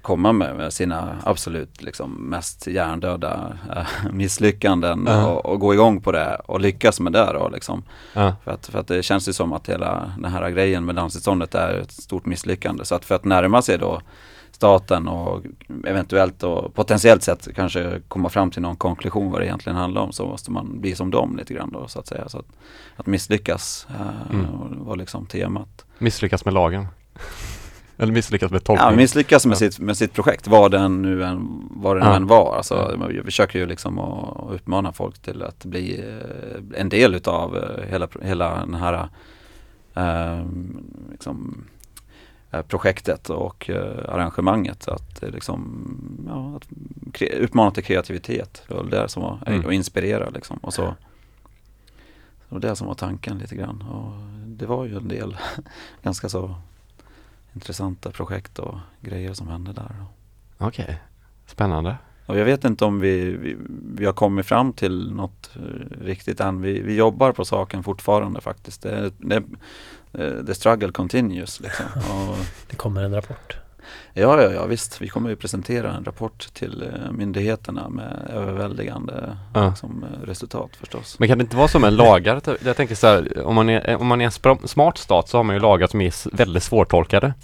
komma 0.02 0.32
med, 0.32 0.72
sina 0.72 1.16
absolut 1.24 1.82
liksom 1.82 2.12
mest 2.12 2.66
hjärndöda 2.66 3.58
eh, 3.76 3.86
misslyckanden 4.12 5.04
Ja. 5.06 5.26
och, 5.26 5.46
och 5.46 5.60
gå 5.60 5.74
igång 5.74 6.00
på 6.00 6.12
det 6.12 6.40
och 6.46 6.60
lyckas 6.60 7.00
med 7.00 7.12
det 7.12 7.32
då 7.32 7.48
liksom. 7.48 7.82
Ja. 8.12 8.34
För 8.44 8.50
att, 8.50 8.66
för 8.66 8.78
att 8.78 8.86
det 8.88 9.02
känns 9.02 9.28
ju 9.28 9.32
som 9.32 9.52
att 9.52 9.68
hela 9.68 10.12
den 10.18 10.32
här 10.32 10.50
grejen 10.50 10.84
med 10.84 10.94
danstillståndet 10.94 11.54
är 11.54 11.74
ett 11.74 11.92
stort 11.92 12.26
misslyckande. 12.26 12.84
Så 12.84 12.94
att 12.94 13.04
för 13.04 13.14
att 13.14 13.24
närma 13.24 13.62
sig 13.62 13.78
då 13.78 14.00
staten 14.56 15.08
och 15.08 15.42
eventuellt 15.86 16.42
och 16.42 16.74
potentiellt 16.74 17.22
sett 17.22 17.48
kanske 17.54 18.00
komma 18.08 18.28
fram 18.28 18.50
till 18.50 18.62
någon 18.62 18.76
konklusion 18.76 19.30
vad 19.32 19.40
det 19.40 19.44
egentligen 19.46 19.76
handlar 19.76 20.00
om 20.02 20.12
så 20.12 20.26
måste 20.26 20.50
man 20.50 20.80
bli 20.80 20.94
som 20.94 21.10
dem 21.10 21.36
lite 21.36 21.54
grann 21.54 21.70
då 21.72 21.88
så 21.88 21.98
att 21.98 22.06
säga. 22.06 22.28
Så 22.28 22.38
att, 22.38 22.46
att 22.96 23.06
misslyckas 23.06 23.86
eh, 23.90 24.34
Mm. 24.34 24.84
var 24.84 24.96
liksom 24.96 25.26
temat. 25.26 25.84
Misslyckas 25.98 26.44
med 26.44 26.54
lagen. 26.54 26.86
Eller 27.98 28.12
misslyckas 28.12 28.50
med 28.50 28.60
Ja, 28.60 28.64
tolkningen. 28.64 28.96
misslyckas 28.96 29.46
med, 29.46 29.54
Ja. 29.54 29.58
sitt, 29.58 29.78
med 29.78 29.96
sitt 29.96 30.12
projekt, 30.12 30.48
vad 30.48 30.70
den 30.70 31.02
nu 31.02 31.24
än, 31.24 31.68
vad 31.70 31.96
det 31.96 32.00
nu 32.00 32.06
Ja. 32.10 32.16
än 32.16 32.26
var. 32.26 32.56
Alltså, 32.56 32.96
vi 33.08 33.22
försöker 33.22 33.58
ju 33.58 33.66
liksom 33.66 33.98
att 33.98 34.52
uppmana 34.52 34.92
folk 34.92 35.18
till 35.18 35.42
att 35.42 35.64
bli 35.64 36.00
eh, 36.00 36.80
en 36.80 36.88
del 36.88 37.14
utav 37.14 37.56
eh, 37.56 37.84
hela, 37.90 38.08
hela 38.22 38.56
den 38.66 38.74
här 38.74 39.08
eh, 39.94 40.44
liksom, 41.10 41.64
projektet 42.62 43.30
och 43.30 43.70
eh, 43.70 44.14
arrangemanget. 44.14 44.88
Att 44.88 45.20
det 45.20 45.30
liksom, 45.30 45.86
ja, 46.28 46.56
att 46.56 47.22
utmana 47.22 47.70
till 47.70 47.84
kreativitet. 47.84 48.62
Det 48.68 48.74
var 48.74 48.84
det 48.84 49.08
som 49.08 49.22
var, 49.22 49.38
Mm. 49.46 49.64
och 49.64 49.72
inspirera 49.72 50.30
liksom. 50.30 50.56
Och 50.56 50.74
så, 50.74 50.82
det 50.82 52.54
var 52.54 52.60
det 52.60 52.76
som 52.76 52.86
var 52.86 52.94
tanken 52.94 53.38
lite 53.38 53.56
grann. 53.56 53.82
Och 53.82 54.12
det 54.46 54.66
var 54.66 54.84
ju 54.84 54.96
en 54.96 55.08
del 55.08 55.36
ganska 56.02 56.28
så 56.28 56.54
intressanta 57.54 58.10
projekt 58.10 58.58
och 58.58 58.78
grejer 59.00 59.32
som 59.34 59.48
hände 59.48 59.72
där. 59.72 60.04
Okej, 60.58 61.00
spännande. 61.46 61.96
Och 62.26 62.38
jag 62.38 62.44
vet 62.44 62.64
inte 62.64 62.84
om 62.84 63.00
vi, 63.00 63.30
vi, 63.30 63.56
vi 63.94 64.06
har 64.06 64.12
kommit 64.12 64.46
fram 64.46 64.72
till 64.72 65.12
något 65.12 65.50
eh, 65.56 66.04
riktigt 66.04 66.40
än. 66.40 66.60
Vi, 66.60 66.80
vi 66.80 66.96
jobbar 66.96 67.32
på 67.32 67.44
saken 67.44 67.82
fortfarande 67.82 68.40
faktiskt. 68.40 68.82
Det, 68.82 69.12
det, 69.18 69.36
eh, 69.36 69.42
the 70.46 70.54
struggle 70.54 70.92
continues 70.92 71.60
liksom. 71.60 71.86
Och, 72.30 72.36
Det 72.70 72.76
kommer 72.76 73.02
en 73.02 73.14
rapport. 73.14 73.56
ja, 74.14 74.42
ja, 74.42 74.52
ja 74.52 74.66
visst. 74.66 75.00
Vi 75.00 75.08
kommer 75.08 75.30
ju 75.30 75.36
presentera 75.36 75.92
en 75.94 76.04
rapport 76.04 76.48
till 76.52 76.82
eh, 76.82 77.12
myndigheterna 77.12 77.88
med 77.88 78.30
överväldigande 78.34 79.36
Ja. 79.54 79.68
liksom, 79.68 80.04
eh, 80.04 80.26
resultat 80.26 80.70
förstås. 80.76 81.18
Men 81.18 81.28
kan 81.28 81.38
det 81.38 81.42
inte 81.42 81.56
vara 81.56 81.68
så 81.68 81.78
med 81.78 81.92
lagar? 81.92 82.40
Jag 82.64 82.76
tänker 82.76 82.94
så 82.94 83.06
här, 83.06 83.42
om 83.46 83.54
man 83.54 83.68
är, 83.68 83.96
om 83.96 84.06
man 84.06 84.20
är 84.20 84.24
en 84.24 84.68
smart 84.68 84.98
stat 84.98 85.28
så 85.28 85.36
har 85.38 85.44
man 85.44 85.56
ju 85.56 85.60
lagar 85.62 85.86
som 85.86 86.00
är 86.00 86.36
väldigt 86.36 86.62
svårtolkade. 86.62 87.34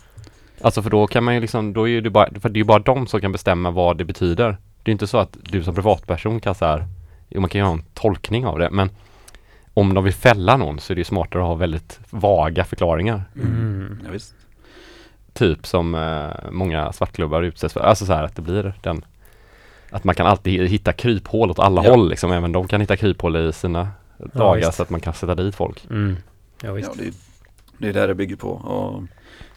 Alltså 0.61 0.83
för 0.83 0.91
då 0.91 1.07
kan 1.07 1.25
man 1.25 1.35
ju 1.35 1.41
liksom, 1.41 1.73
då 1.73 1.89
är 1.89 1.91
ju 1.93 2.01
det 2.01 2.11
bara, 2.11 2.29
för 2.41 2.49
det 2.49 2.57
är 2.57 2.61
ju 2.61 2.65
bara 2.65 2.79
de 2.79 3.07
som 3.07 3.21
kan 3.21 3.33
bestämma 3.33 3.71
vad 3.71 3.99
det 3.99 4.05
betyder. 4.05 4.57
Det 4.83 4.91
är 4.91 4.93
inte 4.93 5.07
så 5.07 5.19
att 5.19 5.37
du 5.43 5.63
som 5.65 5.75
privatperson 5.75 6.41
kan 6.41 6.55
så 6.55 6.65
här, 6.65 6.87
man 7.37 7.49
kan 7.49 7.59
ju 7.59 7.65
ha 7.65 7.73
en 7.73 7.83
tolkning 7.95 8.47
av 8.47 8.59
det, 8.59 8.71
men 8.71 8.91
om 9.75 9.95
de 9.95 10.05
vill 10.05 10.13
fälla 10.13 10.57
någon 10.57 10.79
så 10.81 10.93
är 10.93 10.95
det 10.95 11.01
ju 11.01 11.05
smartare 11.05 11.43
att 11.43 11.49
ha 11.49 11.55
väldigt 11.55 12.01
vaga 12.11 12.65
förklaringar. 12.65 13.23
Mm. 13.37 14.01
Ja, 14.05 14.11
visst. 14.11 14.35
Typ 15.33 15.67
som 15.67 15.95
eh, 15.95 16.51
många 16.51 16.93
svartklubbar 16.93 17.43
utsätts 17.43 17.75
för. 17.75 17.81
Alltså 17.81 18.07
så 18.07 18.13
här 18.13 18.25
att 18.25 18.37
det 18.37 18.43
blir 18.43 18.75
den 18.83 19.05
Att 19.91 20.05
man 20.05 20.15
kan 20.15 20.27
alltid 20.27 20.69
hitta 20.69 20.93
kryphål 20.93 21.51
åt 21.51 21.59
alla 21.59 21.85
Ja. 21.85 21.91
håll 21.91 22.09
liksom. 22.09 22.33
Även 22.33 22.53
de 22.53 22.69
kan 22.69 22.81
hitta 22.81 22.97
kryphål 22.97 23.37
i 23.37 23.53
sina 23.53 23.89
lagar 24.33 24.57
visst. 24.67 24.75
så 24.75 24.83
att 24.83 24.91
man 24.91 25.01
kan 25.01 25.15
sätta 25.15 25.35
dit 25.35 25.55
folk. 25.55 25.85
Mm. 25.91 26.17
Ja, 26.63 26.73
visst. 26.73 26.89
Ja, 26.97 27.03
det, 27.03 27.09
är- 27.09 27.15
det 27.79 27.89
är 27.89 27.93
det 27.93 28.07
det 28.07 28.15
bygger 28.15 28.37
på. 28.37 28.49
Och 28.51 29.03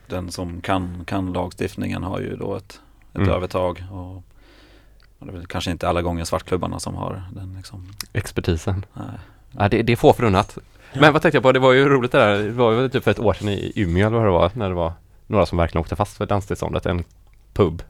den 0.08 0.32
som 0.32 0.62
kan, 0.62 1.06
kan 1.06 1.34
lagstiftningen 1.34 2.04
har 2.04 2.20
ju 2.20 2.36
då 2.36 2.56
ett, 2.56 2.80
ett 3.12 3.16
Mm. 3.18 3.30
övertag. 3.30 3.84
Och, 3.92 4.16
och 5.20 5.26
det 5.26 5.32
är 5.32 5.32
väl 5.38 5.46
kanske 5.48 5.72
inte 5.72 5.90
alla 5.90 6.02
gånger 6.02 6.24
svartklubbarna 6.26 6.80
som 6.80 6.96
har 6.96 7.24
den 7.34 7.54
liksom. 7.58 7.92
Expertisen. 8.14 8.86
Nej. 8.94 9.06
Ja, 9.60 9.70
det, 9.70 9.84
det 9.84 9.92
är 9.92 9.96
få 9.98 10.14
förunnat. 10.14 10.58
Men 10.94 11.14
vad 11.14 11.22
tänkte 11.22 11.36
jag 11.36 11.44
på, 11.44 11.52
det 11.52 11.60
var 11.60 11.74
ju 11.74 11.90
roligt 11.90 12.12
det 12.12 12.18
där, 12.18 12.44
det 12.44 12.52
var 12.52 12.72
ju 12.72 12.90
typ 12.90 13.04
för 13.04 13.12
ett 13.12 13.20
år 13.20 13.34
sedan 13.34 13.50
i 13.50 13.72
Umeå 13.76 14.08
eller 14.08 14.18
vad 14.18 14.26
det 14.26 14.32
var, 14.32 14.52
när 14.54 14.70
det 14.70 14.76
var 14.76 14.94
några 15.28 15.46
som 15.46 15.58
verkligen 15.58 15.82
åkte 15.82 15.96
fast 15.96 16.18
för 16.18 16.26
danstillståndet, 16.26 16.86
en 16.86 17.04
pub. 17.54 17.84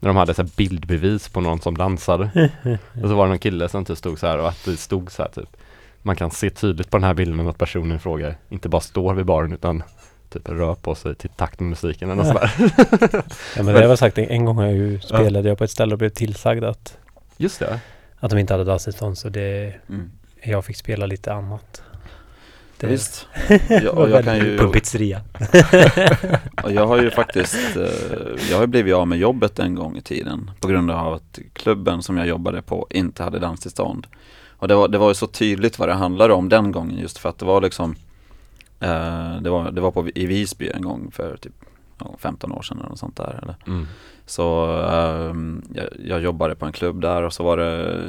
När 0.00 0.08
de 0.08 0.16
hade 0.16 0.34
så 0.34 0.42
här 0.42 0.50
bildbevis 0.56 1.28
på 1.28 1.40
någon 1.40 1.60
som 1.60 1.76
dansade. 1.76 2.30
och 3.02 3.08
så 3.08 3.14
var 3.14 3.24
det 3.24 3.28
någon 3.28 3.38
kille 3.38 3.68
som 3.68 3.84
typ 3.84 3.98
stod 3.98 4.18
så 4.18 4.26
här 4.26 4.38
och 4.38 4.48
att 4.48 4.64
det 4.64 4.76
stod 4.76 5.10
så 5.12 5.22
här 5.22 5.30
typ 5.30 5.56
Man 6.02 6.16
kan 6.16 6.30
se 6.30 6.50
tydligt 6.50 6.90
på 6.90 6.96
den 6.96 7.04
här 7.04 7.14
bilden 7.14 7.48
att 7.48 7.58
personen 7.58 7.96
i 7.96 7.98
fråga 7.98 8.34
inte 8.48 8.68
bara 8.68 8.80
står 8.80 9.14
vid 9.14 9.26
baren 9.26 9.52
utan 9.52 9.82
typ 10.30 10.48
rör 10.48 10.74
på 10.74 10.94
sig 10.94 11.14
till 11.14 11.30
takt 11.30 11.60
med 11.60 11.68
musiken 11.68 12.10
eller 12.10 12.22
något 12.22 12.32
sådär. 12.32 12.52
Ja, 13.56 13.62
men 13.62 13.74
det 13.74 13.84
jag 13.84 13.98
sagt 13.98 14.18
en, 14.18 14.24
en 14.24 14.44
gång 14.44 14.60
jag 14.60 14.72
ju 14.72 15.00
spelade 15.00 15.48
jag 15.48 15.58
på 15.58 15.64
ett 15.64 15.70
ställe 15.70 15.92
och 15.92 15.98
blev 15.98 16.08
tillsagd 16.08 16.64
att, 16.64 16.98
Just 17.36 17.58
det. 17.58 17.80
att 18.20 18.30
de 18.30 18.38
inte 18.38 18.54
hade 18.54 18.64
danstillstånd 18.64 19.18
så 19.18 19.28
det, 19.28 19.74
Mm. 19.88 20.10
Jag 20.42 20.64
fick 20.64 20.76
spela 20.76 21.06
lite 21.06 21.32
annat. 21.32 21.82
Det 22.80 22.86
Visst. 22.86 23.28
Ja, 23.68 23.90
och 23.90 24.10
jag 24.10 24.24
kan 24.24 24.36
ju, 24.38 24.58
På 24.58 24.64
en 24.64 24.72
pizzeria. 24.72 25.22
jag 26.68 26.86
har 26.86 27.02
ju 27.02 27.10
faktiskt, 27.10 27.76
eh, 27.76 28.50
jag 28.50 28.58
har 28.58 28.66
blivit 28.66 28.94
av 28.94 29.08
med 29.08 29.18
jobbet 29.18 29.58
en 29.58 29.74
gång 29.74 29.96
i 29.96 30.00
tiden 30.00 30.50
på 30.60 30.68
grund 30.68 30.90
av 30.90 31.14
att 31.14 31.38
klubben 31.52 32.02
som 32.02 32.16
jag 32.16 32.26
jobbade 32.26 32.62
på 32.62 32.86
inte 32.90 33.22
hade 33.22 33.38
danstillstånd. 33.38 34.06
Och 34.48 34.68
det 34.68 34.74
var, 34.74 34.88
det 34.88 34.98
var 34.98 35.08
ju 35.08 35.14
så 35.14 35.26
tydligt 35.26 35.78
vad 35.78 35.88
det 35.88 35.94
handlade 35.94 36.34
om 36.34 36.48
den 36.48 36.72
gången 36.72 36.98
just 36.98 37.18
för 37.18 37.28
att 37.28 37.38
det 37.38 37.44
var 37.44 37.60
liksom 37.60 37.94
eh, 38.80 39.36
det, 39.40 39.50
var, 39.50 39.70
det 39.70 39.80
var 39.80 39.90
på, 39.90 40.08
i 40.14 40.26
Visby 40.26 40.68
en 40.68 40.82
gång 40.82 41.10
för 41.12 41.36
typ 41.36 41.54
ja, 41.98 42.14
15 42.18 42.52
år 42.52 42.62
sedan 42.62 42.78
eller 42.78 42.88
något 42.88 42.98
sånt 42.98 43.16
där. 43.16 43.40
Eller. 43.42 43.56
Mm. 43.66 43.86
Så 44.26 44.76
ehm, 44.82 45.62
jag, 45.74 45.86
jag 46.04 46.20
jobbade 46.20 46.54
på 46.54 46.66
en 46.66 46.72
klubb 46.72 47.00
där 47.00 47.22
och 47.22 47.32
så 47.32 47.44
var 47.44 47.56
det 47.56 48.04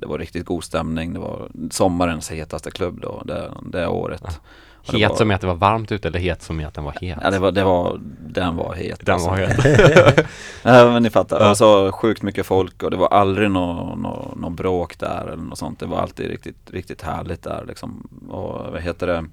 Det 0.00 0.06
var 0.06 0.18
riktigt 0.18 0.46
god 0.46 0.64
stämning. 0.64 1.12
Det 1.12 1.20
var 1.20 1.48
sommarens 1.70 2.30
hetaste 2.30 2.70
klubb 2.70 3.00
då, 3.00 3.22
det, 3.24 3.52
det 3.62 3.86
året. 3.86 4.22
Ja. 4.24 4.30
Och 4.86 4.92
det 4.94 4.98
Het 5.00 5.10
var- 5.10 5.16
som 5.16 5.30
i 5.30 5.34
att 5.34 5.40
det 5.40 5.46
var 5.46 5.54
varmt 5.54 5.92
ute 5.92 6.08
eller 6.08 6.18
het 6.18 6.42
som 6.42 6.60
i 6.60 6.64
att 6.64 6.74
den 6.74 6.84
var 6.84 6.92
het? 7.00 7.18
Ja, 7.22 7.30
det 7.30 7.38
var, 7.38 7.52
det 7.52 7.64
var, 7.64 8.00
den 8.20 8.56
var 8.56 8.74
het. 8.74 9.06
Den 9.06 9.14
alltså. 9.14 9.28
var 9.30 9.36
het. 9.36 10.26
Ja, 10.62 10.90
men 10.90 11.02
ni 11.02 11.10
fattar. 11.10 11.40
Ja. 11.40 11.54
Så 11.54 11.92
sjukt 11.92 12.22
mycket 12.22 12.46
folk 12.46 12.82
och 12.82 12.90
det 12.90 12.96
var 12.96 13.08
aldrig 13.08 13.50
någon 13.50 14.02
nå, 14.02 14.34
nå 14.36 14.50
bråk 14.50 14.98
där 14.98 15.26
eller 15.32 15.42
något 15.42 15.58
sånt. 15.58 15.78
Det 15.80 15.86
var 15.86 15.98
alltid 15.98 16.26
riktigt, 16.30 16.70
riktigt 16.70 17.02
härligt 17.02 17.42
där 17.42 17.64
liksom. 17.68 18.08
Och 18.30 18.72
vad 18.72 18.80
heter 18.82 19.06
det? 19.06 19.24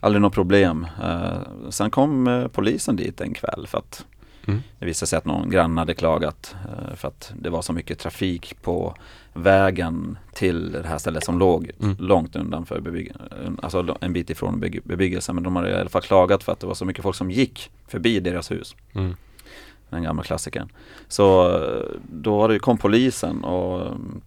Aldrig 0.00 0.22
något 0.22 0.34
problem. 0.34 0.86
Eh, 1.02 1.70
sen 1.70 1.90
kom 1.90 2.26
eh, 2.26 2.46
polisen 2.48 2.96
dit 2.96 3.20
en 3.20 3.34
kväll 3.34 3.66
för 3.66 3.78
att 3.78 4.04
Mm. 4.46 4.60
det 4.78 4.86
visade 4.86 5.06
sig 5.08 5.16
att 5.16 5.24
någon 5.24 5.50
granne 5.50 5.80
hade 5.80 5.94
klagat 5.94 6.56
eh, 6.68 6.94
för 6.96 7.08
att 7.08 7.32
det 7.40 7.50
var 7.50 7.62
så 7.62 7.72
mycket 7.72 7.98
trafik 7.98 8.56
på 8.62 8.94
vägen 9.32 10.18
till 10.34 10.72
det 10.72 10.86
här 10.86 10.98
stället 10.98 11.24
som 11.24 11.38
låg 11.38 11.70
Mm. 11.82 11.96
långt 11.98 12.36
undanför 12.36 12.80
bebyggelsen, 12.80 13.58
alltså 13.62 13.96
en 14.00 14.12
bit 14.12 14.30
ifrån 14.30 14.60
bebyg- 14.60 14.80
bebyggelsen. 14.84 15.34
Men 15.34 15.44
de 15.44 15.56
hade 15.56 15.70
i 15.70 15.74
alla 15.74 15.88
fall 15.88 16.02
klagat 16.02 16.42
för 16.42 16.52
att 16.52 16.60
det 16.60 16.66
var 16.66 16.74
så 16.74 16.84
mycket 16.84 17.02
folk 17.02 17.16
som 17.16 17.30
gick 17.30 17.70
förbi 17.88 18.20
deras 18.20 18.50
hus 18.50 18.76
Mm. 18.94 19.14
den 19.90 20.02
gamla 20.02 20.22
klassikern. 20.22 20.68
Så 21.08 21.50
eh, 21.56 21.82
då 22.12 22.38
var 22.38 22.48
det, 22.48 22.58
kom 22.58 22.78
polisen 22.78 23.44
och 23.44 23.86
mm, 23.86 24.20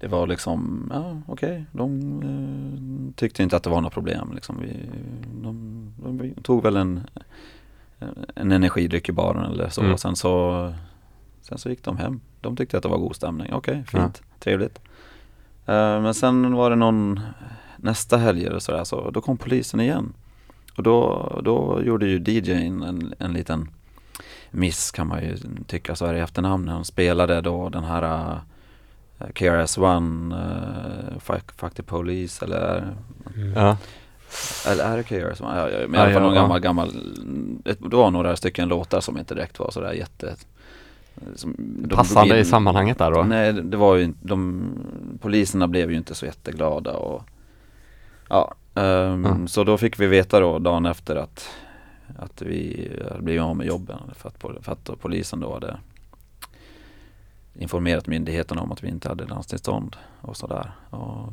det 0.00 0.08
var 0.08 0.26
liksom, 0.26 0.90
ja 0.94 1.20
okej, 1.26 1.64
de 1.72 2.22
eh, 2.22 3.14
tyckte 3.16 3.42
inte 3.42 3.56
att 3.56 3.62
det 3.62 3.70
var 3.70 3.80
något 3.80 3.92
problem. 3.92 4.32
Liksom. 4.34 4.56
Vi, 4.60 4.76
de, 5.42 5.92
de 5.96 6.34
tog 6.42 6.62
väl 6.62 6.76
en, 6.76 7.00
en 8.34 8.52
energidryck 8.52 9.08
i 9.08 9.12
baren 9.12 9.52
eller 9.52 9.68
så. 9.68 9.80
Mm. 9.80 9.92
Och 9.92 10.00
sen 10.00 10.16
så, 10.16 10.72
sen 11.42 11.58
så 11.58 11.68
gick 11.70 11.84
de 11.84 11.96
hem. 11.96 12.20
De 12.40 12.56
tyckte 12.56 12.76
att 12.76 12.82
det 12.82 12.88
var 12.88 12.98
god 12.98 13.16
stämning. 13.16 13.52
Okej, 13.52 13.84
fint, 13.86 14.22
trevligt. 14.38 14.80
Eh, 15.66 16.00
men 16.00 16.14
sen 16.14 16.54
var 16.54 16.70
det 16.70 16.76
någon 16.76 17.20
nästa 17.76 18.16
helg 18.16 18.46
eller 18.46 18.58
sådär, 18.58 18.84
så 18.84 19.10
då 19.10 19.20
kom 19.20 19.36
polisen 19.36 19.80
igen. 19.80 20.12
Och 20.76 20.82
då, 20.82 21.40
då 21.44 21.82
gjorde 21.84 22.06
ju 22.06 22.18
DJn 22.18 22.82
en, 22.82 23.14
en 23.18 23.32
liten 23.32 23.68
miss 24.50 24.90
kan 24.90 25.06
man 25.06 25.22
ju 25.22 25.36
tycka 25.66 25.96
så 25.96 26.06
här 26.06 26.14
i 26.14 26.20
efterhand. 26.20 26.68
Han 26.68 26.84
spelade 26.84 27.40
då 27.40 27.68
den 27.68 27.84
här 27.84 28.32
uh, 28.32 28.38
KRS-One, 29.34 30.34
uh, 30.34 31.18
fuck, 31.18 31.52
fuck 31.56 31.74
the 31.74 31.82
Police 31.82 32.44
eller, 32.44 32.94
Mm. 33.36 33.52
Ja. 33.52 33.76
Eller 34.66 34.84
är 34.84 34.96
det 34.96 35.02
KRS-One? 35.02 35.56
Ja, 35.58 35.70
ja, 35.70 35.78
men 35.88 35.94
i 35.94 35.98
alla 36.02 36.12
fall 36.12 36.22
någon 36.22 36.34
gammal, 36.34 36.60
gammal, 36.60 36.88
ett, 37.64 37.78
det 37.90 37.96
var 37.96 38.10
några 38.10 38.36
stycken 38.36 38.68
låtar 38.68 39.00
som 39.00 39.18
inte 39.18 39.34
direkt 39.34 39.58
var 39.58 39.70
sådär 39.70 39.92
jätte 39.92 40.36
som, 41.36 41.54
de- 41.58 41.96
Passande 41.96 42.34
de- 42.34 42.40
i 42.40 42.44
sammanhanget 42.44 42.98
där 42.98 43.10
då? 43.10 43.22
Nej, 43.22 43.52
det 43.52 43.76
var 43.76 43.96
ju 43.96 44.04
inte, 44.04 44.18
de, 44.22 44.64
poliserna 45.20 45.68
blev 45.68 45.90
ju 45.90 45.96
inte 45.96 46.14
så 46.14 46.26
jätteglada 46.26 46.92
och 46.96 47.22
ja, 48.28 48.54
ehm, 48.74 49.24
Mm. 49.26 49.48
så 49.48 49.64
då 49.64 49.78
fick 49.78 50.00
vi 50.00 50.06
veta 50.06 50.40
då 50.40 50.58
dagen 50.58 50.86
efter 50.86 51.16
att, 51.16 51.48
att 52.18 52.42
vi 52.42 52.90
hade 53.10 53.22
blivit 53.22 53.42
av 53.42 53.56
med 53.56 53.66
jobben 53.66 53.98
för 54.16 54.28
att, 54.28 54.64
för 54.64 54.72
att 54.72 54.90
polisen 55.00 55.40
då 55.40 55.54
hade 55.54 55.76
informerat 57.54 58.06
myndigheterna 58.06 58.62
om 58.62 58.72
att 58.72 58.84
vi 58.84 58.88
inte 58.88 59.08
hade 59.08 59.24
landstillstånd 59.26 59.96
och 60.20 60.36
sådär. 60.36 60.72
Och, 60.90 61.32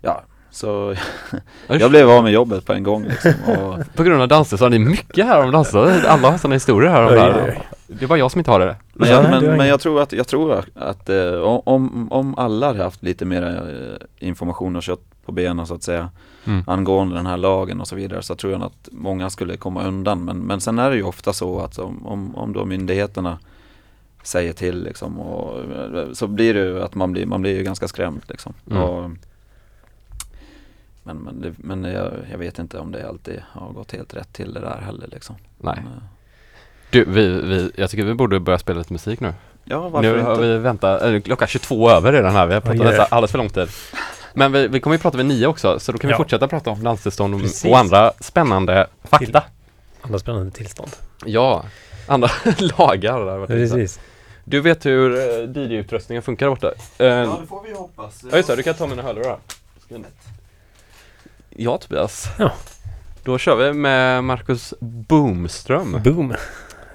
ja, 0.00 0.22
så 0.54 0.94
jag 1.66 1.90
blev 1.90 2.10
av 2.10 2.22
med 2.22 2.32
jobbet 2.32 2.66
på 2.66 2.72
en 2.72 2.82
gång 2.82 3.04
liksom. 3.04 3.32
Och, 3.48 3.94
På 3.94 4.02
grund 4.02 4.22
av 4.22 4.28
danser 4.28 4.56
så 4.56 4.64
har 4.64 4.70
ni 4.70 4.78
mycket 4.78 5.26
här 5.26 5.44
om 5.44 5.50
danser. 5.50 6.04
Alla 6.06 6.30
har 6.30 6.38
sådana 6.38 6.54
historier 6.54 6.90
här 6.90 7.06
om 7.06 7.14
det 7.14 7.20
här. 7.20 7.58
Det 7.86 8.06
var 8.06 8.16
jag 8.16 8.30
som 8.30 8.38
inte 8.38 8.50
har 8.50 8.60
det. 8.60 8.76
Men, 8.92 9.08
Ja, 9.08 9.14
jag, 9.14 9.30
men, 9.42 9.56
men 9.56 9.66
jag 9.66 9.80
tror 9.80 10.02
att, 10.02 10.12
jag 10.12 10.26
tror 10.26 10.64
att 10.74 11.08
eh, 11.08 11.34
om, 11.42 12.12
om 12.12 12.38
alla 12.38 12.66
hade 12.66 12.82
haft 12.82 13.02
lite 13.02 13.24
mer 13.24 13.42
eh, 13.42 14.28
information 14.28 14.76
och 14.76 14.82
kött 14.82 15.00
på 15.26 15.32
benen 15.32 15.66
så 15.66 15.74
att 15.74 15.82
säga 15.82 16.10
Mm. 16.46 16.64
angående 16.66 17.16
den 17.16 17.26
här 17.26 17.36
lagen 17.36 17.80
och 17.80 17.88
så 17.88 17.96
vidare 17.96 18.22
så 18.22 18.34
tror 18.34 18.52
jag 18.52 18.62
att 18.62 18.88
många 18.92 19.30
skulle 19.30 19.56
komma 19.56 19.84
undan. 19.84 20.24
Men, 20.24 20.38
men 20.38 20.60
sen 20.60 20.78
är 20.78 20.90
det 20.90 20.96
ju 20.96 21.02
ofta 21.02 21.32
så 21.32 21.60
att 21.60 21.78
om, 21.78 22.06
om, 22.06 22.36
om 22.36 22.52
då 22.52 22.64
myndigheterna 22.64 23.38
säger 24.22 24.52
till 24.52 24.84
liksom 24.84 25.20
och, 25.20 25.58
eh, 25.58 26.12
så 26.12 26.26
blir 26.26 26.54
det 26.54 26.60
ju 26.60 26.82
att 26.82 26.94
man 26.94 27.12
blir, 27.12 27.26
man 27.26 27.42
blir 27.42 27.56
ju 27.56 27.62
ganska 27.62 27.88
skrämd 27.88 28.22
liksom. 28.28 28.52
Mm. 28.70 28.82
Och, 28.82 29.10
men 31.04 31.16
men, 31.16 31.40
det, 31.40 31.52
men 31.56 31.84
jag, 31.84 32.12
jag 32.30 32.38
vet 32.38 32.58
inte 32.58 32.78
om 32.78 32.92
det 32.92 33.08
alltid 33.08 33.42
har 33.52 33.72
gått 33.72 33.92
helt 33.92 34.14
rätt 34.14 34.32
till 34.32 34.54
det 34.54 34.60
där 34.60 34.80
heller 34.86 35.06
liksom. 35.12 35.36
Nej. 35.58 35.74
Men, 35.84 35.92
eh, 35.92 35.98
Du, 36.90 37.04
vi, 37.04 37.28
vi, 37.28 37.70
jag 37.76 37.90
tycker 37.90 38.04
vi 38.04 38.14
borde 38.14 38.40
börja 38.40 38.58
spela 38.58 38.78
lite 38.78 38.92
musik 38.92 39.20
nu. 39.20 39.34
ja, 39.64 39.88
varför 39.88 40.12
nu 40.16 40.20
har 40.22 40.30
inte? 40.32 40.42
vi 40.46 40.58
väntat, 40.58 41.02
äh, 41.02 41.20
klockan 41.20 41.48
22 41.48 41.90
över 41.90 42.12
redan 42.12 42.32
här. 42.32 42.46
Vi 42.46 42.54
har 42.54 42.60
pratat 42.60 42.80
oj. 42.80 42.86
nästan 42.86 43.06
alldeles 43.10 43.30
för 43.30 43.38
lång 43.38 43.48
tid. 43.48 43.68
Men 44.34 44.52
vi, 44.52 44.68
vi 44.68 44.80
kommer 44.80 44.96
ju 44.96 45.00
prata 45.02 45.16
vid 45.16 45.26
nio 45.26 45.46
också, 45.46 45.80
så 45.80 45.92
då 45.92 45.98
kan 45.98 46.08
vi 46.08 46.12
Ja. 46.12 46.16
fortsätta 46.18 46.48
prata 46.48 46.70
om 46.70 46.82
landstillstånd 46.82 47.34
och, 47.34 47.40
Precis. 47.40 47.64
och 47.72 47.78
andra 47.78 48.12
spännande 48.20 48.86
fakta. 49.04 49.42
Andra 50.02 50.18
spännande 50.18 50.50
tillstånd. 50.50 50.90
Ja, 51.24 51.64
andra 52.06 52.28
lagar. 52.78 53.18
Där, 53.24 53.38
var 53.38 53.40
det. 53.40 53.46
Precis. 53.46 54.00
Du 54.44 54.60
vet 54.60 54.86
hur 54.86 55.14
eh, 55.16 55.62
DJ-utrustningen 55.62 56.22
funkar 56.22 56.48
borta? 56.48 56.72
Eh, 56.98 57.06
ja, 57.06 57.38
det 57.40 57.46
får 57.46 57.62
vi 57.62 57.74
hoppas. 57.74 58.24
just 58.32 58.48
det, 58.48 58.56
du 58.56 58.62
kan 58.62 58.74
ta 58.74 58.86
mina 58.86 59.02
hörlurar. 59.02 59.38
Ja 61.56 61.78
Tobias. 61.78 62.28
Ja. 62.38 62.52
Då 63.22 63.38
kör 63.38 63.56
vi 63.56 63.72
med 63.72 64.24
Marcus 64.24 64.74
Boomström. 64.80 66.02
Boom. 66.04 66.34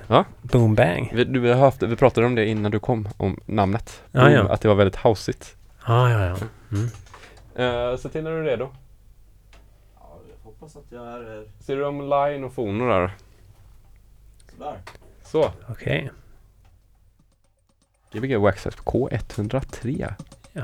Ja. 0.07 0.25
Boom 0.41 0.75
bang. 0.75 1.11
Vi, 1.13 1.23
du, 1.23 1.39
vi, 1.39 1.51
har 1.51 1.59
haft, 1.59 1.83
vi 1.83 1.95
pratade 1.95 2.27
om 2.27 2.35
det 2.35 2.45
innan 2.45 2.71
du 2.71 2.79
kom, 2.79 3.09
om 3.17 3.39
namnet. 3.45 4.03
Boom, 4.11 4.31
ja. 4.31 4.49
Att 4.49 4.61
det 4.61 4.67
var 4.67 4.75
väldigt 4.75 4.95
houseigt. 4.95 5.55
Ja, 5.87 6.09
ja, 6.11 6.25
ja. 6.25 6.37
Mm. 6.71 6.89
Eh, 7.55 7.97
se 7.97 8.09
till 8.09 8.23
när 8.23 8.31
du 8.31 8.37
är 8.37 8.43
redo. 8.43 8.69
Ja, 9.95 10.19
jag 10.29 10.51
hoppas 10.51 10.75
att 10.75 10.85
jag 10.89 11.07
är 11.07 11.45
Ser 11.59 11.75
du 11.75 11.85
om 11.85 12.01
line 12.01 12.43
och 12.43 12.53
fono 12.53 12.87
där? 12.87 13.11
sådär. 14.59 14.77
Så. 15.23 15.51
Okej. 15.69 16.11
Gbg 18.11 18.35
Waxxed 18.35 18.73
K103. 18.73 20.13
Ja. 20.53 20.63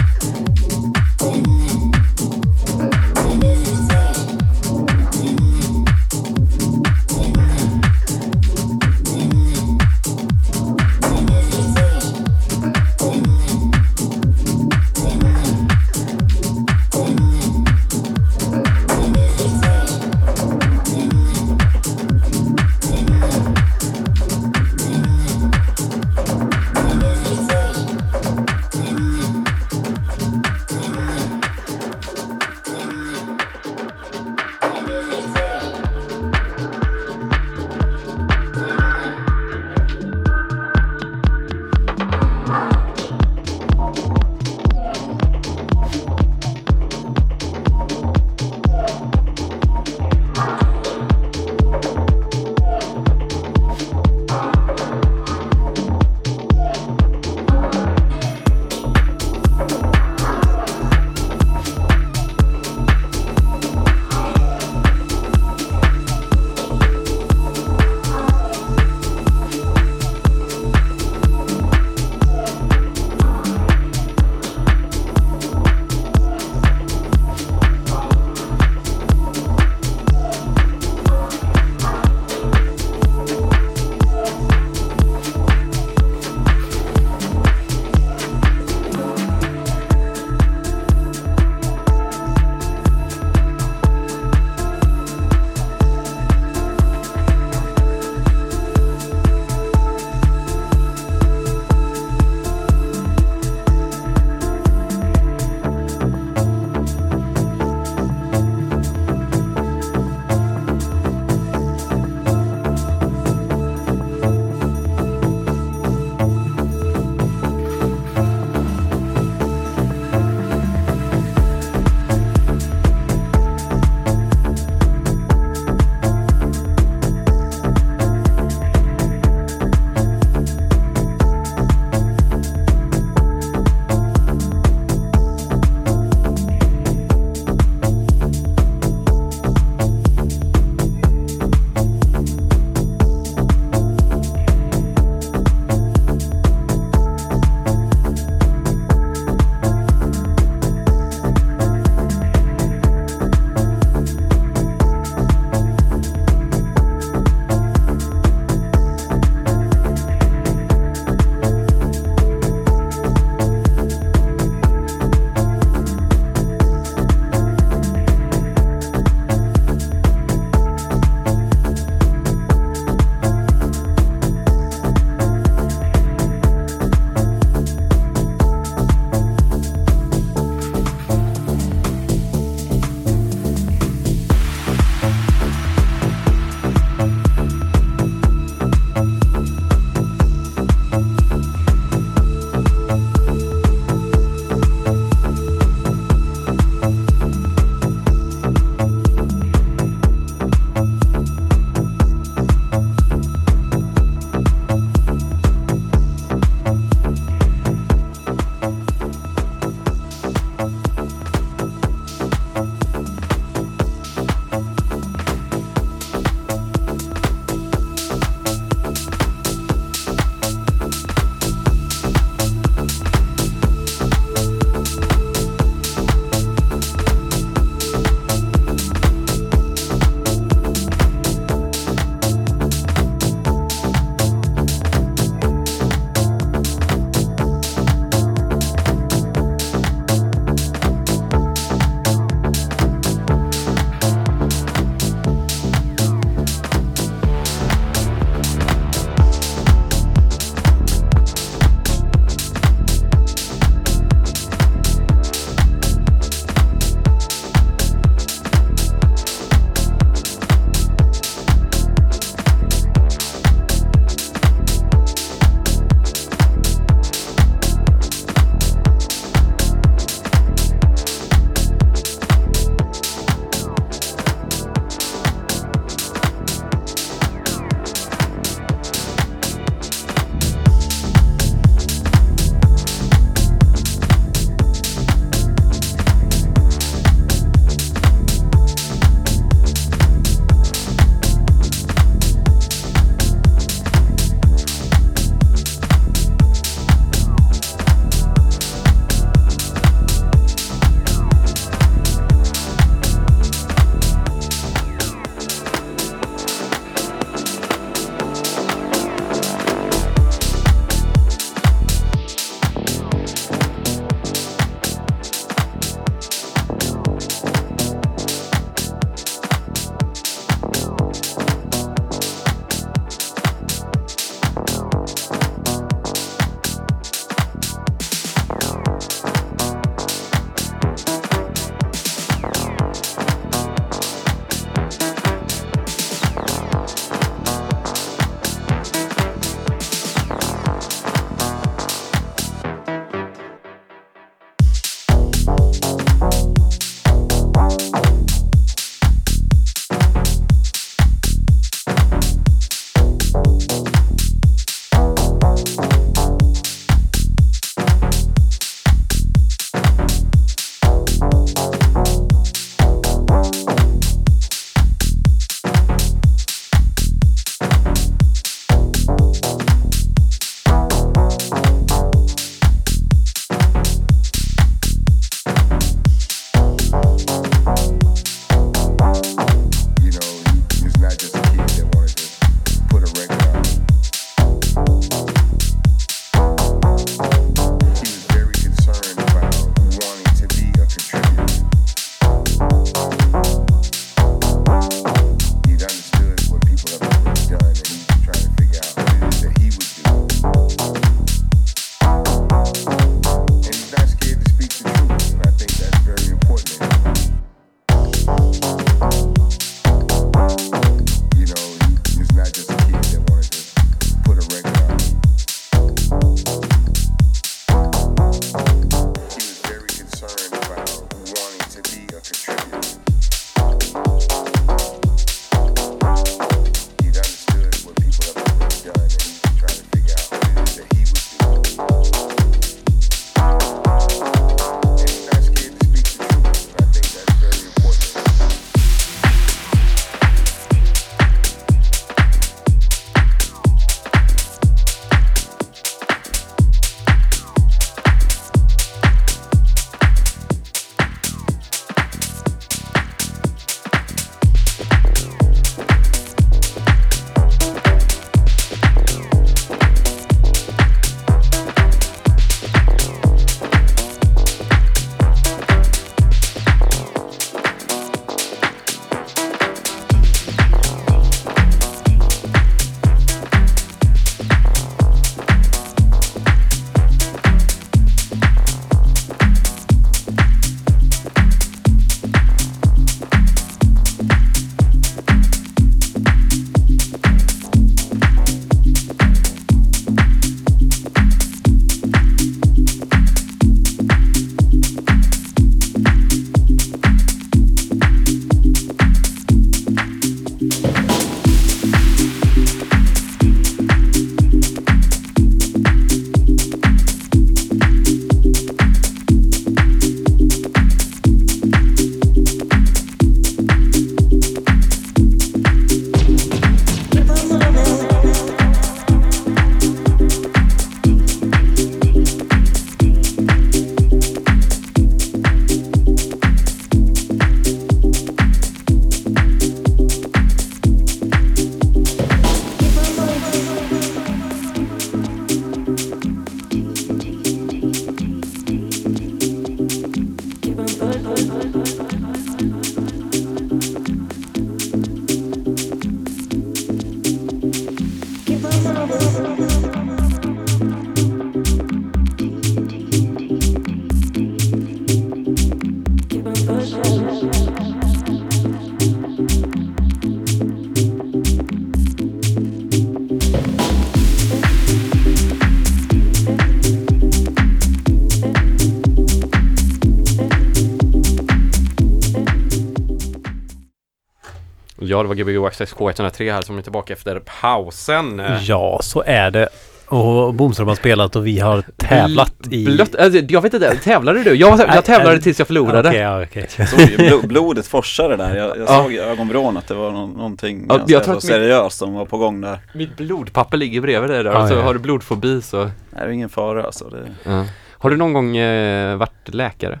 Ja, 575.14 575.22
det 575.22 575.28
var 575.28 575.34
Gbg 575.34 575.66
Access 575.66 575.94
K103 575.94 576.52
här 576.52 576.62
som 576.62 576.78
är 576.78 576.82
tillbaka 576.82 577.12
efter 577.12 577.40
pausen. 577.60 578.42
Ja, 578.60 578.98
så 579.02 579.22
är 579.26 579.50
det. 579.50 579.68
Och 580.06 580.54
Bomström 580.54 580.88
har 580.88 580.94
spelat 580.94 581.36
och 581.36 581.46
vi 581.46 581.60
har 581.60 581.82
tävlat 581.96 582.54
i... 582.70 582.84
Blött, 582.84 583.16
alltså, 583.16 583.40
jag 583.48 583.60
vet 583.62 583.74
inte, 583.74 583.96
tävlade 583.96 584.42
du? 584.42 584.54
Jag, 584.54 584.80
jag 584.94 585.04
tävlade 585.04 585.40
tills 585.40 585.58
jag 585.58 585.66
förlorade. 585.66 586.16
Ja, 586.16 586.42
okej. 586.42 586.68
Jag 586.78 586.88
såg 586.88 586.98
blo- 587.00 587.46
blodet 587.46 587.86
forsade 587.86 588.36
där. 588.36 588.56
Jag, 588.56 588.68
jag 588.68 588.78
Ja. 588.88 589.02
såg 589.02 589.12
i 589.12 589.18
ögonvrån 589.18 589.76
att 589.76 589.88
det 589.88 589.94
var 589.94 590.10
nå- 590.12 590.26
någonting 590.26 590.86
Ja, 590.88 591.00
jag 591.06 591.24
tror 591.24 591.40
seriöst 591.40 591.98
som 591.98 592.14
var 592.14 592.24
på 592.26 592.38
gång 592.38 592.60
där. 592.60 592.78
Mitt 592.94 593.16
blodpapper 593.16 593.76
ligger 593.76 594.00
bredvid 594.00 594.30
dig 594.30 594.42
där 594.44 594.50
Ja, 594.52 594.62
och 594.62 594.68
så 594.68 594.74
ja. 594.74 594.82
har 594.82 594.94
du 594.94 595.00
blodfobi 595.00 595.62
så... 595.62 595.84
Nej, 595.84 595.92
det 596.14 596.20
är 596.20 596.28
ingen 596.28 596.48
fara 596.48 596.84
alltså. 596.84 597.08
Det... 597.44 597.64
Har 597.98 598.10
du 598.10 598.16
någon 598.16 598.32
gång 598.32 598.56
eh, 598.56 599.16
varit 599.16 599.48
läkare? 599.54 600.00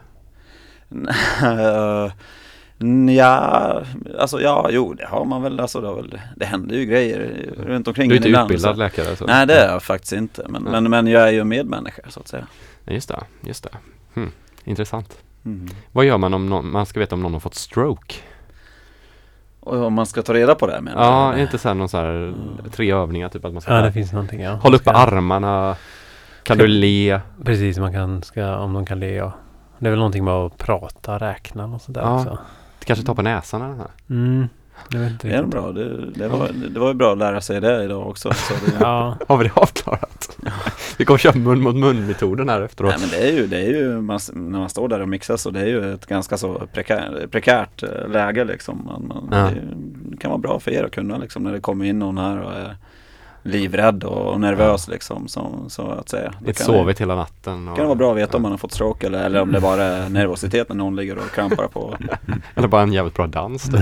Uh, 2.82 3.14
ja, 3.14 3.82
alltså 4.18 4.40
ja, 4.40 4.68
jo 4.70 4.94
det 4.94 5.06
har 5.06 5.24
man 5.24 5.42
väl. 5.42 5.60
Alltså, 5.60 5.80
det, 5.80 5.86
har 5.88 5.94
väl, 5.94 6.20
det 6.36 6.44
händer 6.44 6.76
ju 6.76 6.84
grejer 6.84 7.50
runt 7.58 7.88
omkring 7.88 8.08
Du 8.08 8.14
är 8.14 8.16
inte 8.16 8.28
ibland, 8.28 8.50
utbildad 8.50 8.74
så. 8.74 8.78
läkare? 8.78 9.16
Så. 9.16 9.26
Nej 9.26 9.46
det 9.46 9.54
är 9.54 9.72
jag 9.72 9.82
faktiskt 9.82 10.12
inte. 10.12 10.46
Men, 10.48 10.62
men, 10.62 10.90
men 10.90 11.06
jag 11.06 11.28
är 11.28 11.32
ju 11.32 11.44
medmänniska 11.44 12.02
så 12.08 12.20
att 12.20 12.28
säga. 12.28 12.46
Just 12.86 13.08
det, 13.08 13.20
just 13.40 13.64
det. 13.64 13.70
Hmm. 14.14 14.30
Intressant. 14.64 15.16
Mm. 15.44 15.68
Vad 15.92 16.04
gör 16.04 16.18
man 16.18 16.34
om 16.34 16.46
någon, 16.48 16.70
man 16.70 16.86
ska 16.86 17.00
veta 17.00 17.14
om 17.14 17.22
någon 17.22 17.32
har 17.32 17.40
fått 17.40 17.54
stroke? 17.54 18.14
Och 19.60 19.82
om 19.84 19.94
man 19.94 20.06
ska 20.06 20.22
ta 20.22 20.34
reda 20.34 20.54
på 20.54 20.66
det 20.66 20.80
menar 20.80 21.02
Ja, 21.04 21.32
är 21.34 21.42
inte 21.42 21.58
så 21.58 21.68
här 21.68 21.74
någon 21.74 21.88
så 21.88 21.96
här 21.96 22.34
tre 22.72 22.92
övningar 22.92 23.28
typ 23.28 23.44
att 23.44 23.52
man 23.52 23.62
ska 23.62 23.74
Ja, 23.76 23.82
det 23.82 23.92
finns 23.92 24.12
någonting, 24.12 24.40
ja. 24.40 24.52
hålla 24.52 24.76
uppe 24.76 24.90
Ska- 24.90 24.98
armarna, 24.98 25.76
kan 26.42 26.58
du 26.58 26.66
le? 26.66 27.20
Precis, 27.44 27.78
man 27.78 27.92
kan, 27.92 28.22
ska, 28.22 28.56
om 28.56 28.72
de 28.72 28.86
kan 28.86 29.00
le, 29.00 29.14
ja. 29.14 29.32
Det 29.78 29.86
är 29.86 29.90
väl 29.90 29.98
någonting 29.98 30.24
med 30.24 30.34
att 30.34 30.58
prata, 30.58 31.18
räkna 31.18 31.64
och 31.64 31.80
sådär 31.80 32.00
Ja. 32.00 32.18
också. 32.18 32.38
Kanske 32.84 33.04
ta 33.04 33.14
på 33.14 33.22
näsan 33.22 33.62
eller 33.62 33.74
så? 33.76 33.90
Mm, 34.14 34.48
jag 34.92 35.00
vet 35.00 35.10
inte 35.12 35.28
Det 35.28 35.34
är 35.34 35.36
riktigt. 35.42 35.50
bra. 35.50 35.72
Det, 35.72 36.10
det, 36.10 36.28
var, 36.28 36.48
det 36.70 36.80
var 36.80 36.88
ju 36.88 36.94
bra 36.94 37.12
att 37.12 37.18
lära 37.18 37.40
sig 37.40 37.60
det 37.60 37.84
idag 37.84 38.08
också. 38.08 38.32
Så 38.34 38.54
det, 38.66 38.72
Ja, 38.80 39.16
Har 39.28 39.36
vi 39.36 39.44
det 39.44 39.50
avklarat? 39.54 40.38
vi 40.98 41.04
kommer 41.04 41.18
köra 41.18 41.34
mun 41.38 41.60
mot 41.62 41.74
mun 41.76 42.06
metoden 42.06 42.48
här 42.48 42.60
efteråt. 42.60 42.90
Nej 42.90 43.00
men 43.00 43.08
det 43.10 43.28
är 43.28 43.32
ju, 43.32 43.46
det 43.46 43.56
är 43.58 43.68
ju 43.70 44.00
man, 44.00 44.20
när 44.32 44.58
man 44.58 44.68
står 44.68 44.88
där 44.88 45.00
och 45.00 45.08
mixar 45.08 45.36
så 45.36 45.50
det 45.50 45.60
är 45.60 45.66
ju 45.66 45.94
ett 45.94 46.06
ganska 46.06 46.36
så 46.36 46.62
prekär, 46.72 47.26
prekärt 47.30 47.82
eh, 47.82 48.08
läge 48.08 48.44
liksom. 48.44 48.82
Man, 48.84 49.06
man, 49.06 49.28
Ja. 49.30 49.50
det, 49.50 49.60
det 50.10 50.16
kan 50.16 50.30
vara 50.30 50.38
bra 50.40 50.60
för 50.60 50.70
er 50.70 50.84
att 50.84 50.92
kunna 50.92 51.18
liksom 51.18 51.42
när 51.42 51.52
det 51.52 51.60
kommer 51.60 51.84
in 51.84 51.98
någon 51.98 52.18
här 52.18 52.38
och 52.42 52.52
är 52.52 52.76
livrädd 53.46 54.04
och 54.04 54.40
nervös 54.40 54.88
liksom 54.88 55.28
så, 55.28 55.64
så 55.68 55.82
att 55.90 56.08
säga. 56.08 56.34
Det- 56.40 56.58
sovit 56.58 57.00
hela 57.00 57.14
natten. 57.14 57.68
Och, 57.68 57.76
kan 57.76 57.82
det 57.84 57.88
vara 57.88 57.98
bra 57.98 58.10
att 58.12 58.16
veta 58.18 58.36
om 58.36 58.42
man 58.42 58.50
har 58.50 58.58
fått 58.58 58.72
stroke 58.72 59.06
eller, 59.06 59.24
eller 59.24 59.40
om 59.42 59.52
det 59.52 59.60
bara 59.60 59.82
är 59.84 60.08
nervositet 60.08 60.68
när 60.68 60.76
någon 60.76 60.96
ligger 60.96 61.18
och 61.18 61.30
krampar 61.34 61.66
på. 61.68 61.96
Eller 62.54 62.68
bara 62.68 62.82
en 62.82 62.92
jävligt 62.92 63.14
bra 63.14 63.26
dans. 63.26 63.64
då. 63.64 63.78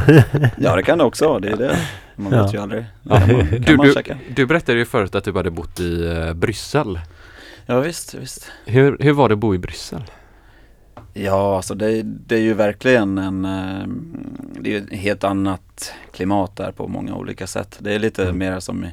Ja 0.58 0.76
det 0.76 0.82
kan 0.82 0.98
det 0.98 1.04
också 1.04 1.28
vara, 1.28 1.38
det 1.40 1.48
är 1.48 1.56
det. 1.56 1.78
Man 2.16 2.32
Ja. 2.32 2.42
vet 2.42 2.54
ju 2.54 2.58
aldrig. 2.58 2.84
Ja. 3.02 3.20
Kan 3.20 3.36
man, 3.36 3.46
kan 3.48 3.60
Du, 3.60 3.76
du, 3.76 3.92
checka. 3.92 4.18
du 4.36 4.46
berättade 4.46 4.78
ju 4.78 4.84
förut 4.84 5.14
att 5.14 5.24
du 5.24 5.32
hade 5.32 5.50
bott 5.50 5.80
i 5.80 6.06
eh, 6.06 6.34
Bryssel. 6.34 7.00
Ja 7.66 7.80
visst, 7.80 8.14
visst. 8.14 8.52
Hur, 8.66 8.96
hur 9.00 9.12
var 9.12 9.28
det 9.28 9.32
att 9.32 9.38
bo 9.38 9.54
i 9.54 9.58
Bryssel? 9.58 10.02
Ja, 11.14 11.56
alltså 11.56 11.74
det, 11.74 12.02
det 12.02 12.34
är 12.34 12.40
ju 12.40 12.54
verkligen 12.54 13.18
en, 13.18 13.44
eh, 13.44 13.86
det 14.60 14.70
är 14.74 14.80
ju 14.80 14.84
ett 14.86 14.92
helt 14.98 15.24
annat 15.24 15.92
klimat 16.12 16.56
där 16.56 16.72
på 16.72 16.88
många 16.88 17.14
olika 17.14 17.46
sätt. 17.46 17.76
Det 17.78 17.92
är 17.94 17.98
lite 17.98 18.22
Mm. 18.22 18.38
mer 18.38 18.60
som 18.60 18.84
i, 18.84 18.88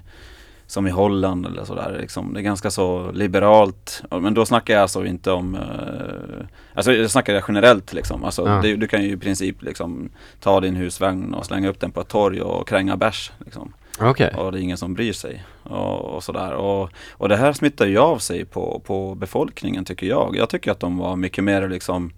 som 0.69 0.87
i 0.87 0.89
Holland 0.89 1.45
eller 1.45 1.63
sådär. 1.63 1.97
Liksom. 2.01 2.33
Det 2.33 2.39
är 2.39 2.41
ganska 2.41 2.71
så 2.71 3.11
liberalt. 3.11 4.03
Men 4.11 4.33
då 4.33 4.45
snackar 4.45 4.73
jag 4.73 4.81
alltså 4.81 5.05
inte 5.05 5.31
om, 5.31 5.55
eh, 5.55 6.45
alltså 6.73 6.93
jag 6.93 7.11
snackar 7.11 7.33
jag 7.33 7.43
generellt 7.47 7.93
liksom. 7.93 8.23
Alltså, 8.23 8.47
Ja. 8.47 8.59
det, 8.61 8.75
du 8.75 8.87
kan 8.87 9.03
ju 9.03 9.11
i 9.11 9.17
princip 9.17 9.61
liksom 9.61 10.09
ta 10.39 10.59
din 10.59 10.75
husvagn 10.75 11.33
och 11.33 11.45
slänga 11.45 11.69
upp 11.69 11.79
den 11.79 11.91
på 11.91 12.01
ett 12.01 12.07
torg 12.07 12.41
och 12.41 12.67
kränga 12.67 12.97
bärs. 12.97 13.31
Liksom. 13.45 13.73
Okej. 13.99 14.33
Och 14.37 14.51
det 14.51 14.59
är 14.59 14.61
ingen 14.61 14.77
som 14.77 14.93
bryr 14.93 15.13
sig. 15.13 15.43
Och, 15.63 15.99
och 16.15 16.23
sådär. 16.23 16.53
Och, 16.53 16.89
och 17.11 17.29
det 17.29 17.37
här 17.37 17.53
smittar 17.53 17.85
ju 17.85 17.97
av 17.97 18.17
sig 18.17 18.45
på, 18.45 18.81
på 18.85 19.15
befolkningen 19.15 19.85
tycker 19.85 20.07
jag. 20.07 20.35
Jag 20.35 20.49
tycker 20.49 20.71
att 20.71 20.79
de 20.79 20.97
var 20.97 21.15
mycket 21.15 21.43
mer 21.43 21.69
liksom 21.69 22.11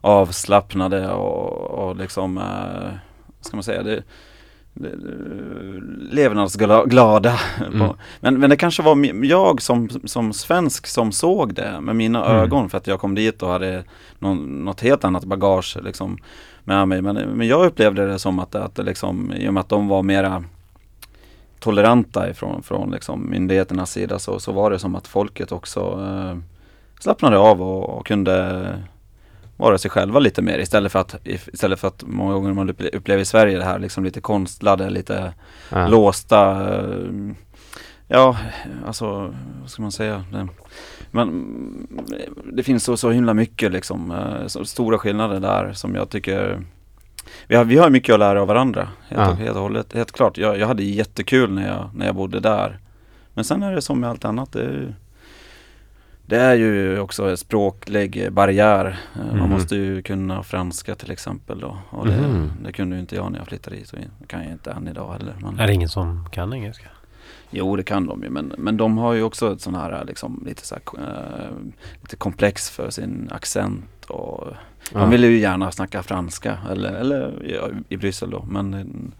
avslappnade 0.00 1.08
och, 1.10 1.70
och 1.88 1.96
liksom, 1.96 2.38
eh, 2.38 2.92
vad 3.38 3.46
ska 3.46 3.56
man 3.56 3.64
säga, 3.64 3.82
det, 3.82 4.02
levnadsglada. 6.10 7.40
Mm. 7.72 7.92
Men, 8.20 8.40
men 8.40 8.50
det 8.50 8.56
kanske 8.56 8.82
var 8.82 9.24
jag 9.24 9.62
som, 9.62 9.88
som 10.04 10.32
svensk 10.32 10.86
som 10.86 11.12
såg 11.12 11.54
det 11.54 11.80
med 11.80 11.96
mina 11.96 12.24
Mm. 12.26 12.42
ögon 12.42 12.70
för 12.70 12.78
att 12.78 12.86
jag 12.86 13.00
kom 13.00 13.14
dit 13.14 13.42
och 13.42 13.48
hade 13.48 13.84
någon, 14.18 14.64
något 14.64 14.80
helt 14.80 15.04
annat 15.04 15.24
bagage 15.24 15.76
liksom 15.82 16.18
med 16.64 16.88
mig. 16.88 17.02
Men, 17.02 17.16
men 17.16 17.48
jag 17.48 17.66
upplevde 17.66 18.06
det 18.06 18.18
som 18.18 18.38
att, 18.38 18.54
att 18.54 18.78
liksom, 18.78 19.32
i 19.32 19.48
och 19.48 19.54
med 19.54 19.60
att 19.60 19.68
de 19.68 19.88
var 19.88 20.02
mera 20.02 20.44
toleranta 21.58 22.30
ifrån 22.30 22.62
från 22.62 22.90
liksom 22.90 23.30
myndigheternas 23.30 23.92
sida 23.92 24.18
så, 24.18 24.40
så 24.40 24.52
var 24.52 24.70
det 24.70 24.78
som 24.78 24.94
att 24.94 25.08
folket 25.08 25.52
också 25.52 25.80
eh, 25.80 26.38
slappnade 27.00 27.38
av 27.38 27.62
och, 27.62 27.98
och 27.98 28.06
kunde 28.06 28.66
vara 29.60 29.78
sig 29.78 29.90
själva 29.90 30.18
lite 30.18 30.42
mer 30.42 30.58
istället 30.58 30.92
för 30.92 30.98
att, 30.98 31.16
istället 31.24 31.80
för 31.80 31.88
att 31.88 32.02
många 32.06 32.34
gånger 32.34 32.52
man 32.52 32.70
upple- 32.70 32.96
upplever 32.96 33.22
i 33.22 33.24
Sverige 33.24 33.58
det 33.58 33.64
här 33.64 33.78
liksom 33.78 34.04
lite 34.04 34.20
konstlade, 34.20 34.90
lite 34.90 35.32
Ja. 35.70 35.88
låsta 35.88 36.68
eh, 36.74 37.10
Ja, 38.12 38.36
alltså 38.86 39.34
vad 39.60 39.70
ska 39.70 39.82
man 39.82 39.92
säga? 39.92 40.24
Det, 40.32 40.48
men, 41.10 41.88
det 42.52 42.62
finns 42.62 42.84
så, 42.84 42.96
så 42.96 43.10
himla 43.10 43.34
mycket 43.34 43.72
liksom, 43.72 44.10
eh, 44.10 44.46
så 44.46 44.64
stora 44.64 44.98
skillnader 44.98 45.40
där 45.40 45.72
som 45.72 45.94
jag 45.94 46.08
tycker 46.10 46.62
vi 47.46 47.56
har, 47.56 47.64
vi 47.64 47.76
har 47.78 47.90
mycket 47.90 48.12
att 48.12 48.18
lära 48.18 48.40
av 48.42 48.48
varandra, 48.48 48.88
helt, 49.08 49.20
Ja. 49.20 49.32
helt 49.32 49.56
och 49.56 49.62
hållet. 49.62 49.92
Helt 49.92 50.12
klart, 50.12 50.38
jag, 50.38 50.58
jag 50.58 50.66
hade 50.66 50.82
jättekul 50.82 51.50
när 51.52 51.66
jag, 51.68 51.90
när 51.94 52.06
jag 52.06 52.14
bodde 52.14 52.40
där. 52.40 52.78
Men 53.34 53.44
sen 53.44 53.62
är 53.62 53.74
det 53.74 53.82
som 53.82 54.00
med 54.00 54.10
allt 54.10 54.24
annat, 54.24 54.52
det 54.52 54.94
det 56.30 56.36
är 56.40 56.54
ju 56.54 56.98
också 57.00 57.30
en 57.30 57.36
språklig 57.36 58.32
barriär. 58.32 58.98
Eh, 59.14 59.26
Mhm. 59.26 59.38
Man 59.38 59.50
måste 59.50 59.76
ju 59.76 60.02
kunna 60.02 60.42
franska 60.42 60.94
till 60.94 61.10
exempel 61.10 61.60
då. 61.60 61.78
Och 61.90 62.06
det, 62.06 62.16
Mhm. 62.16 62.50
det 62.64 62.72
kunde 62.72 62.96
ju 62.96 63.00
inte 63.00 63.16
jag 63.16 63.32
när 63.32 63.38
jag 63.38 63.46
flyttade 63.48 63.76
hit 63.76 63.92
det 64.20 64.26
kan 64.26 64.42
jag 64.42 64.52
inte 64.52 64.70
än 64.70 64.88
idag 64.88 65.12
heller. 65.12 65.34
Men, 65.42 65.58
är 65.58 65.66
det 65.66 65.72
ingen 65.72 65.88
som 65.88 66.28
kan 66.32 66.52
engelska? 66.52 66.86
Jo 67.50 67.76
det 67.76 67.82
kan 67.82 68.06
de 68.06 68.22
ju 68.22 68.30
men, 68.30 68.52
men 68.58 68.76
de 68.76 68.98
har 68.98 69.12
ju 69.12 69.22
också 69.22 69.52
ett 69.52 69.60
sån 69.60 69.74
här 69.74 70.04
liksom 70.04 70.42
lite 70.46 70.66
så 70.66 70.74
här, 70.74 70.82
eh, 71.04 71.50
lite 72.00 72.16
komplex 72.16 72.70
för 72.70 72.90
sin 72.90 73.28
accent 73.32 74.04
och 74.08 74.44
Ja. 74.92 75.00
de 75.00 75.10
vill 75.10 75.24
ju 75.24 75.38
gärna 75.38 75.72
snacka 75.72 76.02
franska 76.02 76.58
eller, 76.70 76.92
eller 76.92 77.42
ja, 77.54 77.68
i 77.88 77.96
Bryssel 77.96 78.30
då 78.30 78.44
men 78.50 79.12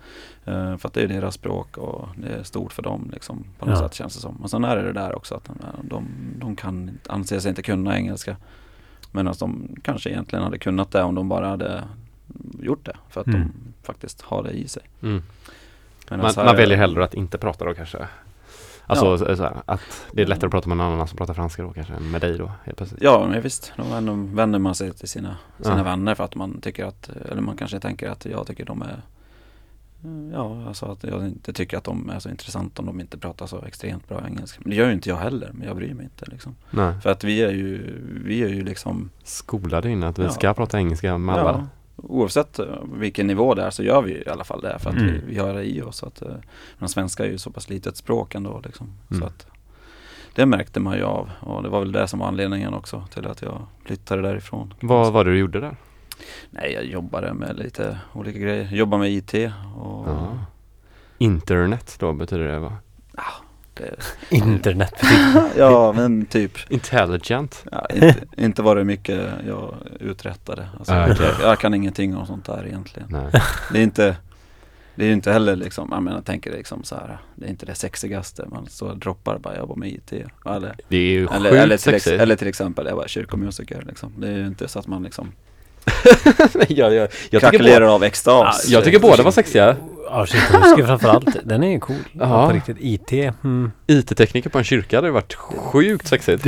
eh, 0.44 0.76
för 0.76 0.88
att 0.88 0.94
det 0.94 1.02
är 1.02 1.08
deras 1.08 1.34
språk 1.34 1.76
och 1.76 2.08
det 2.16 2.28
är 2.28 2.42
stort 2.42 2.72
för 2.72 2.82
dem 2.82 3.10
liksom 3.12 3.44
på 3.58 3.66
något 3.66 3.74
Ja. 3.80 3.88
sätt 3.88 3.94
känns 3.94 4.14
det 4.14 4.20
som. 4.20 4.36
Och 4.36 4.50
sen 4.50 4.64
är 4.64 4.76
det 4.76 4.82
det 4.82 4.92
där 4.92 5.16
också 5.16 5.34
att 5.34 5.44
de, 5.44 5.54
de, 5.82 6.04
de 6.38 6.56
kan 6.56 6.98
anse 7.08 7.40
sig 7.40 7.48
inte 7.48 7.62
kunna 7.62 7.96
engelska 7.96 8.36
medan 9.12 9.34
de 9.40 9.76
kanske 9.82 10.10
egentligen 10.10 10.42
hade 10.44 10.58
kunnat 10.58 10.90
det 10.90 11.02
om 11.02 11.14
de 11.14 11.28
bara 11.28 11.48
hade 11.48 11.84
gjort 12.62 12.84
det 12.86 12.96
för 13.08 13.20
att 13.20 13.26
Mm. 13.26 13.40
de 13.40 13.52
faktiskt 13.86 14.22
har 14.22 14.42
det 14.42 14.50
i 14.50 14.68
sig. 14.68 14.82
Mm. 15.02 15.22
Man, 16.10 16.32
så 16.32 16.40
här- 16.40 16.46
man 16.46 16.56
väljer 16.56 16.76
hellre 16.78 17.04
att 17.04 17.14
inte 17.14 17.38
prata 17.38 17.64
då 17.64 17.74
kanske? 17.74 18.06
Alltså 18.86 19.18
så, 19.18 19.36
så 19.36 19.42
här, 19.42 19.56
att 19.66 19.80
det 20.12 20.22
är 20.22 20.26
lättare 20.26 20.46
att 20.46 20.50
prata 20.50 20.68
med 20.68 20.76
någon 20.76 20.92
annan 20.92 21.08
som 21.08 21.16
pratar 21.18 21.34
franska 21.34 21.62
då 21.62 21.72
kanske 21.72 21.92
än 21.94 22.10
med 22.10 22.20
dig 22.20 22.38
då 22.38 22.50
helt 22.64 22.76
plötsligt? 22.78 23.02
Ja, 23.02 23.26
men 23.30 23.42
visst. 23.42 23.72
Då 23.76 23.82
vänder, 23.82 24.34
vänder 24.34 24.58
man 24.58 24.74
sig 24.74 24.92
till 24.92 25.08
sina, 25.08 25.36
sina 25.60 25.76
Ja. 25.76 25.82
vänner 25.82 26.14
för 26.14 26.24
att 26.24 26.34
man 26.34 26.60
tycker 26.60 26.84
att, 26.84 27.08
eller 27.08 27.42
man 27.42 27.56
kanske 27.56 27.80
tänker 27.80 28.10
att 28.10 28.24
jag 28.24 28.46
tycker 28.46 28.64
de 28.64 28.82
är 28.82 29.02
Ja, 30.32 30.64
alltså 30.66 30.86
att 30.86 31.04
jag 31.04 31.26
inte 31.26 31.52
tycker 31.52 31.76
att 31.78 31.84
de 31.84 32.10
är 32.10 32.18
så 32.18 32.28
intressanta 32.28 32.82
om 32.82 32.86
de 32.86 33.00
inte 33.00 33.18
pratar 33.18 33.46
så 33.46 33.62
extremt 33.64 34.08
bra 34.08 34.22
engelska. 34.26 34.60
Men 34.64 34.70
det 34.70 34.76
gör 34.76 34.86
ju 34.86 34.92
inte 34.92 35.08
jag 35.08 35.16
heller, 35.16 35.50
men 35.54 35.66
jag 35.66 35.76
bryr 35.76 35.94
mig 35.94 36.04
inte 36.04 36.24
liksom. 36.30 36.56
Nej. 36.70 37.00
För 37.00 37.10
att 37.10 37.24
vi 37.24 37.42
är 37.42 37.50
ju, 37.50 37.94
vi 38.24 38.42
är 38.42 38.48
ju 38.48 38.64
liksom 38.64 39.10
Skolade 39.24 39.90
in 39.90 40.02
att 40.02 40.18
vi 40.18 40.22
Ja. 40.24 40.30
ska 40.30 40.54
prata 40.54 40.78
engelska 40.78 41.18
med 41.18 41.34
alla? 41.34 41.50
ja, 41.50 41.66
Oavsett 41.96 42.58
eh, 42.58 42.66
vilken 42.94 43.26
nivå 43.26 43.54
det 43.54 43.62
är 43.62 43.70
så 43.70 43.82
gör 43.82 44.02
vi 44.02 44.12
i 44.12 44.28
alla 44.28 44.44
fall 44.44 44.60
det 44.60 44.78
för 44.78 44.90
att 44.90 44.96
Mm. 44.96 45.06
vi, 45.12 45.20
vi 45.26 45.38
har 45.38 45.54
det 45.54 45.64
i 45.64 45.82
oss. 45.82 46.02
Att, 46.02 46.22
eh, 46.22 46.28
men 46.78 46.88
svenska 46.88 47.24
är 47.26 47.30
ju 47.30 47.38
så 47.38 47.50
pass 47.50 47.68
litet 47.70 47.96
språk 47.96 48.34
ändå 48.34 48.60
liksom. 48.64 48.86
Mm. 49.10 49.20
Så 49.20 49.26
att 49.26 49.46
det 50.34 50.46
märkte 50.46 50.80
man 50.80 50.96
ju 50.96 51.02
av 51.04 51.30
och 51.40 51.62
det 51.62 51.68
var 51.68 51.80
väl 51.80 51.92
det 51.92 52.08
som 52.08 52.18
var 52.18 52.26
anledningen 52.26 52.74
också 52.74 53.04
till 53.14 53.26
att 53.26 53.42
jag 53.42 53.66
flyttade 53.84 54.22
därifrån. 54.22 54.74
Vad 54.80 55.12
var 55.12 55.24
det 55.24 55.30
du 55.30 55.38
gjorde 55.38 55.60
där? 55.60 55.76
Nej, 56.50 56.72
jag 56.72 56.84
jobbade 56.84 57.34
med 57.34 57.56
lite 57.58 57.98
olika 58.12 58.38
grejer. 58.38 58.64
Jag 58.64 58.72
jobbade 58.72 59.00
med 59.00 59.10
IT 59.12 59.34
och 59.76 60.08
Ja. 60.08 60.38
Internet 61.18 61.96
då 61.98 62.12
betyder 62.12 62.48
det 62.48 62.58
va? 62.58 62.72
det, 63.74 63.94
Internet. 64.36 64.94
ja 65.56 65.92
men 65.92 66.26
typ. 66.26 66.52
Intelligent? 66.70 67.64
Ja, 67.72 67.86
inte, 67.94 68.16
inte 68.36 68.62
var 68.62 68.76
det 68.76 68.84
mycket 68.84 69.20
jag 69.46 69.74
uträttade. 70.00 70.68
Alltså, 70.78 70.92
Ah, 70.94 71.04
okej. 71.12 71.16
jag, 71.40 71.50
jag 71.50 71.58
kan 71.58 71.74
ingenting 71.74 72.16
om 72.16 72.26
sånt 72.26 72.44
där 72.44 72.66
egentligen. 72.66 73.08
Nej. 73.10 73.30
Det 73.72 73.78
är 73.78 73.82
inte 73.82 74.16
det 74.94 75.04
är 75.04 75.06
ju 75.08 75.12
inte 75.14 75.32
heller 75.32 75.56
liksom, 75.56 75.88
jag 75.92 76.02
menar, 76.02 76.16
jag 76.16 76.24
tänker 76.24 76.52
liksom 76.52 76.84
så 76.84 76.94
här, 76.94 77.18
det 77.34 77.46
är 77.46 77.50
inte 77.50 77.66
det 77.66 77.74
sexigaste, 77.74 78.46
man 78.50 78.66
och 78.82 78.98
droppar 78.98 79.38
bara 79.38 79.58
jobbar 79.58 79.76
med 79.76 79.88
IT. 79.88 80.12
Eller, 80.46 80.76
Det 80.88 80.96
är 80.96 81.00
ju 81.12 81.26
eller, 81.26 81.50
sjukt 81.50 81.62
eller, 81.62 81.62
till, 81.64 81.72
ex, 81.74 81.82
sexigt. 82.04 82.20
eller 82.22 82.36
till 82.36 82.48
exempel, 82.48 82.86
jag 82.86 82.96
var 82.96 83.06
kyrkomusiker 83.06 83.82
liksom. 83.86 84.12
Det 84.16 84.28
är 84.28 84.36
ju 84.38 84.46
inte 84.46 84.68
så 84.68 84.78
att 84.78 84.86
man 84.86 85.02
liksom 85.02 85.32
jag, 86.68 86.94
jag, 86.94 86.94
jag, 86.94 87.10
tycker 87.10 87.40
krackelerar 87.40 87.80
båda, 87.80 87.92
av 87.92 88.04
extas. 88.04 88.68
jag 88.68 88.84
tycker 88.84 88.98
båda 88.98 89.22
var 89.22 89.30
sexiga. 89.30 89.76
Ja, 90.10 90.26
kyrkomusiker 90.26 90.86
framförallt. 90.86 91.36
Den 91.44 91.62
är 91.62 91.68
ju 91.68 91.80
cool. 91.80 91.96
Ja. 92.12 92.28
Ja. 92.28 92.46
På 92.46 92.54
riktigt. 92.54 92.76
IT. 92.80 93.12
Mm. 93.44 93.72
IT-tekniker 93.86 94.50
på 94.50 94.58
en 94.58 94.64
kyrka 94.64 94.96
hade 94.96 95.10
varit 95.10 95.34
sjukt 95.34 96.08
sexigt. 96.08 96.46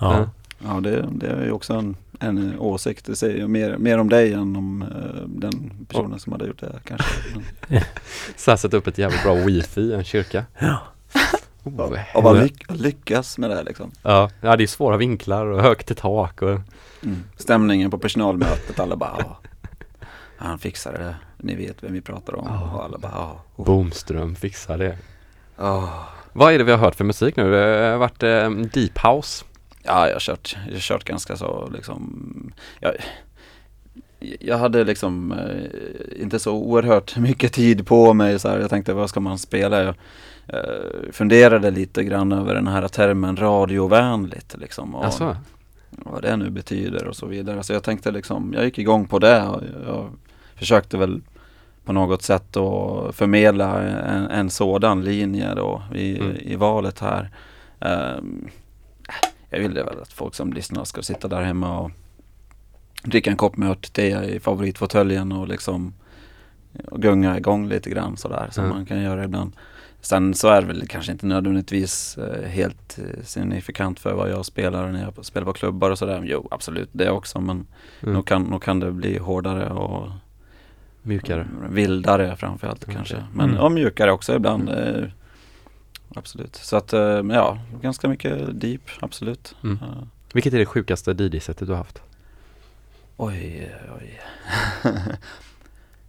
Ja. 0.00 0.30
Ja, 0.64 0.80
det, 0.80 1.08
det 1.12 1.26
är 1.26 1.44
ju 1.44 1.52
också 1.52 1.72
en, 1.72 1.96
en 2.20 2.58
åsikt. 2.58 3.06
Det 3.06 3.16
säger 3.16 3.36
ju 3.36 3.48
mer, 3.48 3.76
mer 3.76 3.98
om 3.98 4.08
dig 4.08 4.32
än 4.32 4.56
om 4.56 4.82
eh, 4.82 5.22
den 5.26 5.86
personen 5.88 6.18
som 6.18 6.32
hade 6.32 6.46
gjort 6.46 6.60
det 6.60 6.72
kanske. 6.84 7.06
Så 8.36 8.50
här 8.50 8.56
sätta 8.56 8.76
upp 8.76 8.86
ett 8.86 8.98
jävligt 8.98 9.22
bra 9.22 9.34
wifi 9.34 9.80
i 9.80 9.94
en 9.94 10.04
kyrka. 10.04 10.44
Ja. 10.58 10.78
Oh, 11.64 11.98
och 12.14 12.22
bara 12.22 12.42
lyck, 12.42 12.64
lyckas 12.68 13.38
med 13.38 13.50
det 13.50 13.62
liksom. 13.62 13.90
ja. 14.02 14.30
ja, 14.40 14.56
det 14.56 14.62
är 14.62 14.66
svåra 14.66 14.96
vinklar 14.96 15.46
och 15.46 15.62
högt 15.62 15.90
i 15.90 15.94
tak 15.94 16.42
och 16.42 16.60
Mm. 17.02 17.24
Stämningen 17.36 17.90
på 17.90 17.98
personalmötet, 17.98 18.80
alla 18.80 18.96
bara 18.96 19.16
ja. 19.18 19.40
Han 20.36 20.58
fixar 20.58 20.92
det, 20.92 21.16
ni 21.36 21.54
vet 21.54 21.82
vem 21.84 21.92
vi 21.92 22.00
pratar 22.00 22.34
om. 22.34 22.46
Ja. 22.48 22.74
Och 22.74 22.84
alla 22.84 22.98
bara 22.98 23.12
ja. 23.14 23.40
oh. 23.56 23.66
Bomström 23.66 24.36
fixar 24.36 24.78
det. 24.78 24.98
Oh. 25.58 26.04
Vad 26.32 26.54
är 26.54 26.58
det 26.58 26.64
vi 26.64 26.70
har 26.70 26.78
hört 26.78 26.94
för 26.94 27.04
musik 27.04 27.36
nu? 27.36 27.50
Det 27.50 27.90
har 27.90 27.98
varit 27.98 28.22
eh, 28.22 28.50
deep 28.50 28.98
house. 28.98 29.44
Ja, 29.82 30.06
jag 30.06 30.14
har 30.14 30.20
kört, 30.20 30.56
jag 30.66 30.74
har 30.74 30.80
kört 30.80 31.04
ganska 31.04 31.36
så 31.36 31.68
liksom 31.72 32.52
jag, 32.80 32.94
jag 34.40 34.58
hade 34.58 34.84
liksom 34.84 35.32
eh, 35.32 36.22
inte 36.22 36.38
så 36.38 36.52
oerhört 36.52 37.16
mycket 37.16 37.52
tid 37.52 37.86
på 37.86 38.14
mig 38.14 38.38
så 38.38 38.48
här. 38.48 38.60
Jag 38.60 38.70
tänkte 38.70 38.92
vad 38.92 39.08
ska 39.08 39.20
man 39.20 39.38
spela? 39.38 39.82
Jag 39.82 39.94
eh, 40.46 41.12
funderade 41.12 41.70
lite 41.70 42.04
grann 42.04 42.32
över 42.32 42.54
den 42.54 42.66
här 42.66 42.88
termen 42.88 43.36
radiovänligt 43.36 44.56
liksom. 44.58 44.94
Och 44.94 45.04
vad 45.90 46.22
det 46.22 46.36
nu 46.36 46.50
betyder 46.50 47.06
och 47.06 47.16
så 47.16 47.26
vidare. 47.26 47.62
Så 47.62 47.72
jag 47.72 47.82
tänkte 47.82 48.10
liksom, 48.10 48.52
jag 48.54 48.64
gick 48.64 48.78
igång 48.78 49.06
på 49.08 49.18
det 49.18 49.42
och 49.46 49.62
jag 49.86 50.10
försökte 50.54 50.96
väl 50.96 51.20
på 51.84 51.92
något 51.92 52.22
sätt 52.22 52.56
att 52.56 53.14
förmedla 53.16 53.82
en, 53.82 54.26
en 54.26 54.50
sådan 54.50 55.04
linje 55.04 55.54
då 55.54 55.82
i, 55.94 56.18
Mm. 56.20 56.36
i 56.36 56.56
valet 56.56 56.98
här. 57.00 57.30
Ehm, 57.80 58.48
jag 59.50 59.60
ville 59.60 59.82
väl 59.82 60.00
att 60.02 60.12
folk 60.12 60.34
som 60.34 60.52
lyssnar 60.52 60.84
ska 60.84 61.02
sitta 61.02 61.28
där 61.28 61.42
hemma 61.42 61.78
och 61.78 61.90
dricka 63.04 63.30
en 63.30 63.36
kopp 63.36 63.56
med 63.56 63.70
örtte 63.70 64.02
i 64.02 64.40
favoritfåtöljen 64.40 65.32
och 65.32 65.48
liksom 65.48 65.92
och 66.90 67.02
gunga 67.02 67.36
igång 67.38 67.68
lite 67.68 67.90
grann 67.90 68.16
sådär 68.16 68.48
som 68.50 68.64
Mm. 68.64 68.76
man 68.76 68.86
kan 68.86 69.02
göra 69.02 69.24
ibland. 69.24 69.52
Sen 70.00 70.34
så 70.34 70.48
är 70.48 70.60
det 70.60 70.66
väl 70.66 70.86
kanske 70.88 71.12
inte 71.12 71.26
nödvändigtvis 71.26 72.18
eh, 72.18 72.48
helt 72.48 72.98
eh, 72.98 73.22
signifikant 73.24 74.00
för 74.00 74.14
vad 74.14 74.30
jag 74.30 74.46
spelar 74.46 74.88
när 74.92 75.02
jag 75.02 75.24
spelar 75.24 75.44
på 75.44 75.52
klubbar 75.52 75.90
och 75.90 75.98
sådär. 75.98 76.22
Jo, 76.24 76.48
absolut 76.50 76.88
det 76.92 77.10
också 77.10 77.40
men 77.40 77.66
mm. 78.02 78.14
nog, 78.14 78.26
kan, 78.26 78.42
nog 78.42 78.62
kan 78.62 78.80
det 78.80 78.92
bli 78.92 79.18
hårdare 79.18 79.70
och 79.70 80.08
mjukare. 81.02 81.46
vildare 81.70 82.36
framförallt 82.36 82.82
Okej. 82.82 82.94
kanske. 82.94 83.24
Men 83.34 83.48
Mm. 83.48 83.56
ja, 83.56 83.68
mjukare 83.68 84.12
också 84.12 84.34
ibland. 84.36 84.68
Eh, 84.68 85.04
absolut. 86.14 86.56
Så 86.56 86.76
att 86.76 86.92
eh, 86.92 87.22
men 87.22 87.30
ja, 87.30 87.58
ganska 87.82 88.08
mycket 88.08 88.60
deep, 88.60 88.82
absolut. 89.00 89.54
Mm. 89.64 89.78
Eh, 89.82 90.02
Vilket 90.34 90.54
är 90.54 90.58
det 90.58 90.66
sjukaste 90.66 91.10
DJ-setet 91.12 91.66
du 91.66 91.72
har 91.72 91.78
haft? 91.78 92.02
Oj, 93.16 93.72
oj. 93.98 94.20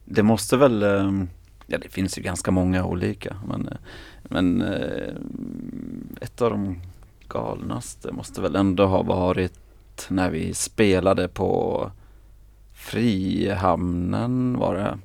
det 0.06 0.24
måste 0.24 0.58
väl, 0.58 0.84
ehm, 0.84 1.30
ja 1.72 1.78
det 1.78 1.90
finns 1.90 2.18
ju 2.18 2.22
ganska 2.22 2.52
många 2.52 2.86
olika. 2.86 3.36
Men, 3.48 3.68
eh, 3.68 3.78
men 4.24 4.62
eh, 4.62 5.14
ett 6.22 6.42
av 6.42 6.50
de 6.50 6.82
galnaste 7.28 8.12
måste 8.12 8.42
väl 8.42 8.56
ändå 8.56 8.86
ha 8.86 9.02
varit 9.04 9.54
när 10.10 10.30
vi 10.30 10.54
spelade 10.54 11.28
på 11.28 11.92
Frihamnen 12.74 14.58
var 14.60 14.76
det. 14.76 14.98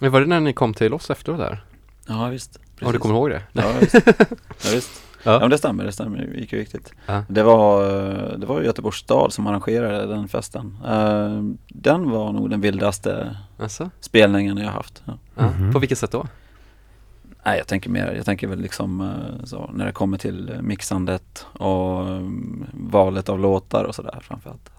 Men 0.00 0.12
Var 0.12 0.20
det 0.20 0.26
när 0.26 0.40
ni 0.40 0.52
kom 0.52 0.74
till 0.74 0.94
oss 0.94 1.10
efteråt 1.10 1.38
där? 1.38 1.64
Ja 2.06 2.28
visst. 2.28 2.58
Ja, 2.80 2.92
du 2.92 2.98
kommer 2.98 3.14
ihåg 3.14 3.30
det? 3.30 3.42
Ja 3.52 3.72
visst. 3.80 3.94
Ja, 4.64 4.70
visst. 4.74 5.03
Ja. 5.24 5.32
Ja. 5.32 5.40
men 5.40 5.50
det 5.50 5.58
stämmer, 5.58 5.84
det 5.84 5.92
stämmer. 5.92 6.18
Det 6.18 6.40
gick 6.40 6.52
ju 6.52 6.58
riktigt. 6.58 6.92
Ja. 7.06 7.22
Det 7.28 7.42
var, 7.42 7.84
eh, 7.84 8.38
det 8.38 8.46
var 8.46 8.62
Göteborgs 8.62 8.96
stad 8.96 9.32
som 9.32 9.46
arrangerade 9.46 10.06
den 10.06 10.28
festen. 10.28 10.76
Eh, 10.86 11.42
Den 11.68 12.10
var 12.10 12.32
nog 12.32 12.50
den 12.50 12.60
vildaste 12.60 13.36
Alltså? 13.58 13.90
spelningen 14.00 14.56
jag 14.58 14.70
haft. 14.70 15.02
Ja. 15.04 15.12
Ja. 15.36 15.50
Mhm. 15.50 15.72
På 15.72 15.78
vilket 15.78 15.98
sätt 15.98 16.10
då? 16.10 16.26
Nej, 17.46 17.58
jag 17.58 17.66
tänker 17.66 17.90
mer, 17.90 18.12
jag 18.16 18.24
tänker 18.24 18.46
väl 18.48 18.60
liksom 18.60 19.00
eh, 19.00 19.44
så, 19.44 19.70
när 19.74 19.86
det 19.86 19.92
kommer 19.92 20.18
till 20.18 20.52
mixandet 20.62 21.46
och 21.52 22.00
mm, 22.06 22.66
valet 22.72 23.28
av 23.28 23.40
låtar 23.40 23.84
och 23.84 23.94
sådär 23.94 24.18
framförallt. 24.22 24.70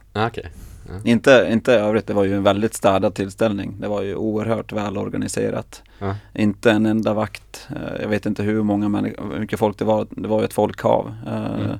Ja. 0.87 0.93
Inte, 1.03 1.47
inte 1.51 1.73
övrigt, 1.73 2.07
det 2.07 2.13
var 2.13 2.23
ju 2.23 2.35
en 2.35 2.43
väldigt 2.43 2.73
städad 2.73 3.13
tillställning. 3.15 3.75
Det 3.79 3.87
var 3.87 4.01
ju 4.01 4.15
oerhört 4.15 4.71
välorganiserat. 4.73 5.83
Ja. 5.99 6.15
Inte 6.33 6.71
en 6.71 6.85
enda 6.85 7.13
vakt. 7.13 7.67
Eh, 7.69 8.01
Jag 8.01 8.09
vet 8.09 8.25
inte 8.25 8.43
hur 8.43 8.63
många 8.63 8.87
hur 9.31 9.39
mycket 9.39 9.59
folk 9.59 9.77
det 9.77 9.85
var. 9.85 10.07
Det 10.09 10.27
var 10.27 10.39
ju 10.39 10.45
ett 10.45 10.53
folkhav. 10.53 11.13
Eh, 11.27 11.45
Mm. 11.55 11.77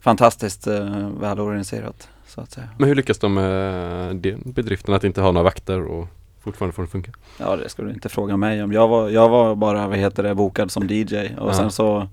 Fantastiskt 0.00 0.66
eh, 0.66 1.08
välorganiserat 1.20 2.08
så 2.26 2.40
att 2.40 2.50
säga. 2.50 2.68
Men 2.78 2.88
hur 2.88 2.94
lyckas 2.94 3.18
de 3.18 3.34
med 3.34 4.16
bedriften 4.44 4.94
att 4.94 5.04
inte 5.04 5.20
ha 5.20 5.32
några 5.32 5.44
vakter 5.44 5.82
och 5.84 6.06
fortfarande 6.42 6.72
få 6.76 6.82
det 6.82 6.88
funka? 6.88 7.10
Ja 7.38 7.56
det 7.56 7.68
ska 7.68 7.82
du 7.82 7.90
inte 7.92 8.08
fråga 8.08 8.36
mig 8.36 8.62
om. 8.62 8.72
Jag 8.72 8.88
var, 8.88 9.08
jag 9.08 9.28
var 9.28 9.54
bara, 9.54 9.88
vad 9.88 9.96
heter 9.98 10.22
det, 10.22 10.34
bokad 10.34 10.70
som 10.70 10.86
DJ 10.88 11.16
och 11.38 11.48
Ja. 11.48 11.54
sen 11.54 11.70
så 11.70 12.08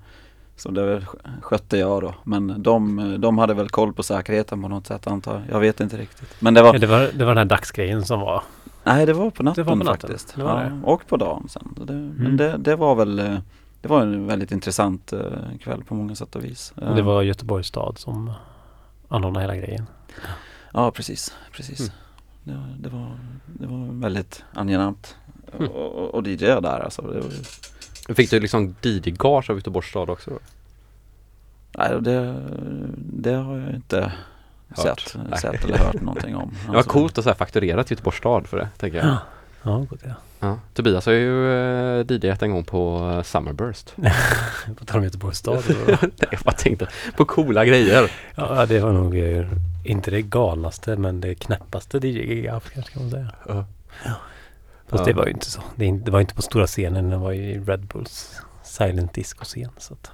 så 0.57 0.71
det 0.71 1.05
skötte 1.41 1.77
jag 1.77 2.01
då. 2.01 2.13
Men 2.23 2.63
de, 2.63 3.15
de 3.21 3.37
hade 3.37 3.53
väl 3.53 3.69
koll 3.69 3.93
på 3.93 4.03
säkerheten 4.03 4.61
på 4.61 4.67
något 4.67 4.87
sätt 4.87 5.07
antar 5.07 5.33
jag. 5.33 5.43
Jag 5.55 5.59
vet 5.59 5.79
inte 5.79 5.97
riktigt. 5.97 6.35
Men 6.41 6.53
det 6.53 6.61
var, 6.61 6.73
Ja, 6.73 6.79
det, 6.79 6.87
var, 6.87 6.99
det 7.13 7.25
var 7.25 7.31
den 7.31 7.37
här 7.37 7.45
dagsgrejen 7.45 8.05
som 8.05 8.19
var. 8.19 8.43
nej 8.83 9.05
det 9.05 9.13
var 9.13 9.29
på 9.29 9.43
natten, 9.43 9.65
var 9.65 9.71
på 9.73 9.83
natten. 9.83 10.09
faktiskt. 10.09 10.35
Det 10.35 10.43
var 10.43 10.63
ja, 10.63 10.69
det. 10.69 10.79
Och 10.83 11.07
på 11.07 11.17
dagen 11.17 11.45
sen. 11.49 11.75
Det, 11.77 11.93
Men 11.93 12.17
Mm. 12.19 12.37
det, 12.37 12.57
det 12.57 12.75
var 12.75 12.95
väl, 12.95 13.19
eh, 13.19 13.37
det 13.81 13.87
var 13.87 14.01
en 14.01 14.27
väldigt 14.27 14.51
intressant 14.51 15.13
eh, 15.13 15.19
kväll 15.63 15.83
på 15.83 15.95
många 15.95 16.15
sätt 16.15 16.35
och 16.35 16.43
vis. 16.43 16.73
Det 16.95 17.01
var 17.01 17.21
Göteborgs 17.21 17.67
stad 17.67 17.97
som 17.97 18.31
anordnade 19.07 19.43
hela 19.43 19.55
grejen. 19.55 19.85
Ja 20.73 20.91
precis, 20.91 21.35
precis. 21.51 21.79
Mm. 21.79 21.91
Det, 22.43 22.53
var- 22.53 22.75
det, 22.79 22.89
var, 22.89 23.11
det 23.45 23.67
var 23.67 24.01
väldigt 24.01 24.43
angenämt. 24.53 25.15
Mm. 25.59 25.71
Och, 25.71 25.91
och, 26.03 26.15
och 26.15 26.27
DJa 26.27 26.61
där 26.61 26.79
alltså. 26.79 27.01
Det 27.01 27.19
var, 27.19 27.29
Fick 28.15 28.29
du 28.31 28.39
liksom 28.39 28.75
DJ-gage 28.81 29.49
av 29.49 29.55
Göteborgs 29.55 29.87
stad 29.87 30.09
också? 30.09 30.31
Då? 30.31 30.39
nej, 31.77 32.01
det, 32.01 32.35
det 32.97 33.33
har 33.33 33.57
jag 33.57 33.75
inte 33.75 34.11
Hört. 34.69 34.99
sett, 34.99 35.17
Nej. 35.29 35.39
sett 35.39 35.63
eller 35.65 35.77
hört 35.77 36.01
någonting 36.01 36.35
om. 36.35 36.53
Det 36.67 36.75
var 36.75 36.83
coolt 36.83 37.17
att 37.17 37.23
så 37.23 37.29
här 37.29 37.37
fakturera 37.37 37.83
till 37.83 37.95
Göteborgs 37.95 38.17
stad 38.17 38.47
för 38.47 38.57
det, 38.57 38.69
tänker 38.77 38.97
jag. 38.97 39.07
Ja. 39.07 39.17
Ja, 39.63 39.77
gott 39.89 39.99
ja. 40.03 40.13
Ja. 40.39 40.59
Tobias 40.73 41.05
har 41.05 41.13
ju 41.13 41.51
eh, 41.99 42.05
DJat 42.09 42.41
en 42.41 42.51
gång 42.51 42.63
på 42.63 43.11
eh, 43.13 43.23
Summerburst. 43.23 43.95
På 44.77 44.85
tal 44.85 44.97
om 44.97 45.03
Göteborgs 45.03 45.37
stad. 45.37 45.63
jag 46.31 46.39
bara 46.45 46.55
tänkte 46.55 46.87
på 47.17 47.25
coola 47.25 47.65
grejer. 47.65 48.11
ja, 48.35 48.65
det 48.65 48.79
var 48.79 48.91
nog 48.91 49.17
eh, 49.17 49.47
inte 49.83 50.11
det 50.11 50.21
galnaste 50.21 50.95
men 50.95 51.21
det 51.21 51.35
knäppaste 51.35 51.97
DJ-gig 51.97 52.45
jag 52.45 52.53
haft 52.53 52.69
kanske 52.73 52.93
kan 52.93 53.01
man 53.01 53.11
säga. 53.11 53.31
Ja. 53.47 53.65
Fast 54.87 55.01
Ja. 55.01 55.05
det 55.05 55.13
var 55.13 55.25
ju 55.25 55.31
inte 55.31 55.51
så. 55.51 55.61
Det, 55.75 55.91
det 55.91 56.11
var 56.11 56.19
inte 56.21 56.35
på 56.35 56.41
stora 56.41 56.67
scenen. 56.67 57.09
Det 57.09 57.17
var 57.17 57.31
ju 57.31 57.41
i 57.43 57.59
Red 57.59 57.85
Bulls 57.87 58.41
Silent 58.63 59.13
Disco-scen. 59.13 59.69
Så 59.77 59.93
att 59.93 60.11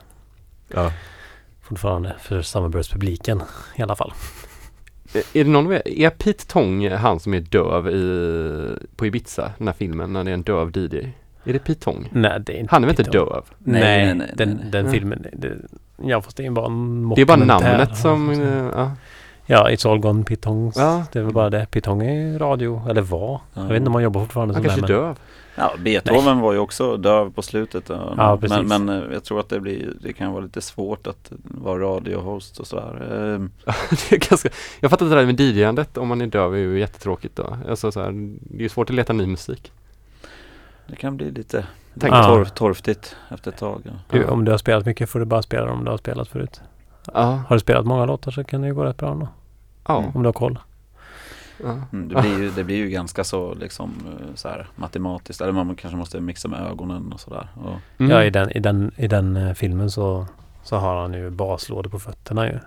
Ja. 0.74 0.92
fortfarande 1.62 2.16
för 2.20 2.42
Summerburst-publiken 2.42 3.42
i 3.76 3.82
alla 3.82 3.96
fall. 3.96 4.14
Är 5.34 5.44
det 5.44 5.50
någon 5.50 5.66
av 5.66 5.74
er- 5.74 5.82
är 5.88 6.10
Pete 6.10 6.46
Tong 6.48 6.90
han 6.92 7.20
som 7.20 7.34
är 7.34 7.40
döv 7.40 7.88
i, 7.90 8.78
på 8.96 9.06
Ibiza, 9.06 9.52
den 9.58 9.68
här 9.68 9.74
filmen, 9.76 10.14
när 10.14 10.24
det 10.24 10.30
är 10.32 10.34
en 10.34 10.44
döv 10.44 10.72
DJ? 10.78 10.98
Är 11.46 11.54
det 11.54 11.60
Pete 11.60 11.82
Tong? 11.84 12.10
Nej, 12.12 12.40
det 12.46 12.54
är 12.54 12.58
inte 12.60 12.72
Han 12.76 12.84
är 12.84 12.88
väl 12.88 13.00
inte 13.00 13.12
döv? 13.12 13.44
Nej, 13.58 13.82
Nej, 13.82 14.06
nej, 14.06 14.16
nej, 14.16 14.32
den, 14.36 14.50
nej, 14.50 14.58
nej. 14.62 14.72
den 14.72 14.92
filmen. 14.92 15.26
Det, 15.34 15.56
ja, 16.04 16.22
fast 16.22 16.38
det 16.38 16.46
är 16.46 16.52
bara 16.52 16.66
en 16.66 17.10
Det 17.16 17.22
är 17.22 17.26
bara 17.26 17.38
namnet 17.46 17.98
som... 17.98 18.32
Ja, 18.76 18.92
Ja. 19.46 19.70
It's 19.70 19.92
All 19.92 20.00
Gone 20.00 20.24
Pitongs. 20.24 20.76
Ja. 20.78 21.06
Det 21.12 21.20
är 21.20 21.24
väl 21.24 21.34
bara 21.34 21.50
det. 21.50 21.66
Pitong 21.72 22.02
är 22.02 22.40
radio, 22.40 22.82
eller 22.90 23.02
var. 23.02 23.42
Ja. 23.54 23.62
Jag 23.62 23.68
vet 23.68 23.78
inte 23.78 23.88
om 23.88 23.94
han 23.94 24.04
jobbar 24.04 24.22
fortfarande 24.22 24.54
Han 24.54 24.64
som 24.64 24.70
kanske 24.70 24.94
är 24.94 24.98
döv? 24.98 25.20
Ja, 25.56 25.74
Beethoven 25.80 26.40
var 26.40 26.54
ju 26.54 26.60
också 26.60 26.98
döv 26.98 27.32
på 27.32 27.42
slutet. 27.42 27.90
ja. 27.90 28.14
Ja, 28.18 28.40
men, 28.50 28.68
men 28.68 28.90
eh, 28.90 29.14
jag 29.14 29.24
tror 29.24 29.40
att 29.40 29.50
det, 29.50 29.60
blir, 29.60 29.94
det 30.02 30.14
kan 30.14 30.32
vara 30.32 30.44
lite 30.44 30.62
svårt 30.62 31.08
att 31.08 31.32
vara 31.44 31.80
radiohost 31.80 32.60
och 32.60 32.68
sådär. 32.68 33.08
Ehm, 33.36 33.52
det 33.90 34.16
är 34.16 34.30
ganska, 34.30 34.50
jag 34.80 34.92
fattar 34.92 35.06
inte 35.06 35.16
det 35.16 35.22
där 35.22 35.26
med 35.26 35.40
DJandet, 35.40 35.98
om 35.98 36.08
man 36.08 36.22
är 36.22 36.28
döv 36.28 36.54
är 36.54 36.58
ju 36.58 36.80
jättetråkigt 36.80 37.36
då. 37.36 37.58
Alltså 37.70 37.92
så 37.92 38.00
här, 38.02 38.12
det 38.42 38.58
är 38.58 38.62
ju 38.62 38.70
svårt 38.70 38.90
att 38.90 38.96
leta 38.96 39.14
ny 39.14 39.26
musik. 39.26 39.72
Det 40.88 40.96
kan 40.96 41.18
bli 41.18 41.32
lite 41.32 41.66
Tänk- 42.00 42.26
torf, 42.26 42.52
torftigt 42.52 43.16
efter 43.30 43.52
ett 43.52 43.58
tag. 43.58 43.82
Ja. 43.86 43.92
Du, 44.10 44.26
om 44.26 44.46
du 44.46 44.52
har 44.52 44.58
spelat 44.58 44.86
mycket 44.86 45.10
får 45.10 45.20
du 45.20 45.26
bara 45.26 45.42
spela 45.42 45.72
om 45.72 45.84
du 45.86 45.92
har 45.92 45.98
spelat 45.98 46.28
förut. 46.28 46.62
Ja. 47.14 47.44
Har 47.48 47.56
du 47.56 47.60
spelat 47.60 47.86
många 47.86 48.06
låtar 48.06 48.32
så 48.32 48.44
kan 48.44 48.62
det 48.62 48.68
ju 48.68 48.74
gå 48.74 48.84
rätt 48.84 48.98
bra 48.98 49.12
ändå. 49.12 49.28
Ja. 49.88 50.04
Om 50.14 50.24
du 50.24 50.28
har 50.28 50.34
koll. 50.34 50.60
ja. 51.64 51.78
Mm, 51.94 52.08
det, 52.08 52.22
blir 52.22 52.40
ju, 52.40 52.50
det 52.52 52.64
blir 52.64 52.76
ju 52.76 52.90
ganska 52.90 53.24
så 53.24 53.54
liksom 53.54 53.94
eh, 54.08 54.36
så 54.36 54.48
här 54.48 54.68
matematiskt. 54.76 55.42
Eller 55.42 55.52
man 55.52 55.76
kanske 55.76 55.98
måste 55.98 56.20
mixa 56.22 56.48
med 56.48 56.60
ögonen 56.72 57.14
och 57.14 57.20
sådär. 57.20 57.48
Mm. 58.00 58.12
Ja, 58.12 58.24
i 58.24 58.30
den, 58.30 58.52
i 58.52 58.60
den, 58.60 58.92
i 58.98 59.08
den 59.08 59.36
eh, 59.38 59.54
filmen 59.54 59.92
så, 59.92 60.26
så 60.64 60.76
har 60.78 61.02
han 61.02 61.14
ju 61.14 61.30
baslådor 61.30 61.90
på 61.90 62.00
fötterna 62.00 62.48
ju. 62.48 62.60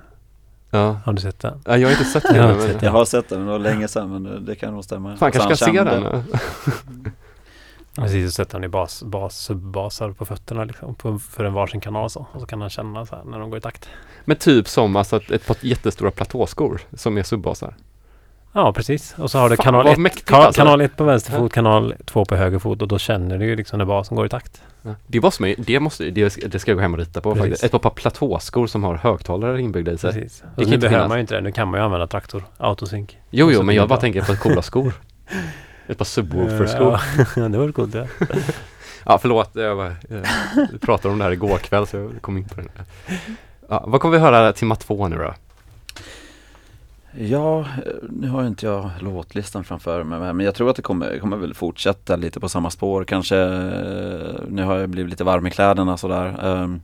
ja. 0.70 1.00
Har 1.04 1.12
du 1.12 1.20
sett 1.20 1.40
den? 1.40 1.60
Ja, 1.64 1.76
jag 1.76 1.88
har 1.88 1.92
inte 1.92 2.04
sett 2.04 2.24
Jag 2.34 2.42
har 2.42 2.68
den. 2.68 2.78
jag 2.80 2.90
har 2.90 3.04
sett 3.04 3.28
den, 3.28 3.40
det 3.40 3.46
var 3.46 3.58
länge 3.58 3.88
sedan 3.88 4.10
men 4.10 4.22
det, 4.22 4.40
det 4.40 4.54
kan 4.54 4.74
nog 4.74 4.84
stämma. 4.84 5.16
Fan, 5.16 5.32
kanske 5.32 5.56
ska 5.56 5.66
se 5.72 5.84
den. 5.84 6.04
Precis, 7.96 8.26
och 8.26 8.32
sätter 8.32 8.52
han 8.54 8.64
i 8.64 8.68
bas, 8.68 9.02
bas, 9.02 9.38
subbasar 9.38 10.10
på 10.12 10.24
fötterna 10.24 10.64
liksom, 10.64 10.94
på, 10.94 11.18
för 11.18 11.44
en 11.44 11.52
varsin 11.52 11.80
kanal 11.80 12.10
så. 12.10 12.26
Och 12.32 12.40
så 12.40 12.46
kan 12.46 12.60
han 12.60 12.70
känna 12.70 13.06
så 13.06 13.16
här 13.16 13.24
när 13.24 13.38
de 13.38 13.50
går 13.50 13.58
i 13.58 13.62
takt. 13.62 13.88
Men 14.24 14.36
typ 14.36 14.68
som 14.68 14.96
alltså 14.96 15.16
ett, 15.16 15.30
ett 15.30 15.46
par 15.46 15.56
jättestora 15.60 16.10
platåskor 16.10 16.80
som 16.94 17.18
är 17.18 17.22
subbasar. 17.22 17.74
Ja, 18.52 18.72
precis. 18.72 19.14
Och 19.18 19.30
så 19.30 19.38
har 19.38 19.50
du 19.50 19.56
Fan, 19.56 19.64
kanal 19.64 19.84
vad 19.84 19.92
1 19.92 19.98
mäktigt 19.98 20.28
kan, 20.28 20.42
alltså. 20.42 20.60
kanal 20.62 20.80
ett 20.80 20.96
på 20.96 21.04
vänster 21.04 21.32
Ja. 21.32 21.38
fot, 21.38 21.52
kanal 21.52 21.94
2 22.04 22.24
på 22.24 22.36
höger 22.36 22.58
fot 22.58 22.82
och 22.82 22.88
då 22.88 22.98
känner 22.98 23.38
du 23.38 23.44
ju 23.46 23.56
liksom 23.56 23.78
när 23.78 23.84
basen 23.84 24.16
går 24.16 24.26
i 24.26 24.28
takt. 24.28 24.62
Ja. 24.82 24.94
Det 25.06 25.20
man 25.40 25.48
ju, 25.48 25.54
det 25.58 25.80
måste, 25.80 26.10
det, 26.10 26.30
ska- 26.30 26.48
det 26.48 26.58
ska 26.58 26.70
jag 26.70 26.76
gå 26.78 26.82
hem 26.82 26.92
och 26.92 26.98
rita 26.98 27.20
på 27.20 27.34
Precis. 27.34 27.50
faktiskt. 27.50 27.74
Ett 27.74 27.82
par 27.82 27.90
platåskor 27.90 28.66
som 28.66 28.84
har 28.84 28.94
högtalare 28.94 29.60
inbyggda 29.62 29.92
i 29.92 29.98
sig. 29.98 30.12
Precis. 30.12 30.42
Och 30.56 30.58
nu 30.58 30.76
behöver 30.78 30.88
finnas. 30.88 31.08
man 31.08 31.16
ju 31.18 31.20
inte 31.20 31.34
det. 31.34 31.40
Nu 31.40 31.52
kan 31.52 31.68
man 31.68 31.80
ju 31.80 31.84
använda 31.84 32.06
traktor, 32.06 32.44
autosync. 32.58 33.10
Jo, 33.30 33.50
jo, 33.50 33.56
så 33.58 33.62
men 33.62 33.74
jag 33.74 33.88
bara 33.88 34.00
tänker 34.00 34.22
på 34.22 34.36
coola 34.36 34.62
skor. 34.62 34.92
Ett 35.88 35.98
par 35.98 36.04
subwoofer-skor. 36.04 37.00
Ja, 37.36 37.48
det 37.48 37.58
var 37.58 37.72
coolt 37.72 37.94
ja. 37.94 38.06
Ja, 39.04 39.18
förlåt. 39.18 39.50
Jag, 39.54 39.76
bara, 39.76 39.92
jag 40.08 40.80
pratade 40.80 41.12
om 41.12 41.18
det 41.18 41.24
här 41.24 41.30
igår 41.32 41.58
kväll 41.58 41.86
så 41.86 41.96
jag 41.96 42.10
kom 42.20 42.36
in 42.36 42.44
på 42.44 42.54
det. 42.60 42.68
Ja, 43.68 43.84
vad 43.86 44.00
kommer 44.00 44.16
vi 44.16 44.22
höra 44.22 44.52
timma 44.52 44.76
två 44.76 45.08
nu 45.08 45.16
då? 45.16 45.34
Ja, 47.18 47.60
eh, 47.60 47.66
nu 48.10 48.28
har 48.28 48.42
ju 48.42 48.48
inte 48.48 48.66
jag 48.66 48.90
låtlistan 49.00 49.64
framför 49.64 50.04
mig 50.04 50.18
men 50.34 50.40
jag 50.46 50.54
tror 50.54 50.70
att 50.70 50.76
det 50.76 50.82
kommer, 50.82 51.18
kommer 51.18 51.36
väl 51.36 51.54
fortsätta 51.54 52.16
lite 52.16 52.40
på 52.40 52.48
samma 52.48 52.70
spår 52.70 53.04
kanske. 53.04 53.36
eh, 53.38 54.40
Nu 54.48 54.62
har 54.64 54.76
jag 54.78 54.88
blivit 54.88 55.10
lite 55.10 55.24
varm 55.24 55.46
i 55.46 55.50
kläderna 55.50 55.96
sådär. 55.96 56.38
Ehm, 56.44 56.80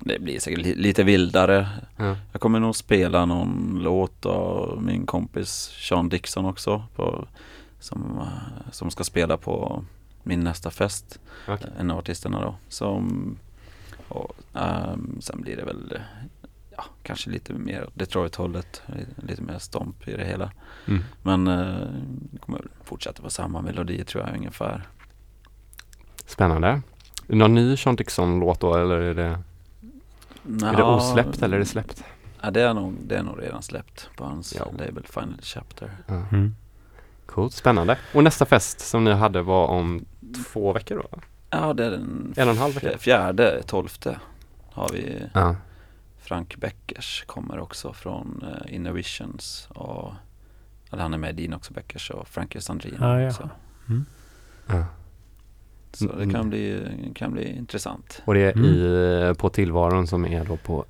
Det 0.00 0.18
blir 0.18 0.40
säkert 0.40 0.60
li- 0.60 0.74
lite 0.74 1.02
vildare. 1.02 1.68
Ja. 1.96 2.16
Jag 2.32 2.40
kommer 2.40 2.60
nog 2.60 2.76
spela 2.76 3.24
någon 3.26 3.80
låt 3.82 4.26
av 4.26 4.78
min 4.82 5.06
kompis 5.06 5.70
Sean 5.88 6.08
Dixon 6.08 6.44
också. 6.46 6.82
På, 6.96 7.24
som, 7.80 8.18
eh, 8.18 8.70
som 8.72 8.90
ska 8.90 9.04
spela 9.04 9.36
på 9.36 9.84
min 10.22 10.40
nästa 10.40 10.70
fest. 10.70 11.20
Okej. 11.48 11.70
En 11.78 11.90
av 11.90 11.98
artisterna 11.98 12.40
då. 12.40 12.54
Som, 12.68 13.36
och, 14.08 14.32
ehm, 14.54 15.16
sen 15.20 15.40
blir 15.42 15.56
det 15.56 15.64
väl 15.64 15.92
eh, 15.94 16.00
ja, 16.76 16.84
kanske 17.02 17.30
lite 17.30 17.52
mer 17.52 17.88
Detroit-hållet. 17.94 18.82
Lite 19.16 19.42
mer 19.42 19.58
stomp 19.58 20.08
i 20.08 20.16
det 20.16 20.24
hela. 20.24 20.52
Mm. 20.86 21.02
Men 21.22 21.46
eh, 21.46 21.86
det 22.32 22.38
kommer 22.38 22.66
fortsätta 22.84 23.22
på 23.22 23.30
samma 23.30 23.62
melodi 23.62 24.04
tror 24.04 24.26
jag 24.26 24.36
ungefär. 24.36 24.88
Spännande. 26.26 26.82
Någon 27.26 27.54
ny 27.54 27.76
Sean 27.76 27.96
Dixon-låt 27.96 28.60
då 28.60 28.74
eller 28.74 28.96
är 29.00 29.14
det, 29.14 29.38
är 30.66 30.76
det 30.76 30.82
osläppt 30.82 31.42
eller 31.42 31.56
är 31.56 31.60
det 31.60 31.66
släppt? 31.66 32.04
Ja, 32.40 32.50
det, 32.50 32.62
är 32.62 32.74
nog, 32.74 32.94
det 33.06 33.16
är 33.16 33.22
nog 33.22 33.42
redan 33.42 33.62
släppt 33.62 34.10
på 34.16 34.24
hans 34.24 34.54
Ja. 34.58 34.64
label 34.78 35.06
Final 35.06 35.38
Chapter. 35.42 35.90
Mm. 36.08 36.54
Coolt, 37.30 37.52
spännande. 37.52 37.98
Och 38.14 38.24
nästa 38.24 38.44
fest 38.46 38.80
som 38.80 39.04
ni 39.04 39.12
hade 39.12 39.42
var 39.42 39.66
om 39.66 40.04
två 40.52 40.72
veckor 40.72 40.96
då? 40.96 41.18
Ja, 41.50 41.72
det 41.74 41.84
är 41.84 41.90
den 41.90 42.34
En 42.36 42.48
och 42.48 42.54
en 42.54 42.58
halv 42.60 42.74
vecka? 42.74 42.98
fjärde, 42.98 43.62
tolfte 43.66 44.18
har 44.72 44.88
vi 44.92 45.22
Ja. 45.34 45.56
Frank 46.18 46.56
Beckers 46.56 47.24
kommer 47.26 47.58
också 47.58 47.92
från 47.92 48.44
uh, 48.46 48.74
Inner 48.74 48.92
Visions 48.92 49.68
och 49.74 50.12
eller 50.92 51.02
han 51.02 51.14
är 51.14 51.18
med 51.18 51.40
i 51.40 51.42
Dean 51.46 51.54
också 51.56 51.72
Beckers 51.72 52.10
och 52.10 52.28
Frankie 52.28 52.60
Sandrine 52.60 52.96
Ah, 53.06 53.20
ja. 53.20 53.28
också. 53.28 53.48
ja. 54.66 54.84
Så 55.92 56.04
det 56.06 56.12
Mm. 56.12 56.30
kan 56.34 56.48
bli, 56.50 56.84
kan 57.14 57.32
bli 57.32 57.56
intressant. 57.56 58.22
Och 58.24 58.34
det 58.34 58.40
är 58.40 58.52
Mm. 58.52 58.64
i, 58.64 59.34
på 59.38 59.48
tillvaron 59.48 60.06
som 60.06 60.24
är 60.26 60.44
då 60.44 60.56
på 60.56 60.84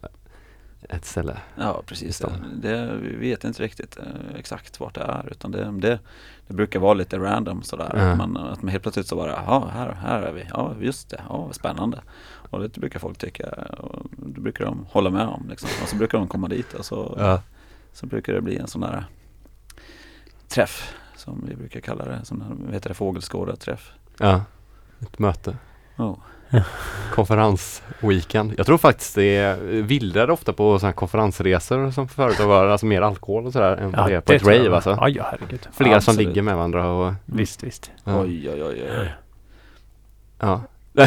ett 0.88 1.04
ställe. 1.04 1.36
Ja 1.56 1.82
precis, 1.86 2.18
det, 2.18 2.32
det. 2.62 2.96
vi 2.96 3.16
vet 3.16 3.44
inte 3.44 3.62
riktigt 3.62 3.96
eh, 3.96 4.38
exakt 4.38 4.80
vart 4.80 4.94
det 4.94 5.00
är 5.00 5.28
utan 5.30 5.50
det, 5.50 5.70
det, 5.72 5.98
det 6.46 6.54
brukar 6.54 6.80
vara 6.80 6.94
lite 6.94 7.18
random 7.18 7.62
sådär. 7.62 7.92
Ja. 7.94 8.00
Att, 8.00 8.18
man, 8.18 8.36
att 8.36 8.62
man 8.62 8.68
helt 8.68 8.82
plötsligt 8.82 9.06
så 9.06 9.16
bara, 9.16 9.30
ja 9.30 9.70
här, 9.72 9.92
här 9.92 10.22
är 10.22 10.32
vi, 10.32 10.44
ja 10.48 10.74
just 10.80 11.10
det, 11.10 11.22
ja 11.28 11.48
spännande. 11.52 12.00
Och 12.50 12.60
det 12.60 12.78
brukar 12.78 12.98
folk 12.98 13.18
tycka, 13.18 13.48
och 13.78 14.06
det 14.10 14.40
brukar 14.40 14.64
de 14.64 14.86
hålla 14.90 15.10
med 15.10 15.26
om 15.26 15.46
liksom. 15.48 15.68
Och 15.82 15.88
så 15.88 15.96
brukar 15.96 16.18
de 16.18 16.28
komma 16.28 16.48
dit 16.48 16.74
och 16.74 16.84
så, 16.84 17.38
så 17.92 18.06
brukar 18.06 18.32
det 18.32 18.40
bli 18.40 18.56
en 18.56 18.66
sån 18.66 18.80
där 18.80 19.04
träff 20.48 20.94
som 21.16 21.44
vi 21.48 21.56
brukar 21.56 21.80
kalla 21.80 22.04
det, 22.04 22.24
som 22.24 22.68
heter 22.72 22.88
det, 22.88 22.94
fågelskådarträff. 22.94 23.92
Ja. 24.18 24.44
Ett 25.00 25.18
möte. 25.18 25.56
Oh. 25.96 26.18
Konferensweekend. 27.14 28.54
Jag 28.56 28.66
tror 28.66 28.78
faktiskt 28.78 29.14
det 29.14 29.36
är 29.36 29.56
vildare 29.82 30.32
ofta 30.32 30.52
på 30.52 30.78
sådana 30.78 30.88
här 30.90 30.96
konferensresor 30.96 31.90
som 31.90 32.08
företag 32.08 32.46
har, 32.46 32.66
alltså 32.66 32.86
mer 32.86 33.02
alkohol 33.02 33.46
och 33.46 33.52
sådär 33.52 33.76
än 33.76 33.90
vad 33.90 34.10
det 34.10 34.16
är 34.16 34.20
på 34.20 34.32
ett 34.32 34.42
rave 34.42 34.74
alltså. 34.74 34.90
Ja, 34.90 35.08
ja 35.08 35.26
herregud. 35.30 35.68
Flera 35.72 36.00
som 36.00 36.12
Absolut. 36.12 36.28
ligger 36.28 36.42
med 36.42 36.56
varandra 36.56 36.90
och 36.90 37.12
Visst, 37.24 37.62
visst. 37.62 37.90
ja. 38.04 38.20
Oj 38.20 38.50
oj 38.50 38.62
oj 38.64 38.82
oj. 39.00 39.12
Ja. 40.40 40.62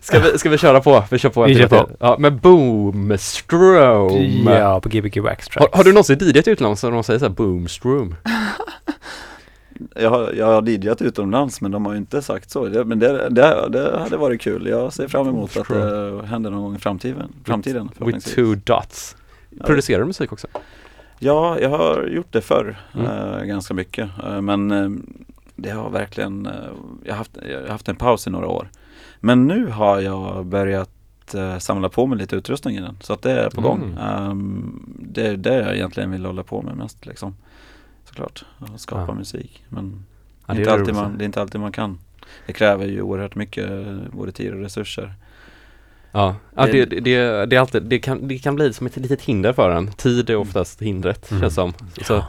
ska, 0.00 0.20
vi, 0.20 0.38
ska 0.38 0.50
vi 0.50 0.58
köra 0.58 0.80
på? 0.80 1.04
Vi 1.10 1.18
kör 1.18 1.28
på 1.28 1.44
Vi 1.44 1.56
kör 1.56 1.68
på. 1.68 1.90
Ja, 2.00 2.16
med 2.18 2.40
Boomstrom. 2.40 4.44
Ja, 4.46 4.80
på 4.80 4.88
Gbg 4.88 5.20
Wax 5.20 5.48
Har, 5.56 5.68
har 5.72 5.84
du 5.84 5.92
någonsin 5.92 6.18
DJat 6.20 6.48
utomlands 6.48 6.84
och 6.84 6.92
de 6.92 7.04
säger 7.04 7.18
såhär 7.18 7.32
Boomstrom? 7.32 8.14
Jag 9.94 10.10
har, 10.10 10.32
jag 10.32 10.46
har 10.46 10.68
DJat 10.68 11.02
utomlands 11.02 11.60
men 11.60 11.70
de 11.70 11.86
har 11.86 11.92
ju 11.92 11.98
inte 11.98 12.22
sagt 12.22 12.50
så. 12.50 12.66
Det, 12.68 12.84
men 12.84 12.98
det, 12.98 13.28
det, 13.28 13.68
det 13.68 13.98
hade 13.98 14.16
varit 14.16 14.40
kul. 14.40 14.66
Jag 14.66 14.92
ser 14.92 15.08
fram 15.08 15.28
emot 15.28 15.56
att 15.56 15.68
det 15.68 16.26
händer 16.26 16.50
någon 16.50 16.62
gång 16.62 16.74
i 16.76 16.78
framtiden. 16.78 17.32
framtiden 17.44 17.90
With 17.98 18.18
two 18.34 18.54
dots. 18.64 19.16
Producerar 19.64 19.98
du 20.00 20.06
musik 20.06 20.32
också? 20.32 20.46
Ja, 21.18 21.58
jag 21.60 21.68
har 21.70 22.06
gjort 22.06 22.32
det 22.32 22.40
förr 22.40 22.76
Mm. 22.94 23.06
eh, 23.06 23.44
ganska 23.44 23.74
mycket. 23.74 24.10
Eh, 24.26 24.40
men 24.40 24.70
eh, 24.70 24.90
det 25.56 25.70
har 25.70 25.90
verkligen, 25.90 26.46
eh, 26.46 26.52
jag, 27.04 27.12
har 27.12 27.18
haft, 27.18 27.38
jag 27.50 27.60
har 27.60 27.68
haft 27.68 27.88
en 27.88 27.96
paus 27.96 28.26
i 28.26 28.30
några 28.30 28.46
år. 28.48 28.68
Men 29.20 29.46
nu 29.46 29.66
har 29.66 30.00
jag 30.00 30.46
börjat 30.46 30.90
eh, 31.34 31.58
samla 31.58 31.88
på 31.88 32.06
mig 32.06 32.18
lite 32.18 32.36
utrustning 32.36 32.76
igen. 32.76 32.96
Så 33.00 33.12
att 33.12 33.22
det 33.22 33.32
är 33.32 33.50
på 33.50 33.60
gång. 33.60 33.82
Mm. 33.82 33.98
Ehm, 33.98 34.82
det 34.98 35.26
är 35.26 35.36
det 35.36 35.54
jag 35.54 35.74
egentligen 35.74 36.10
vill 36.10 36.24
hålla 36.24 36.42
på 36.42 36.62
med 36.62 36.76
mest 36.76 37.06
liksom. 37.06 37.34
Såklart, 38.10 38.44
att 38.58 38.80
skapa 38.80 39.04
Ja. 39.08 39.14
musik. 39.14 39.64
Men 39.68 40.04
Ja, 40.46 40.54
det, 40.54 40.58
är 40.58 40.60
inte 40.62 40.72
alltid 40.72 40.94
man, 40.94 41.18
det 41.18 41.24
är 41.24 41.26
inte 41.26 41.40
alltid 41.40 41.60
man 41.60 41.72
kan. 41.72 41.98
Det 42.46 42.52
kräver 42.52 42.86
ju 42.86 43.02
oerhört 43.02 43.34
mycket 43.34 43.68
både 44.12 44.32
tid 44.32 44.52
och 44.52 44.60
resurser. 44.60 45.14
Ja, 46.12 46.36
ja 46.56 46.66
det, 46.66 46.72
Det- 46.72 47.00
det, 47.00 47.46
det, 47.46 47.56
är 47.56 47.60
alltid, 47.60 47.82
det, 47.82 47.98
kan, 47.98 48.28
det 48.28 48.38
kan 48.38 48.54
bli 48.54 48.72
som 48.72 48.86
ett 48.86 48.96
litet 48.96 49.22
hinder 49.22 49.52
för 49.52 49.70
en. 49.70 49.92
Tid 49.92 50.30
är 50.30 50.36
oftast 50.36 50.82
hindret 50.82 51.30
Mm. 51.30 51.40
känns 51.40 51.54
som. 51.54 51.72
Så 52.02 52.12
Ja. 52.14 52.26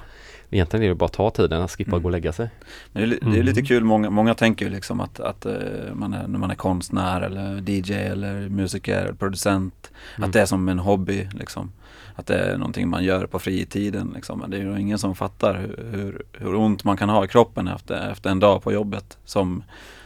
egentligen 0.50 0.84
är 0.86 0.90
det 0.90 0.96
bara 0.96 1.06
att 1.06 1.14
ta 1.14 1.30
tiden, 1.30 1.62
att 1.62 1.72
skippa 1.72 1.92
Mm. 1.92 2.02
gå 2.02 2.08
och 2.08 2.12
lägga 2.12 2.32
sig. 2.32 2.50
Men 2.92 3.02
det, 3.10 3.16
är, 3.16 3.20
det 3.20 3.26
är 3.26 3.34
Mm. 3.34 3.46
lite 3.46 3.62
kul, 3.62 3.84
många, 3.84 4.10
många 4.10 4.34
tänker 4.34 4.66
ju 4.66 4.72
liksom 4.72 5.00
att, 5.02 5.20
att 5.20 5.46
eh, 5.46 5.54
man 5.94 6.14
är, 6.14 6.28
när 6.28 6.40
man 6.40 6.52
är 6.52 6.56
konstnär 6.56 7.22
eller 7.22 7.70
DJ 7.70 7.94
eller 7.94 8.50
musiker 8.50 9.02
eller 9.02 9.14
producent 9.14 9.92
Mm. 10.18 10.28
Att 10.28 10.34
det 10.34 10.42
är 10.42 10.46
som 10.46 10.70
en 10.70 10.80
hobby 10.80 11.28
liksom 11.34 11.72
Att 12.16 12.28
det 12.28 12.36
är 12.38 12.58
någonting 12.58 12.90
man 12.90 13.04
gör 13.04 13.26
på 13.26 13.40
fritiden 13.40 14.12
liksom. 14.16 14.40
Men 14.40 14.52
det 14.52 14.58
är 14.58 14.62
ju 14.62 14.80
ingen 14.80 15.00
som 15.00 15.16
fattar 15.16 15.54
hur, 15.56 15.86
hur, 15.92 16.24
hur 16.34 16.56
ont 16.56 16.84
man 16.84 16.98
kan 16.98 17.10
ha 17.10 17.26
i 17.26 17.28
kroppen 17.28 17.68
efter, 17.68 18.12
efter 18.12 18.30
en 18.30 18.40
dag 18.40 18.64
på 18.64 18.72
jobbet 18.72 19.18
som, 19.26 19.64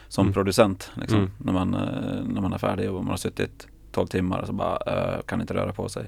som 0.08 0.26
Mm. 0.26 0.34
producent 0.34 0.92
liksom. 1.02 1.18
Mm. 1.20 1.32
när, 1.38 1.54
man, 1.54 1.74
eh, 1.74 2.24
när 2.28 2.42
man 2.42 2.54
är 2.54 2.58
färdig 2.58 2.90
och 2.92 2.96
man 3.04 3.10
har 3.10 3.18
suttit 3.18 3.68
12 3.92 4.08
timmar 4.08 4.40
och 4.40 4.48
så 4.48 4.54
bara 4.54 4.78
eh, 4.88 5.22
kan 5.26 5.42
inte 5.42 5.54
röra 5.54 5.74
på 5.74 5.90
sig 5.90 6.06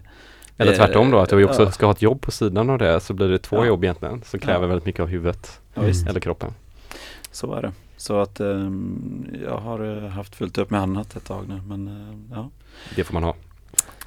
Eller 0.58 0.76
tvärtom 0.76 1.12
då, 1.12 1.20
att 1.20 1.30
du 1.30 1.46
också 1.46 1.72
ska 1.72 1.86
ha 1.86 1.94
ett 1.94 2.02
jobb 2.02 2.22
på 2.22 2.32
sidan 2.32 2.70
av 2.70 2.78
det 2.78 3.00
så 3.00 3.14
blir 3.14 3.28
det 3.30 3.38
två 3.38 3.56
Ja. 3.58 3.66
jobb 3.66 3.84
egentligen 3.84 4.22
som 4.26 4.40
kräver 4.40 4.62
Ja. 4.62 4.68
väldigt 4.68 4.86
mycket 4.86 5.02
av 5.02 5.08
huvudet 5.08 5.62
Ja, 5.74 5.82
eller 6.10 6.20
kroppen. 6.20 6.52
Så 7.32 7.54
är 7.54 7.62
det. 7.62 7.72
Så 7.98 8.20
att 8.20 8.40
ehm, 8.40 9.28
jag 9.44 9.58
har 9.58 10.04
eh, 10.04 10.10
haft 10.10 10.36
fullt 10.36 10.58
upp 10.58 10.70
med 10.70 10.82
annat 10.82 11.16
ett 11.16 11.26
tag 11.26 11.46
nu 11.48 11.62
men 11.68 11.88
eh, 11.88 12.36
ja. 12.38 12.50
Det 12.96 13.04
får 13.04 13.14
man 13.14 13.24
ha. 13.24 13.36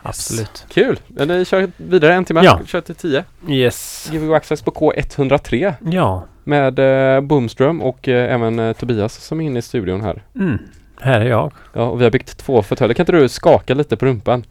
Absolut. 0.02 0.64
Kul! 0.68 1.00
Ni 1.08 1.44
kör 1.44 1.70
vidare 1.76 2.14
en 2.14 2.24
timme, 2.24 2.40
Ja. 2.44 2.60
kör 2.66 2.80
till 2.80 2.94
10. 2.94 3.24
Yes. 3.48 4.08
Give 4.12 4.36
access 4.36 4.62
på 4.62 4.70
K103 4.70 5.74
Ja. 5.92 6.24
med 6.44 6.78
eh, 7.14 7.20
Boomström 7.20 7.82
och 7.82 8.08
eh, 8.08 8.34
även 8.34 8.58
eh, 8.58 8.72
Tobias 8.72 9.14
som 9.14 9.40
är 9.40 9.44
inne 9.46 9.58
i 9.58 9.62
studion 9.62 10.00
här. 10.00 10.22
Mm. 10.34 10.58
Här 11.00 11.20
är 11.20 11.24
jag. 11.26 11.52
Ja, 11.72 11.82
och 11.82 12.00
vi 12.00 12.04
har 12.04 12.10
byggt 12.10 12.38
två 12.38 12.62
fåtöljer. 12.62 12.94
Kan 12.94 13.02
inte 13.02 13.12
du 13.12 13.28
skaka 13.28 13.74
lite 13.74 13.96
på 13.96 14.06
rumpan? 14.06 14.44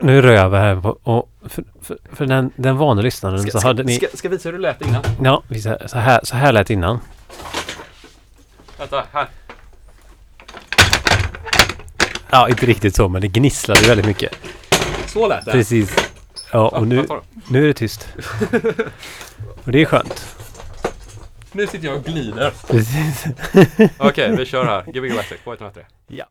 Nu 0.00 0.22
rör 0.22 0.48
vi 0.48 0.56
här 0.56 0.80
på, 0.80 0.98
och 1.02 1.30
för, 1.48 1.64
för, 1.82 1.98
för 2.12 2.26
den, 2.26 2.50
den 2.56 2.76
vana 2.76 3.02
lyssnaren 3.02 3.50
så 3.50 3.58
hade 3.66 3.82
ni... 3.82 3.96
ska, 3.96 4.06
ska 4.14 4.28
visa 4.28 4.48
hur 4.48 4.52
det 4.52 4.62
lät 4.62 4.82
innan? 4.86 5.02
Ja, 5.22 5.42
vi 5.48 5.60
så 5.62 5.76
så 5.86 5.98
här, 5.98 6.20
så 6.22 6.36
här 6.36 6.52
lät 6.52 6.70
innan. 6.70 7.00
Vänta, 8.78 9.02
här. 9.12 9.28
Ja, 12.30 12.48
inte 12.48 12.66
riktigt 12.66 12.94
så, 12.96 13.08
men 13.08 13.20
det 13.22 13.28
gnisslade 13.28 13.80
väldigt 13.88 14.06
mycket. 14.06 14.34
Så 15.14 15.28
lät 15.28 15.44
det. 15.44 15.52
Precis. 15.52 15.96
Ja, 16.52 16.68
och 16.68 16.86
nu, 16.86 17.06
nu 17.48 17.62
är 17.62 17.66
det 17.66 17.74
tyst. 17.74 18.08
Och 19.64 19.72
det 19.72 19.82
är 19.82 19.84
skönt. 19.84 20.36
Nu 21.52 21.66
sitter 21.66 21.86
jag 21.86 21.96
och 21.96 22.04
glider. 22.04 22.52
Precis. 22.66 23.24
Okej, 23.98 24.36
vi 24.36 24.46
kör 24.46 24.64
här. 24.64 24.82
Gbg 24.92 25.18
access 25.18 25.38
K103. 25.44 25.84
Ja. 26.06 26.24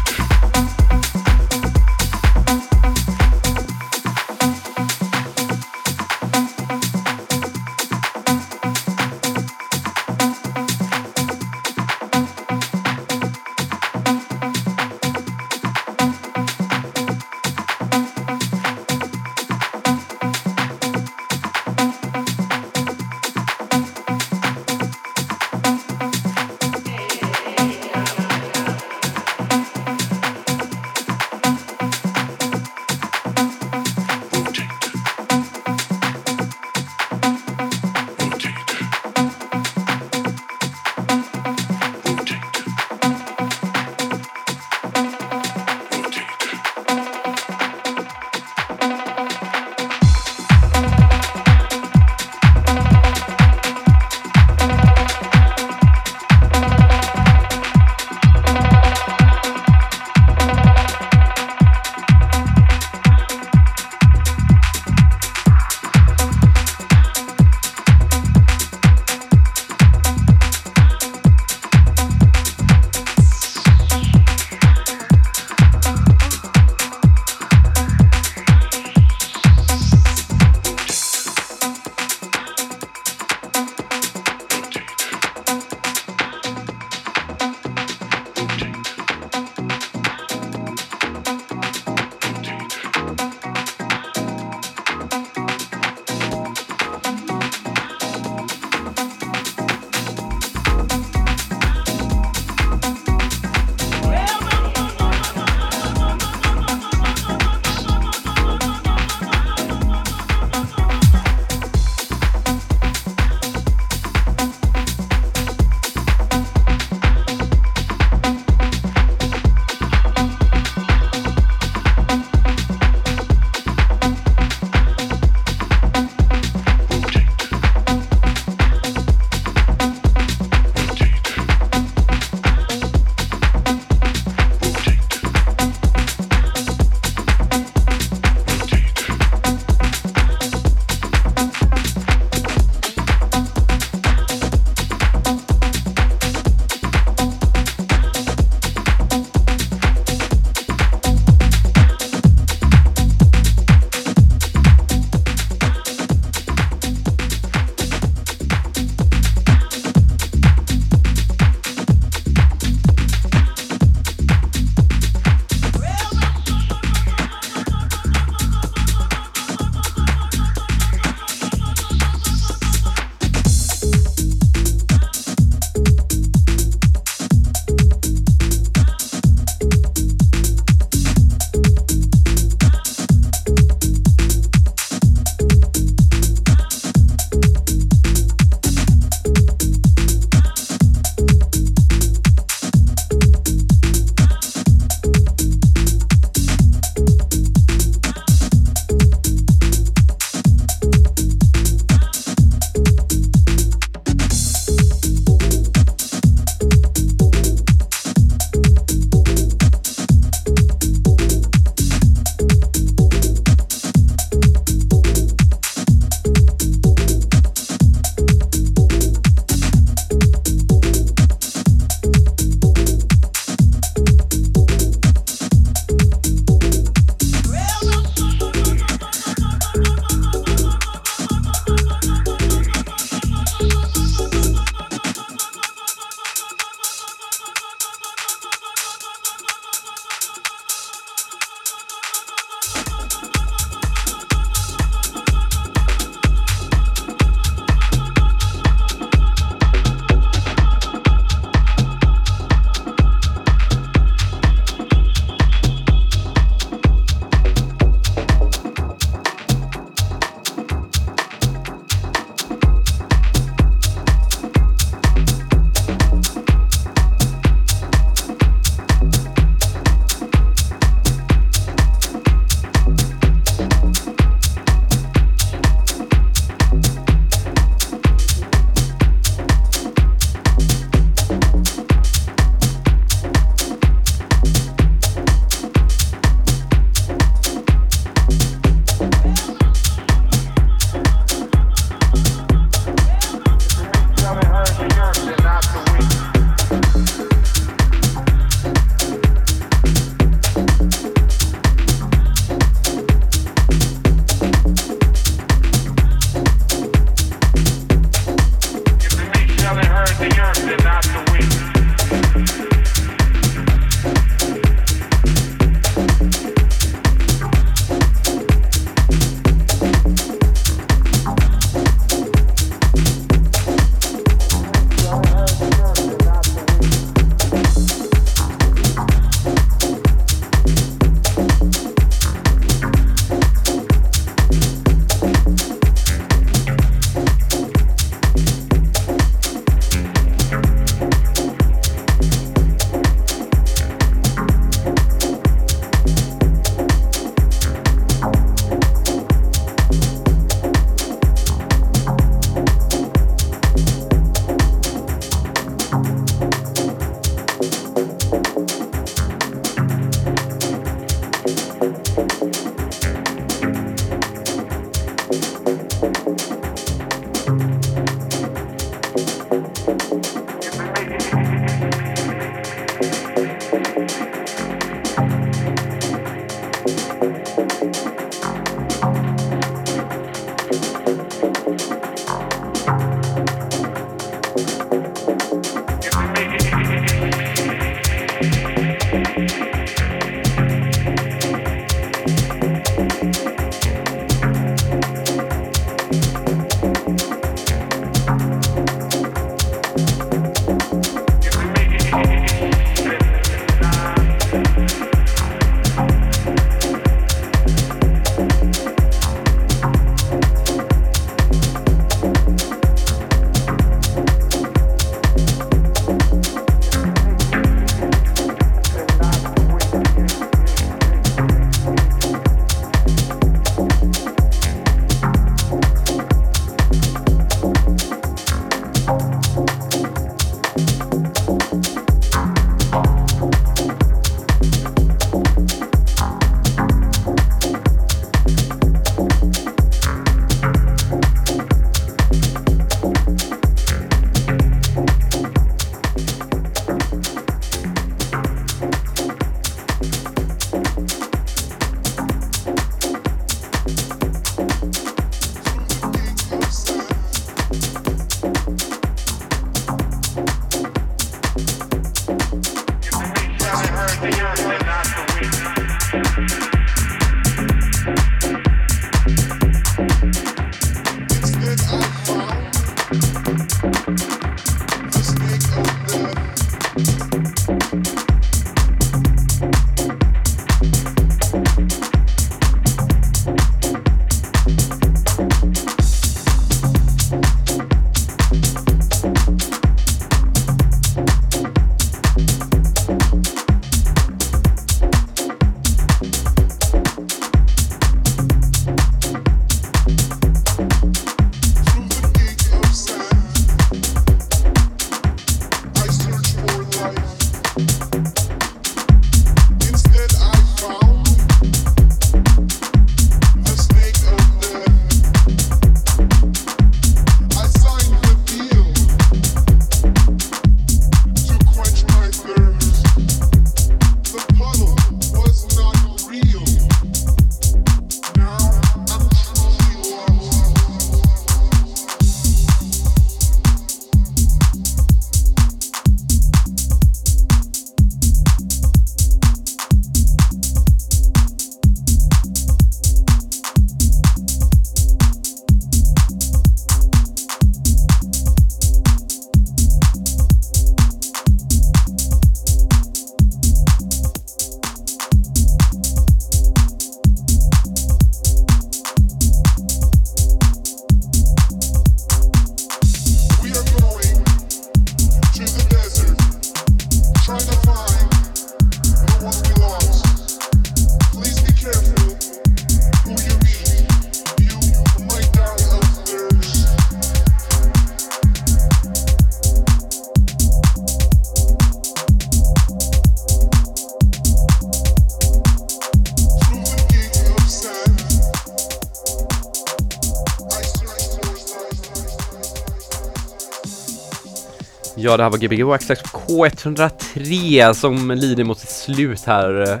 Ja, 595.32 595.36
det 595.36 595.42
här 595.42 595.50
var 595.50 595.58
Gbg 595.58 595.82
Waxtrax 595.82 596.22
K103 596.22 597.92
som 597.92 598.30
lider 598.30 598.64
mot 598.64 598.78
sitt 598.78 598.90
slut 598.90 599.44
här. 599.46 600.00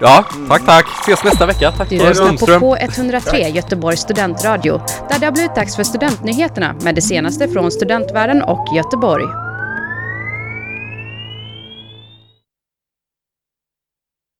Ja, 0.00 0.24
tack 0.48 0.66
tack. 0.66 0.86
Ses 1.02 1.24
nästa 1.24 1.46
vecka. 1.46 1.72
Tack 1.72 1.88
Du 1.88 2.08
lyssnar 2.08 2.58
på 2.60 2.76
K103 2.76 3.48
Göteborgs 3.48 4.00
studentradio 4.00 4.80
där 5.10 5.18
det 5.18 5.26
har 5.26 5.32
blivit 5.32 5.54
dags 5.54 5.76
för 5.76 5.84
studentnyheterna 5.84 6.74
med 6.82 6.94
det 6.94 7.02
senaste 7.02 7.48
från 7.48 7.70
studentvärlden 7.70 8.42
och 8.42 8.76
Göteborg. 8.76 9.24